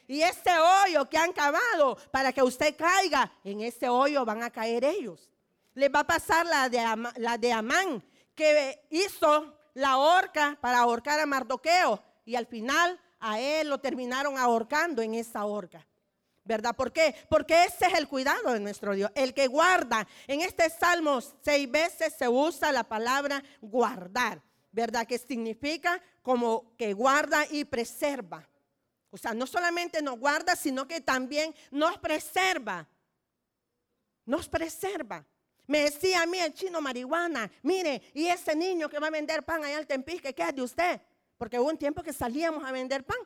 Y 0.06 0.22
ese 0.22 0.52
hoyo 0.56 1.10
que 1.10 1.18
han 1.18 1.32
cavado 1.32 1.98
para 2.12 2.32
que 2.32 2.44
usted 2.44 2.76
caiga, 2.76 3.32
en 3.42 3.60
ese 3.62 3.88
hoyo 3.88 4.24
van 4.24 4.44
a 4.44 4.50
caer 4.50 4.84
ellos. 4.84 5.33
Les 5.74 5.90
va 5.90 6.00
a 6.00 6.06
pasar 6.06 6.46
la 6.46 6.68
de, 6.68 7.12
la 7.16 7.38
de 7.38 7.52
Amán, 7.52 8.02
que 8.34 8.86
hizo 8.90 9.58
la 9.74 9.98
horca 9.98 10.56
para 10.60 10.78
ahorcar 10.78 11.20
a 11.20 11.26
Mardoqueo. 11.26 12.02
Y 12.24 12.36
al 12.36 12.46
final 12.46 12.98
a 13.20 13.40
él 13.40 13.68
lo 13.68 13.78
terminaron 13.78 14.38
ahorcando 14.38 15.02
en 15.02 15.14
esa 15.14 15.44
horca. 15.44 15.86
¿Verdad? 16.44 16.76
¿Por 16.76 16.92
qué? 16.92 17.14
Porque 17.30 17.64
ese 17.64 17.86
es 17.86 17.94
el 17.94 18.06
cuidado 18.06 18.52
de 18.52 18.60
nuestro 18.60 18.94
Dios, 18.94 19.10
el 19.14 19.32
que 19.32 19.46
guarda. 19.46 20.06
En 20.26 20.42
este 20.42 20.68
salmo 20.68 21.20
seis 21.42 21.70
veces 21.70 22.14
se 22.18 22.28
usa 22.28 22.70
la 22.70 22.84
palabra 22.84 23.42
guardar, 23.62 24.42
¿verdad? 24.70 25.06
Que 25.06 25.16
significa 25.16 26.02
como 26.20 26.76
que 26.76 26.92
guarda 26.92 27.46
y 27.50 27.64
preserva. 27.64 28.46
O 29.08 29.16
sea, 29.16 29.32
no 29.32 29.46
solamente 29.46 30.02
nos 30.02 30.18
guarda, 30.18 30.54
sino 30.54 30.86
que 30.86 31.00
también 31.00 31.54
nos 31.70 31.96
preserva. 31.98 32.86
Nos 34.26 34.46
preserva. 34.46 35.24
Me 35.66 35.84
decía 35.84 36.22
a 36.22 36.26
mí 36.26 36.38
el 36.38 36.52
chino 36.52 36.80
marihuana, 36.80 37.50
mire, 37.62 38.02
y 38.12 38.26
ese 38.26 38.54
niño 38.54 38.88
que 38.88 38.98
va 38.98 39.06
a 39.06 39.10
vender 39.10 39.44
pan 39.44 39.64
allá 39.64 39.78
al 39.78 39.86
Tempisque, 39.86 40.34
¿qué 40.34 40.42
es 40.42 40.54
de 40.54 40.62
usted? 40.62 41.00
Porque 41.38 41.58
hubo 41.58 41.70
un 41.70 41.78
tiempo 41.78 42.02
que 42.02 42.12
salíamos 42.12 42.64
a 42.64 42.72
vender 42.72 43.04
pan. 43.04 43.18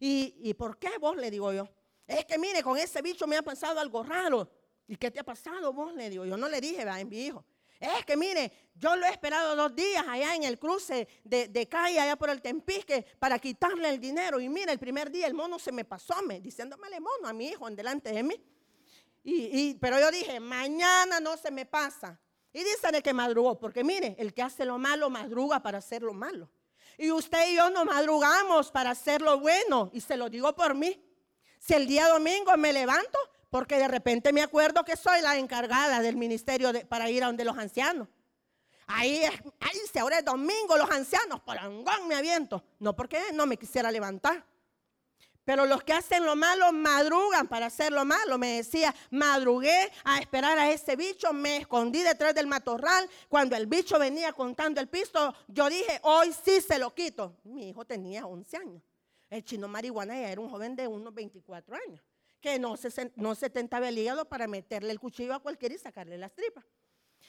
¿Y, 0.00 0.54
por 0.54 0.78
qué 0.78 0.90
vos? 1.00 1.16
Le 1.16 1.30
digo 1.30 1.52
yo. 1.52 1.68
Es 2.06 2.24
que 2.24 2.38
mire, 2.38 2.62
con 2.62 2.76
ese 2.78 3.02
bicho 3.02 3.26
me 3.26 3.36
ha 3.36 3.42
pasado 3.42 3.80
algo 3.80 4.02
raro. 4.02 4.50
¿Y 4.86 4.96
qué 4.96 5.10
te 5.10 5.20
ha 5.20 5.24
pasado 5.24 5.72
vos? 5.72 5.94
Le 5.94 6.08
digo, 6.08 6.24
yo 6.24 6.36
no 6.36 6.48
le 6.48 6.60
dije, 6.60 6.84
va, 6.84 7.00
en 7.00 7.08
mi 7.08 7.26
hijo. 7.26 7.44
Es 7.78 8.04
que 8.04 8.16
mire, 8.16 8.50
yo 8.74 8.96
lo 8.96 9.06
he 9.06 9.10
esperado 9.10 9.54
dos 9.54 9.74
días 9.74 10.04
allá 10.08 10.34
en 10.34 10.42
el 10.44 10.58
cruce 10.58 11.06
de, 11.22 11.68
calle, 11.68 12.00
allá 12.00 12.16
por 12.16 12.30
el 12.30 12.42
Tempisque, 12.42 13.06
para 13.18 13.38
quitarle 13.38 13.88
el 13.88 14.00
dinero. 14.00 14.40
Y 14.40 14.48
mire, 14.48 14.72
el 14.72 14.78
primer 14.78 15.10
día 15.10 15.26
el 15.26 15.34
mono 15.34 15.58
se 15.58 15.70
me 15.70 15.84
pasó, 15.84 16.20
me, 16.22 16.40
diciéndome 16.40 16.88
mono 16.98 17.28
a 17.28 17.32
mi 17.32 17.48
hijo 17.48 17.68
en 17.68 17.76
delante 17.76 18.10
de 18.10 18.22
mí. 18.22 18.34
Y, 19.22 19.74
pero 19.74 20.00
yo 20.00 20.10
dije, 20.10 20.40
mañana 20.40 21.20
no 21.20 21.36
se 21.36 21.50
me 21.50 21.66
pasa. 21.66 22.18
Y 22.52 22.60
dice 22.64 23.02
que 23.02 23.12
madrugó, 23.12 23.58
porque 23.58 23.84
mire, 23.84 24.16
el 24.18 24.32
que 24.32 24.42
hace 24.42 24.64
lo 24.64 24.78
malo 24.78 25.10
madruga 25.10 25.60
para 25.62 25.78
hacer 25.78 26.02
lo 26.02 26.14
malo. 26.14 26.50
Y 26.96 27.10
usted 27.10 27.50
y 27.50 27.56
yo 27.56 27.70
no 27.70 27.84
madrugamos 27.84 28.70
para 28.70 28.90
hacer 28.90 29.20
lo 29.22 29.38
bueno. 29.38 29.90
Y 29.92 30.00
se 30.00 30.16
lo 30.16 30.28
digo 30.28 30.54
por 30.54 30.74
mí. 30.74 31.04
Si 31.58 31.74
el 31.74 31.86
día 31.86 32.08
domingo 32.08 32.56
me 32.56 32.72
levanto, 32.72 33.18
porque 33.50 33.78
de 33.78 33.88
repente 33.88 34.32
me 34.32 34.42
acuerdo 34.42 34.84
que 34.84 34.96
soy 34.96 35.20
la 35.20 35.36
encargada 35.36 36.00
del 36.00 36.16
ministerio 36.16 36.72
para 36.88 37.10
ir 37.10 37.22
a 37.22 37.26
donde 37.26 37.44
los 37.44 37.56
ancianos. 37.56 38.08
Ahí, 38.86 39.22
ahí 39.60 39.80
si 39.92 39.98
ahora 39.98 40.18
es 40.18 40.24
domingo, 40.24 40.76
los 40.76 40.90
ancianos, 40.90 41.40
por 41.40 41.58
angón 41.58 42.08
me 42.08 42.14
aviento. 42.14 42.64
No 42.78 42.96
porque 42.96 43.20
no 43.34 43.46
me 43.46 43.56
quisiera 43.56 43.90
levantar. 43.90 44.44
Pero 45.48 45.64
los 45.64 45.82
que 45.82 45.94
hacen 45.94 46.26
lo 46.26 46.36
malo 46.36 46.70
madrugan 46.74 47.48
para 47.48 47.64
hacer 47.64 47.90
lo 47.90 48.04
malo. 48.04 48.36
Me 48.36 48.56
decía, 48.56 48.94
madrugué 49.10 49.90
a 50.04 50.18
esperar 50.18 50.58
a 50.58 50.70
ese 50.70 50.94
bicho, 50.94 51.32
me 51.32 51.56
escondí 51.56 52.02
detrás 52.02 52.34
del 52.34 52.46
matorral. 52.46 53.08
Cuando 53.30 53.56
el 53.56 53.66
bicho 53.66 53.98
venía 53.98 54.34
contando 54.34 54.78
el 54.78 54.88
piso, 54.88 55.34
yo 55.46 55.70
dije, 55.70 56.00
hoy 56.02 56.34
sí 56.44 56.60
se 56.60 56.78
lo 56.78 56.94
quito. 56.94 57.38
Mi 57.44 57.70
hijo 57.70 57.86
tenía 57.86 58.26
11 58.26 58.56
años. 58.58 58.82
El 59.30 59.42
chino 59.42 59.68
marihuana 59.68 60.20
ya 60.20 60.28
era 60.28 60.38
un 60.38 60.50
joven 60.50 60.76
de 60.76 60.86
unos 60.86 61.14
24 61.14 61.76
años, 61.76 62.04
que 62.42 62.58
no 62.58 62.76
se, 62.76 63.10
no 63.16 63.34
se 63.34 63.48
tentaba 63.48 63.88
el 63.88 63.96
hígado 63.96 64.26
para 64.26 64.46
meterle 64.46 64.90
el 64.90 65.00
cuchillo 65.00 65.32
a 65.32 65.38
cualquiera 65.38 65.74
y 65.74 65.78
sacarle 65.78 66.18
las 66.18 66.34
tripas. 66.34 66.66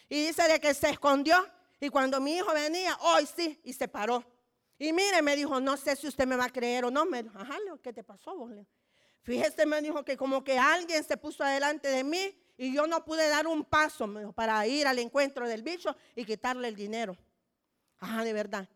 Y 0.09 0.25
dice 0.25 0.45
de 0.45 0.59
que 0.59 0.73
se 0.73 0.89
escondió. 0.89 1.37
Y 1.79 1.87
cuando 1.87 2.19
mi 2.19 2.35
hijo 2.35 2.53
venía, 2.53 2.97
hoy 2.99 3.25
sí, 3.33 3.61
y 3.63 3.71
se 3.71 3.87
paró. 3.87 4.25
Y 4.79 4.93
mire, 4.93 5.21
me 5.21 5.35
dijo, 5.35 5.59
no 5.59 5.75
sé 5.75 5.95
si 5.97 6.07
usted 6.07 6.25
me 6.25 6.37
va 6.37 6.45
a 6.45 6.49
creer 6.49 6.85
o 6.85 6.91
no. 6.91 7.05
Me 7.05 7.21
dijo, 7.21 7.37
ajá, 7.37 7.57
¿qué 7.83 7.91
te 7.91 8.03
pasó 8.03 8.35
vos? 8.35 8.51
Fíjese, 9.21 9.65
me 9.65 9.81
dijo 9.81 10.03
que 10.05 10.15
como 10.15 10.41
que 10.43 10.57
alguien 10.57 11.03
se 11.03 11.17
puso 11.17 11.43
adelante 11.43 11.89
de 11.89 12.03
mí 12.05 12.33
y 12.57 12.73
yo 12.73 12.87
no 12.87 13.03
pude 13.03 13.27
dar 13.27 13.45
un 13.45 13.65
paso 13.65 14.09
para 14.33 14.65
ir 14.65 14.87
al 14.87 14.97
encuentro 14.97 15.47
del 15.47 15.63
bicho 15.63 15.93
y 16.15 16.23
quitarle 16.23 16.69
el 16.69 16.75
dinero. 16.75 17.17
Ajá, 17.99 18.23
de 18.23 18.31
verdad. 18.31 18.69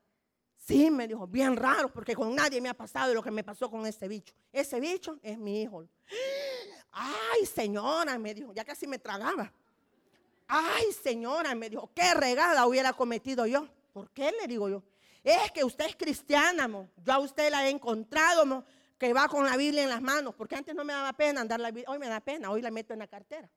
Sí, 0.57 0.91
me 0.91 1.07
dijo, 1.07 1.25
bien 1.25 1.55
raro, 1.55 1.91
porque 1.91 2.15
con 2.15 2.35
nadie 2.35 2.59
me 2.59 2.69
ha 2.69 2.73
pasado 2.73 3.13
lo 3.13 3.23
que 3.23 3.31
me 3.31 3.43
pasó 3.43 3.69
con 3.71 3.85
ese 3.85 4.07
bicho. 4.07 4.33
Ese 4.51 4.81
bicho 4.81 5.19
es 5.23 5.37
mi 5.37 5.61
hijo. 5.61 5.85
Ay, 6.91 7.45
señora, 7.45 8.17
me 8.19 8.33
dijo, 8.33 8.53
ya 8.53 8.65
casi 8.65 8.87
me 8.87 8.99
tragaba. 8.99 9.51
Ay, 10.47 10.91
señora, 10.91 11.55
me 11.55 11.69
dijo, 11.69 11.89
qué 11.95 12.13
regada 12.13 12.65
hubiera 12.67 12.91
cometido 12.93 13.45
yo. 13.45 13.67
¿Por 13.93 14.11
qué 14.11 14.31
le 14.31 14.47
digo 14.47 14.69
yo? 14.69 14.83
Es 15.23 15.51
que 15.51 15.63
usted 15.63 15.85
es 15.85 15.95
cristiana, 15.95 16.67
yo 16.97 17.13
a 17.13 17.19
usted 17.19 17.49
la 17.49 17.65
he 17.65 17.69
encontrado, 17.69 18.65
que 18.97 19.13
va 19.13 19.27
con 19.27 19.45
la 19.45 19.55
Biblia 19.57 19.83
en 19.83 19.89
las 19.89 20.01
manos, 20.01 20.35
porque 20.35 20.55
antes 20.55 20.75
no 20.75 20.83
me 20.83 20.93
daba 20.93 21.13
pena 21.13 21.41
andar 21.41 21.59
la 21.59 21.71
Biblia, 21.71 21.89
hoy 21.89 21.99
me 21.99 22.07
da 22.07 22.19
pena, 22.19 22.51
hoy 22.51 22.61
la 22.61 22.71
meto 22.71 22.93
en 22.93 22.99
la 22.99 23.07
cartera. 23.07 23.49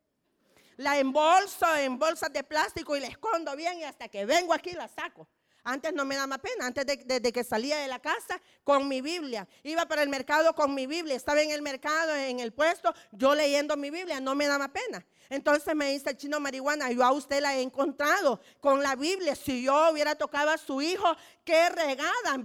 La 0.76 0.98
embolso 0.98 1.66
en 1.76 1.98
bolsas 1.98 2.32
de 2.32 2.44
plástico 2.44 2.96
y 2.96 3.00
la 3.00 3.08
escondo 3.08 3.56
bien 3.56 3.78
y 3.78 3.84
hasta 3.84 4.08
que 4.08 4.26
vengo 4.26 4.52
aquí 4.52 4.72
la 4.72 4.88
saco. 4.88 5.26
Antes 5.68 5.92
no 5.92 6.04
me 6.04 6.14
daba 6.14 6.38
pena, 6.38 6.68
antes 6.68 6.86
de, 6.86 7.32
que 7.32 7.42
salía 7.42 7.78
de 7.78 7.88
la 7.88 7.98
casa 7.98 8.40
con 8.62 8.86
mi 8.86 9.00
Biblia. 9.00 9.48
Iba 9.64 9.84
para 9.86 10.04
el 10.04 10.08
mercado 10.08 10.54
con 10.54 10.72
mi 10.72 10.86
Biblia, 10.86 11.16
estaba 11.16 11.42
en 11.42 11.50
el 11.50 11.60
mercado, 11.60 12.14
en 12.14 12.38
el 12.38 12.52
puesto, 12.52 12.94
yo 13.10 13.34
leyendo 13.34 13.76
mi 13.76 13.90
Biblia, 13.90 14.20
no 14.20 14.36
me 14.36 14.46
daba 14.46 14.68
pena. 14.68 15.04
Entonces 15.28 15.74
me 15.74 15.90
dice 15.90 16.10
el 16.10 16.16
chino 16.16 16.38
marihuana, 16.38 16.92
yo 16.92 17.02
a 17.02 17.10
usted 17.10 17.42
la 17.42 17.56
he 17.56 17.62
encontrado 17.62 18.40
con 18.60 18.80
la 18.80 18.94
Biblia. 18.94 19.34
Si 19.34 19.64
yo 19.64 19.90
hubiera 19.90 20.14
tocado 20.14 20.50
a 20.50 20.56
su 20.56 20.80
hijo, 20.80 21.16
qué 21.44 21.68
regada, 21.70 22.40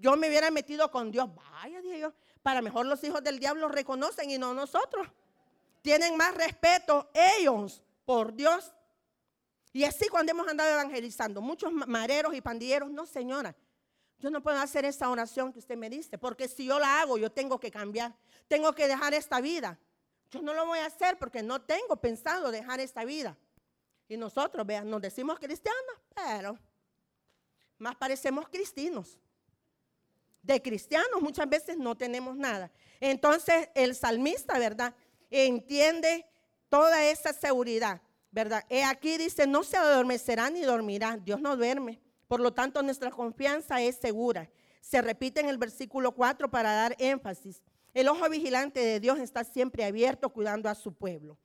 yo 0.00 0.16
me 0.16 0.28
hubiera 0.28 0.50
metido 0.50 0.90
con 0.90 1.12
Dios. 1.12 1.30
Vaya, 1.32 1.80
Dios, 1.80 2.12
para 2.42 2.62
mejor 2.62 2.84
los 2.86 3.04
hijos 3.04 3.22
del 3.22 3.38
diablo 3.38 3.68
reconocen 3.68 4.28
y 4.28 4.38
no 4.38 4.54
nosotros. 4.54 5.06
Tienen 5.82 6.16
más 6.16 6.34
respeto 6.34 7.12
ellos 7.14 7.80
por 8.04 8.34
Dios 8.34 8.72
y 9.72 9.84
así 9.84 10.08
cuando 10.08 10.32
hemos 10.32 10.48
andado 10.48 10.70
evangelizando, 10.70 11.40
muchos 11.40 11.72
mareros 11.72 12.34
y 12.34 12.40
pandilleros, 12.40 12.90
no 12.90 13.06
señora, 13.06 13.54
yo 14.18 14.30
no 14.30 14.42
puedo 14.42 14.58
hacer 14.58 14.84
esa 14.84 15.08
oración 15.08 15.52
que 15.52 15.60
usted 15.60 15.76
me 15.76 15.88
dice, 15.88 16.18
porque 16.18 16.48
si 16.48 16.66
yo 16.66 16.78
la 16.78 17.00
hago, 17.00 17.16
yo 17.16 17.30
tengo 17.30 17.58
que 17.58 17.70
cambiar, 17.70 18.14
tengo 18.48 18.74
que 18.74 18.86
dejar 18.86 19.14
esta 19.14 19.40
vida. 19.40 19.78
Yo 20.30 20.42
no 20.42 20.52
lo 20.52 20.66
voy 20.66 20.78
a 20.78 20.86
hacer 20.86 21.18
porque 21.18 21.42
no 21.42 21.62
tengo 21.62 21.96
pensado 21.96 22.50
dejar 22.50 22.80
esta 22.80 23.04
vida. 23.04 23.36
Y 24.08 24.16
nosotros, 24.16 24.66
vean, 24.66 24.90
nos 24.90 25.00
decimos 25.00 25.38
cristianos, 25.38 25.96
pero 26.14 26.58
más 27.78 27.96
parecemos 27.96 28.48
cristianos. 28.48 29.18
De 30.42 30.60
cristianos 30.60 31.20
muchas 31.20 31.48
veces 31.48 31.78
no 31.78 31.96
tenemos 31.96 32.36
nada. 32.36 32.70
Entonces 32.98 33.68
el 33.74 33.94
salmista, 33.94 34.58
¿verdad? 34.58 34.94
Entiende 35.30 36.26
toda 36.68 37.04
esa 37.04 37.32
seguridad. 37.32 38.02
¿Verdad? 38.30 38.64
He 38.68 38.84
aquí 38.84 39.18
dice, 39.18 39.46
no 39.46 39.62
se 39.62 39.76
adormecerá 39.76 40.50
ni 40.50 40.62
dormirá. 40.62 41.16
Dios 41.16 41.40
no 41.40 41.56
duerme. 41.56 42.00
Por 42.28 42.40
lo 42.40 42.52
tanto, 42.52 42.82
nuestra 42.82 43.10
confianza 43.10 43.80
es 43.80 43.96
segura. 43.96 44.48
Se 44.80 45.02
repite 45.02 45.40
en 45.40 45.48
el 45.48 45.58
versículo 45.58 46.12
4 46.12 46.50
para 46.50 46.72
dar 46.72 46.96
énfasis. 46.98 47.62
El 47.92 48.08
ojo 48.08 48.28
vigilante 48.28 48.80
de 48.80 49.00
Dios 49.00 49.18
está 49.18 49.42
siempre 49.42 49.84
abierto 49.84 50.30
cuidando 50.30 50.68
a 50.68 50.74
su 50.74 50.92
pueblo. 50.92 51.36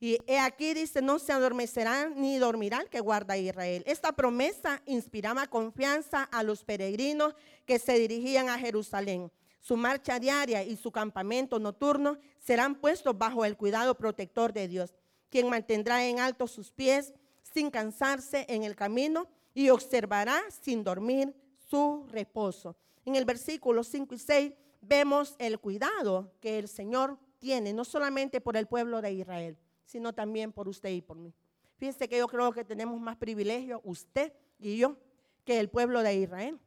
Y 0.00 0.18
he 0.26 0.38
aquí 0.38 0.74
dice, 0.74 1.02
no 1.02 1.18
se 1.18 1.32
adormecerá 1.32 2.08
ni 2.08 2.38
dormirá 2.38 2.78
el 2.78 2.88
que 2.88 3.00
guarda 3.00 3.36
Israel. 3.36 3.84
Esta 3.86 4.12
promesa 4.12 4.82
inspiraba 4.86 5.46
confianza 5.46 6.24
a 6.24 6.42
los 6.42 6.64
peregrinos 6.64 7.34
que 7.66 7.78
se 7.78 7.98
dirigían 7.98 8.48
a 8.48 8.58
Jerusalén. 8.58 9.30
Su 9.60 9.76
marcha 9.76 10.18
diaria 10.18 10.64
y 10.64 10.76
su 10.76 10.90
campamento 10.90 11.58
nocturno 11.58 12.18
serán 12.38 12.76
puestos 12.76 13.16
bajo 13.16 13.44
el 13.44 13.58
cuidado 13.58 13.94
protector 13.94 14.54
de 14.54 14.68
Dios 14.68 14.94
quien 15.30 15.48
mantendrá 15.48 16.04
en 16.06 16.18
alto 16.18 16.46
sus 16.46 16.70
pies 16.70 17.14
sin 17.42 17.70
cansarse 17.70 18.44
en 18.48 18.64
el 18.64 18.76
camino 18.76 19.28
y 19.54 19.70
observará 19.70 20.42
sin 20.50 20.84
dormir 20.84 21.34
su 21.68 22.06
reposo. 22.08 22.76
En 23.04 23.16
el 23.16 23.24
versículo 23.24 23.82
5 23.82 24.14
y 24.14 24.18
6 24.18 24.52
vemos 24.80 25.36
el 25.38 25.58
cuidado 25.58 26.32
que 26.40 26.58
el 26.58 26.68
Señor 26.68 27.18
tiene, 27.38 27.72
no 27.72 27.84
solamente 27.84 28.40
por 28.40 28.56
el 28.56 28.66
pueblo 28.66 29.00
de 29.00 29.12
Israel, 29.12 29.56
sino 29.84 30.12
también 30.12 30.52
por 30.52 30.68
usted 30.68 30.90
y 30.90 31.00
por 31.00 31.16
mí. 31.16 31.32
Fíjense 31.78 32.08
que 32.08 32.18
yo 32.18 32.28
creo 32.28 32.52
que 32.52 32.64
tenemos 32.64 33.00
más 33.00 33.16
privilegio, 33.16 33.80
usted 33.84 34.32
y 34.58 34.76
yo, 34.76 34.96
que 35.44 35.58
el 35.58 35.70
pueblo 35.70 36.02
de 36.02 36.14
Israel. 36.14 36.58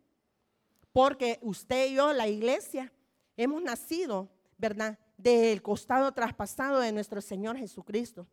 Porque 0.91 1.39
usted 1.41 1.87
y 1.87 1.95
yo, 1.95 2.13
la 2.13 2.27
iglesia, 2.27 2.91
hemos 3.37 3.61
nacido, 3.61 4.29
¿verdad?, 4.57 4.97
del 5.17 5.61
costado 5.61 6.11
traspasado 6.11 6.79
de 6.79 6.91
nuestro 6.91 7.21
Señor 7.21 7.57
Jesucristo. 7.57 8.27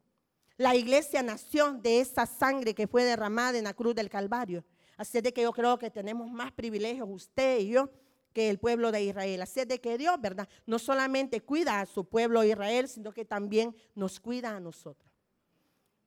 La 0.61 0.77
iglesia 0.77 1.23
nació 1.23 1.73
de 1.73 2.01
esa 2.03 2.27
sangre 2.27 2.75
que 2.75 2.87
fue 2.87 3.03
derramada 3.03 3.57
en 3.57 3.65
la 3.65 3.73
cruz 3.73 3.95
del 3.95 4.11
Calvario. 4.11 4.63
Así 4.99 5.23
de 5.23 5.33
que 5.33 5.41
yo 5.41 5.53
creo 5.53 5.79
que 5.79 5.91
tenemos 5.91 6.31
más 6.31 6.53
privilegios 6.53 7.09
usted 7.11 7.61
y 7.61 7.71
yo 7.71 7.89
que 8.35 8.51
el 8.51 8.59
pueblo 8.59 8.93
de 8.93 9.03
Israel. 9.05 9.41
Así 9.41 9.65
de 9.65 9.81
que 9.81 9.97
Dios, 9.97 10.21
¿verdad? 10.21 10.47
No 10.67 10.79
solamente 10.79 11.41
cuida 11.41 11.81
a 11.81 11.87
su 11.87 12.05
pueblo 12.05 12.45
Israel, 12.45 12.89
sino 12.89 13.11
que 13.11 13.25
también 13.25 13.75
nos 13.95 14.21
cuida 14.21 14.55
a 14.55 14.61
nosotros. 14.61 15.11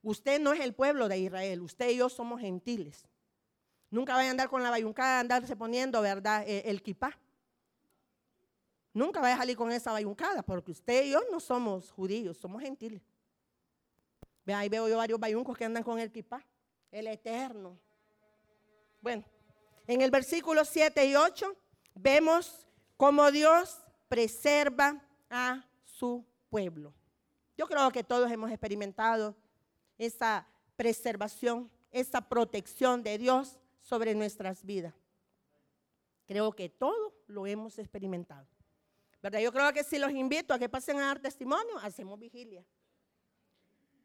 Usted 0.04 0.40
no 0.40 0.54
es 0.54 0.60
el 0.60 0.76
pueblo 0.76 1.10
de 1.10 1.18
Israel, 1.18 1.62
usted 1.62 1.90
y 1.90 1.96
yo 1.96 2.08
somos 2.08 2.40
gentiles. 2.40 3.08
Nunca 3.90 4.14
vaya 4.14 4.28
a 4.28 4.32
andar 4.34 4.50
con 4.50 4.62
la 4.62 4.70
bayuncada, 4.70 5.20
andarse 5.20 5.56
poniendo, 5.56 6.00
¿verdad? 6.00 6.44
El, 6.48 6.62
el 6.68 6.84
kipá. 6.84 7.18
Nunca 8.94 9.20
vaya 9.20 9.34
a 9.34 9.40
salir 9.40 9.58
con 9.58 9.72
esa 9.72 9.92
bayuncada, 9.92 10.44
porque 10.44 10.74
usted 10.74 11.06
y 11.06 11.10
yo 11.10 11.22
no 11.32 11.40
somos 11.40 11.90
judíos, 11.90 12.38
somos 12.38 12.62
gentiles. 12.62 13.02
Ahí 14.48 14.68
veo 14.68 14.90
yo 14.90 14.98
varios 14.98 15.20
bayuncos 15.20 15.58
que 15.58 15.66
andan 15.66 15.84
con 15.84 16.00
el 16.00 16.12
kipá, 16.12 16.46
el 16.92 17.08
eterno. 17.08 17.80
Bueno, 19.02 19.24
en 19.88 20.02
el 20.02 20.12
versículo 20.12 20.66
7 20.66 21.06
y 21.06 21.16
8 21.16 21.56
vemos 21.96 22.68
cómo 22.98 23.32
Dios 23.32 23.80
preserva 24.10 25.02
a 25.30 25.66
su 25.84 26.26
pueblo. 26.50 26.94
Yo 27.58 27.68
creo 27.68 27.92
que 27.92 28.04
todos 28.04 28.32
hemos 28.32 28.50
experimentado 28.50 29.36
esa 29.98 30.48
preservación, 30.76 31.70
esa 31.92 32.22
protección 32.22 33.04
de 33.04 33.18
Dios 33.18 33.60
sobre 33.82 34.16
nuestras 34.16 34.64
vidas. 34.66 34.94
Creo 36.26 36.52
que 36.54 36.70
todos 36.70 37.14
lo 37.28 37.46
hemos 37.46 37.78
experimentado. 37.78 38.48
¿Verdad? 39.22 39.40
Yo 39.40 39.52
creo 39.54 39.72
que 39.72 39.84
si 39.84 40.00
los 40.00 40.12
invito 40.12 40.54
a 40.54 40.60
que 40.60 40.68
pasen 40.68 40.98
a 40.98 41.08
dar 41.08 41.20
testimonio, 41.20 41.78
hacemos 41.80 42.20
vigilia. 42.20 42.64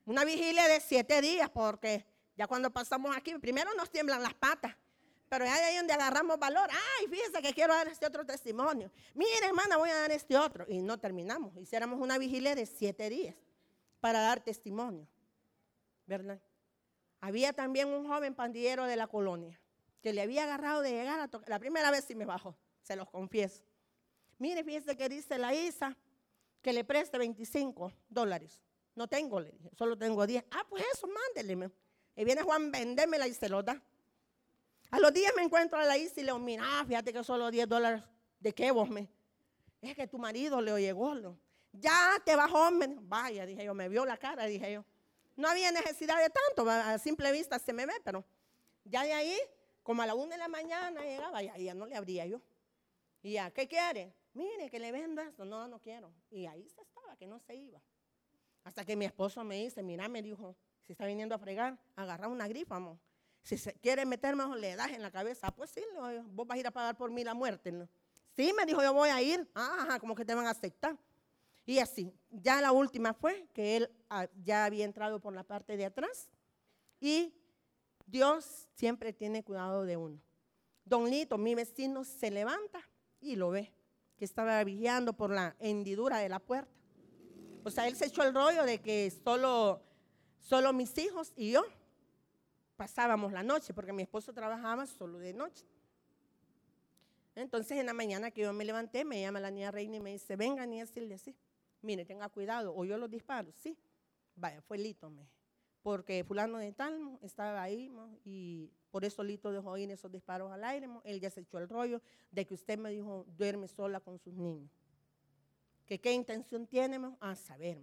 Una 0.08 0.24
vigilia 0.24 0.66
de 0.68 0.80
siete 0.80 1.20
días, 1.20 1.50
porque 1.50 2.06
ya 2.34 2.46
cuando 2.46 2.70
pasamos 2.70 3.14
aquí, 3.14 3.36
primero 3.36 3.74
nos 3.74 3.90
tiemblan 3.90 4.22
las 4.22 4.32
patas, 4.32 4.74
pero 5.28 5.44
ya 5.44 5.54
ahí 5.54 5.76
donde 5.76 5.92
agarramos 5.92 6.38
valor. 6.38 6.66
Ay, 6.70 7.08
fíjense 7.08 7.42
que 7.42 7.52
quiero 7.52 7.74
dar 7.74 7.88
este 7.88 8.06
otro 8.06 8.24
testimonio. 8.24 8.90
Mire, 9.12 9.44
hermana, 9.44 9.76
voy 9.76 9.90
a 9.90 9.94
dar 9.96 10.10
este 10.10 10.38
otro. 10.38 10.64
Y 10.66 10.80
no 10.80 10.98
terminamos. 10.98 11.54
Hiciéramos 11.58 12.00
una 12.00 12.16
vigilia 12.16 12.54
de 12.54 12.64
siete 12.64 13.10
días 13.10 13.36
para 14.00 14.20
dar 14.20 14.40
testimonio. 14.40 15.06
¿Verdad? 16.06 16.40
Había 17.20 17.52
también 17.52 17.88
un 17.88 18.08
joven 18.08 18.34
pandillero 18.34 18.86
de 18.86 18.96
la 18.96 19.08
colonia 19.08 19.60
que 20.00 20.14
le 20.14 20.22
había 20.22 20.44
agarrado 20.44 20.80
de 20.80 20.92
llegar 20.92 21.20
a 21.20 21.28
tocar. 21.28 21.50
La 21.50 21.58
primera 21.58 21.90
vez 21.90 22.06
sí 22.06 22.14
me 22.14 22.24
bajó, 22.24 22.56
se 22.80 22.96
los 22.96 23.10
confieso. 23.10 23.62
Mire, 24.38 24.64
fíjense 24.64 24.96
que 24.96 25.10
dice 25.10 25.36
la 25.36 25.52
Isa 25.52 25.94
que 26.62 26.72
le 26.72 26.82
preste 26.82 27.18
25 27.18 27.92
dólares. 28.08 28.62
No 28.98 29.06
tengo, 29.06 29.38
le 29.38 29.52
dije, 29.52 29.70
solo 29.78 29.96
tengo 29.96 30.26
10. 30.26 30.44
Ah, 30.50 30.66
pues 30.68 30.84
eso, 30.92 31.06
mándele. 31.06 31.70
Y 32.16 32.24
viene 32.24 32.42
Juan, 32.42 32.72
vendémela 32.72 33.28
y 33.28 33.32
se 33.32 33.48
lo 33.48 33.62
da. 33.62 33.80
A 34.90 34.98
los 34.98 35.12
días 35.12 35.32
me 35.36 35.42
encuentro 35.44 35.78
a 35.78 35.84
la 35.84 35.96
Isa 35.96 36.14
y 36.16 36.24
le 36.24 36.32
digo, 36.32 36.40
mira, 36.40 36.64
fíjate 36.84 37.12
que 37.12 37.22
solo 37.22 37.48
10 37.48 37.68
dólares. 37.68 38.02
¿De 38.40 38.52
qué 38.52 38.72
vos 38.72 38.90
me? 38.90 39.08
Es 39.80 39.94
que 39.94 40.08
tu 40.08 40.18
marido 40.18 40.60
le 40.60 40.80
llegó. 40.80 41.14
Lo. 41.14 41.38
Ya 41.70 42.20
te 42.24 42.34
bajó. 42.34 42.70
Vaya, 43.02 43.46
dije 43.46 43.64
yo, 43.64 43.72
me 43.72 43.88
vio 43.88 44.04
la 44.04 44.16
cara, 44.16 44.46
dije 44.46 44.72
yo. 44.72 44.84
No 45.36 45.46
había 45.48 45.70
necesidad 45.70 46.20
de 46.20 46.30
tanto, 46.30 46.68
a 46.68 46.98
simple 46.98 47.30
vista 47.30 47.60
se 47.60 47.72
me 47.72 47.86
ve, 47.86 47.92
pero 48.02 48.24
ya 48.82 49.04
de 49.04 49.12
ahí, 49.12 49.38
como 49.84 50.02
a 50.02 50.06
la 50.06 50.16
una 50.16 50.32
de 50.32 50.38
la 50.38 50.48
mañana 50.48 51.02
llegaba, 51.02 51.40
ya, 51.40 51.56
ya 51.56 51.72
no 51.72 51.86
le 51.86 51.94
abría 51.94 52.26
yo. 52.26 52.40
Y 53.22 53.34
ya, 53.34 53.52
¿qué 53.52 53.68
quiere? 53.68 54.12
mire 54.34 54.68
que 54.70 54.80
le 54.80 54.90
vendo 54.90 55.22
esto. 55.22 55.44
No, 55.44 55.68
no 55.68 55.78
quiero. 55.78 56.12
Y 56.30 56.46
ahí 56.46 56.68
se 56.68 56.82
estaba, 56.82 57.16
que 57.16 57.28
no 57.28 57.38
se 57.38 57.54
iba. 57.54 57.80
Hasta 58.64 58.84
que 58.84 58.96
mi 58.96 59.04
esposo 59.04 59.42
me 59.44 59.56
dice, 59.56 59.82
mira, 59.82 60.08
me 60.08 60.22
dijo, 60.22 60.56
si 60.86 60.92
está 60.92 61.06
viniendo 61.06 61.34
a 61.34 61.38
fregar, 61.38 61.78
agarra 61.96 62.28
una 62.28 62.48
grifa, 62.48 62.76
amor. 62.76 62.98
Si 63.42 63.56
se 63.56 63.72
quiere 63.74 64.04
meter 64.04 64.36
mejor, 64.36 64.58
le 64.58 64.76
das 64.76 64.90
en 64.90 65.02
la 65.02 65.10
cabeza. 65.10 65.50
Pues 65.54 65.70
sí, 65.70 65.82
vos 66.30 66.46
vas 66.46 66.56
a 66.56 66.60
ir 66.60 66.66
a 66.66 66.70
pagar 66.70 66.96
por 66.96 67.10
mí 67.10 67.24
la 67.24 67.34
muerte. 67.34 67.72
¿no? 67.72 67.88
Sí, 68.36 68.52
me 68.56 68.66
dijo, 68.66 68.82
yo 68.82 68.92
voy 68.92 69.08
a 69.08 69.22
ir. 69.22 69.48
Ajá, 69.54 69.98
como 70.00 70.14
que 70.14 70.24
te 70.24 70.34
van 70.34 70.46
a 70.46 70.50
aceptar. 70.50 70.98
Y 71.68 71.78
así, 71.80 72.10
ya 72.30 72.62
la 72.62 72.72
última 72.72 73.12
fue 73.12 73.46
que 73.52 73.76
él 73.76 73.90
ah, 74.08 74.26
ya 74.42 74.64
había 74.64 74.86
entrado 74.86 75.20
por 75.20 75.34
la 75.34 75.44
parte 75.44 75.76
de 75.76 75.84
atrás 75.84 76.30
y 76.98 77.34
Dios 78.06 78.68
siempre 78.74 79.12
tiene 79.12 79.44
cuidado 79.44 79.84
de 79.84 79.98
uno. 79.98 80.18
Don 80.84 81.10
Lito, 81.10 81.36
mi 81.36 81.54
vecino, 81.54 82.04
se 82.04 82.30
levanta 82.30 82.80
y 83.20 83.36
lo 83.36 83.50
ve, 83.50 83.74
que 84.16 84.24
estaba 84.24 84.64
vigiando 84.64 85.12
por 85.12 85.30
la 85.30 85.56
hendidura 85.58 86.16
de 86.18 86.30
la 86.30 86.38
puerta. 86.38 86.72
O 87.64 87.70
sea, 87.70 87.86
él 87.88 87.96
se 87.96 88.06
echó 88.06 88.22
el 88.22 88.34
rollo 88.34 88.64
de 88.64 88.80
que 88.80 89.10
solo, 89.10 89.82
solo 90.38 90.72
mis 90.72 90.96
hijos 90.98 91.32
y 91.36 91.52
yo 91.52 91.64
pasábamos 92.76 93.32
la 93.32 93.42
noche, 93.42 93.74
porque 93.74 93.92
mi 93.92 94.02
esposo 94.02 94.32
trabajaba 94.32 94.86
solo 94.86 95.18
de 95.18 95.34
noche. 95.34 95.66
Entonces 97.34 97.78
en 97.78 97.86
la 97.86 97.92
mañana 97.92 98.30
que 98.30 98.42
yo 98.42 98.52
me 98.52 98.64
levanté, 98.64 99.04
me 99.04 99.20
llama 99.20 99.40
la 99.40 99.50
niña 99.50 99.70
reina 99.70 99.96
y 99.96 100.00
me 100.00 100.12
dice, 100.12 100.36
venga 100.36 100.64
niña 100.64 100.86
Silvia, 100.86 101.18
sí. 101.18 101.36
Mire, 101.82 102.04
tenga 102.04 102.28
cuidado, 102.28 102.74
o 102.74 102.84
yo 102.84 102.96
los 102.98 103.10
disparo, 103.10 103.52
sí. 103.52 103.76
Vaya, 104.34 104.60
fue 104.62 104.78
Lito. 104.78 105.12
Porque 105.82 106.24
fulano 106.24 106.58
de 106.58 106.72
tal 106.72 107.18
estaba 107.22 107.62
ahí 107.62 107.92
y 108.24 108.70
por 108.90 109.04
eso 109.04 109.22
Lito 109.22 109.52
dejó 109.52 109.76
ir 109.76 109.90
esos 109.90 110.10
disparos 110.10 110.50
al 110.52 110.64
aire. 110.64 110.88
Él 111.04 111.20
ya 111.20 111.30
se 111.30 111.40
echó 111.40 111.58
el 111.58 111.68
rollo 111.68 112.00
de 112.30 112.46
que 112.46 112.54
usted 112.54 112.78
me 112.78 112.90
dijo, 112.90 113.24
duerme 113.36 113.68
sola 113.68 114.00
con 114.00 114.18
sus 114.18 114.34
niños. 114.34 114.70
¿Que 115.88 115.98
qué 115.98 116.12
intención 116.12 116.68
tiene? 116.68 117.00
A 117.18 117.34
saber. 117.34 117.78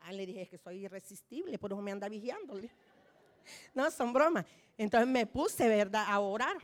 Ah, 0.00 0.12
le 0.12 0.26
dije 0.26 0.46
que 0.46 0.58
soy 0.58 0.84
irresistible, 0.84 1.58
por 1.58 1.72
eso 1.72 1.80
me 1.80 1.92
anda 1.92 2.08
vigiándole. 2.08 2.70
No, 3.74 3.90
son 3.90 4.12
bromas. 4.12 4.44
Entonces 4.76 5.08
me 5.08 5.24
puse, 5.26 5.68
¿verdad?, 5.68 6.04
a 6.06 6.20
orar 6.20 6.58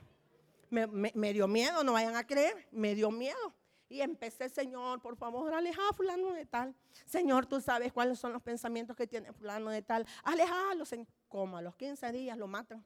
me, 0.72 1.32
dio 1.32 1.46
miedo, 1.46 1.84
no 1.84 1.92
vayan 1.92 2.16
a 2.16 2.26
creer, 2.26 2.66
me 2.70 2.94
dio 2.94 3.10
miedo. 3.10 3.54
Y 3.88 4.00
empecé, 4.00 4.48
Señor, 4.48 5.02
por 5.02 5.16
favor, 5.16 5.52
aleja 5.52 5.82
a 5.90 5.92
fulano 5.92 6.32
de 6.32 6.46
tal. 6.46 6.74
Señor, 7.04 7.44
tú 7.44 7.60
sabes 7.60 7.92
cuáles 7.92 8.18
son 8.18 8.32
los 8.32 8.40
pensamientos 8.40 8.96
que 8.96 9.06
tiene 9.06 9.32
fulano 9.34 9.68
de 9.68 9.82
tal. 9.82 10.06
Alejalo, 10.24 10.86
Señor. 10.86 11.06
Como 11.28 11.58
a 11.58 11.62
los 11.62 11.76
15 11.76 12.10
días 12.10 12.38
lo 12.38 12.46
matan. 12.46 12.82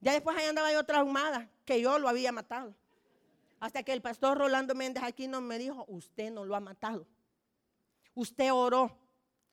Ya 0.00 0.12
después 0.12 0.36
ahí 0.36 0.46
andaba 0.46 0.72
yo 0.72 0.84
traumada, 0.84 1.50
que 1.64 1.80
yo 1.80 1.98
lo 1.98 2.08
había 2.08 2.30
matado. 2.30 2.72
Hasta 3.58 3.82
que 3.82 3.92
el 3.92 4.02
pastor 4.02 4.38
Rolando 4.38 4.74
Méndez 4.74 5.02
aquí 5.02 5.28
no 5.28 5.40
me 5.40 5.58
dijo, 5.58 5.84
usted 5.88 6.30
no 6.30 6.44
lo 6.44 6.54
ha 6.54 6.60
matado. 6.60 7.06
Usted 8.14 8.52
oró 8.52 8.96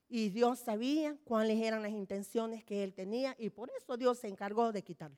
y 0.10 0.30
Dios 0.30 0.60
sabía 0.60 1.18
cuáles 1.24 1.62
eran 1.62 1.82
las 1.82 1.92
intenciones 1.92 2.64
que 2.64 2.84
él 2.84 2.94
tenía 2.94 3.36
y 3.40 3.50
por 3.50 3.72
eso 3.78 3.98
Dios 3.98 4.20
se 4.20 4.28
encargó 4.28 4.72
de 4.72 4.84
quitarlo. 4.84 5.18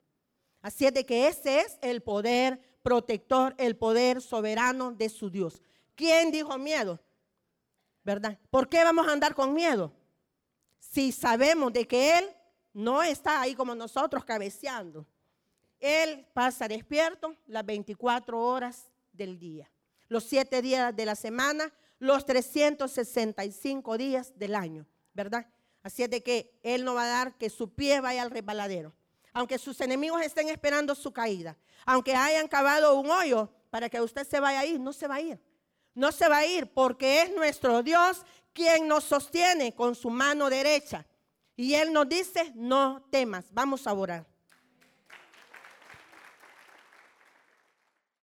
Así 0.61 0.86
es 0.86 0.93
de 0.93 1.05
que 1.05 1.27
ese 1.27 1.59
es 1.59 1.77
el 1.81 2.01
poder 2.01 2.59
protector, 2.81 3.53
el 3.57 3.75
poder 3.75 4.21
soberano 4.21 4.91
de 4.91 5.09
su 5.09 5.29
Dios. 5.29 5.61
¿Quién 5.95 6.31
dijo 6.31 6.57
miedo? 6.57 6.99
¿Verdad? 8.03 8.39
¿Por 8.49 8.69
qué 8.69 8.83
vamos 8.83 9.07
a 9.07 9.11
andar 9.11 9.36
con 9.36 9.53
miedo? 9.53 9.91
Si 10.79 11.11
sabemos 11.11 11.73
de 11.73 11.88
que 11.88 12.17
Él 12.17 12.29
no 12.73 13.01
está 13.01 13.41
ahí 13.41 13.55
como 13.55 13.73
nosotros 13.73 14.25
cabeceando. 14.25 15.05
Él 15.80 16.28
pasa 16.34 16.67
despierto 16.67 17.36
las 17.47 17.65
24 17.65 18.39
horas 18.39 18.91
del 19.11 19.39
día, 19.39 19.69
los 20.07 20.23
7 20.26 20.61
días 20.61 20.95
de 20.95 21.05
la 21.05 21.15
semana, 21.15 21.73
los 21.99 22.26
365 22.26 23.97
días 23.97 24.38
del 24.38 24.55
año, 24.55 24.86
¿verdad? 25.13 25.47
Así 25.84 26.03
es 26.03 26.09
de 26.09 26.23
que 26.23 26.59
Él 26.63 26.84
no 26.84 26.93
va 26.93 27.03
a 27.03 27.07
dar 27.07 27.38
que 27.38 27.49
su 27.49 27.73
pie 27.73 27.99
vaya 28.01 28.21
al 28.21 28.32
resbaladero 28.32 28.93
aunque 29.36 29.59
sus 29.59 29.82
enemigos 29.82 30.21
estén 30.21 30.47
esperando 30.47 30.95
su 30.95 31.11
caída, 31.11 31.57
aunque 31.86 32.15
hayan 32.15 32.47
cavado 32.47 32.97
un 32.97 33.11
hoyo 33.11 33.49
para 33.69 33.89
que 33.89 33.99
usted 33.99 34.26
se 34.26 34.39
vaya 34.39 34.61
a 34.61 34.65
ir, 34.65 34.80
no 34.80 34.93
se 34.93 35.09
va 35.09 35.15
a 35.15 35.21
ir. 35.21 35.38
No 35.93 36.13
se 36.13 36.30
va 36.30 36.38
a 36.38 36.45
ir 36.45 36.71
porque 36.73 37.21
es 37.21 37.36
nuestro 37.36 37.84
Dios 37.84 38.26
quien 38.53 38.88
nos 38.88 39.03
sostiene 39.03 39.76
con 39.76 39.93
su 39.93 40.09
mano 40.09 40.49
derecha. 40.49 41.05
Y 41.57 41.73
Él 41.73 41.91
nos 41.91 42.07
dice, 42.07 42.53
no 42.55 43.05
temas, 43.11 43.47
vamos 43.51 43.86
a 43.88 43.93
orar. 43.93 44.26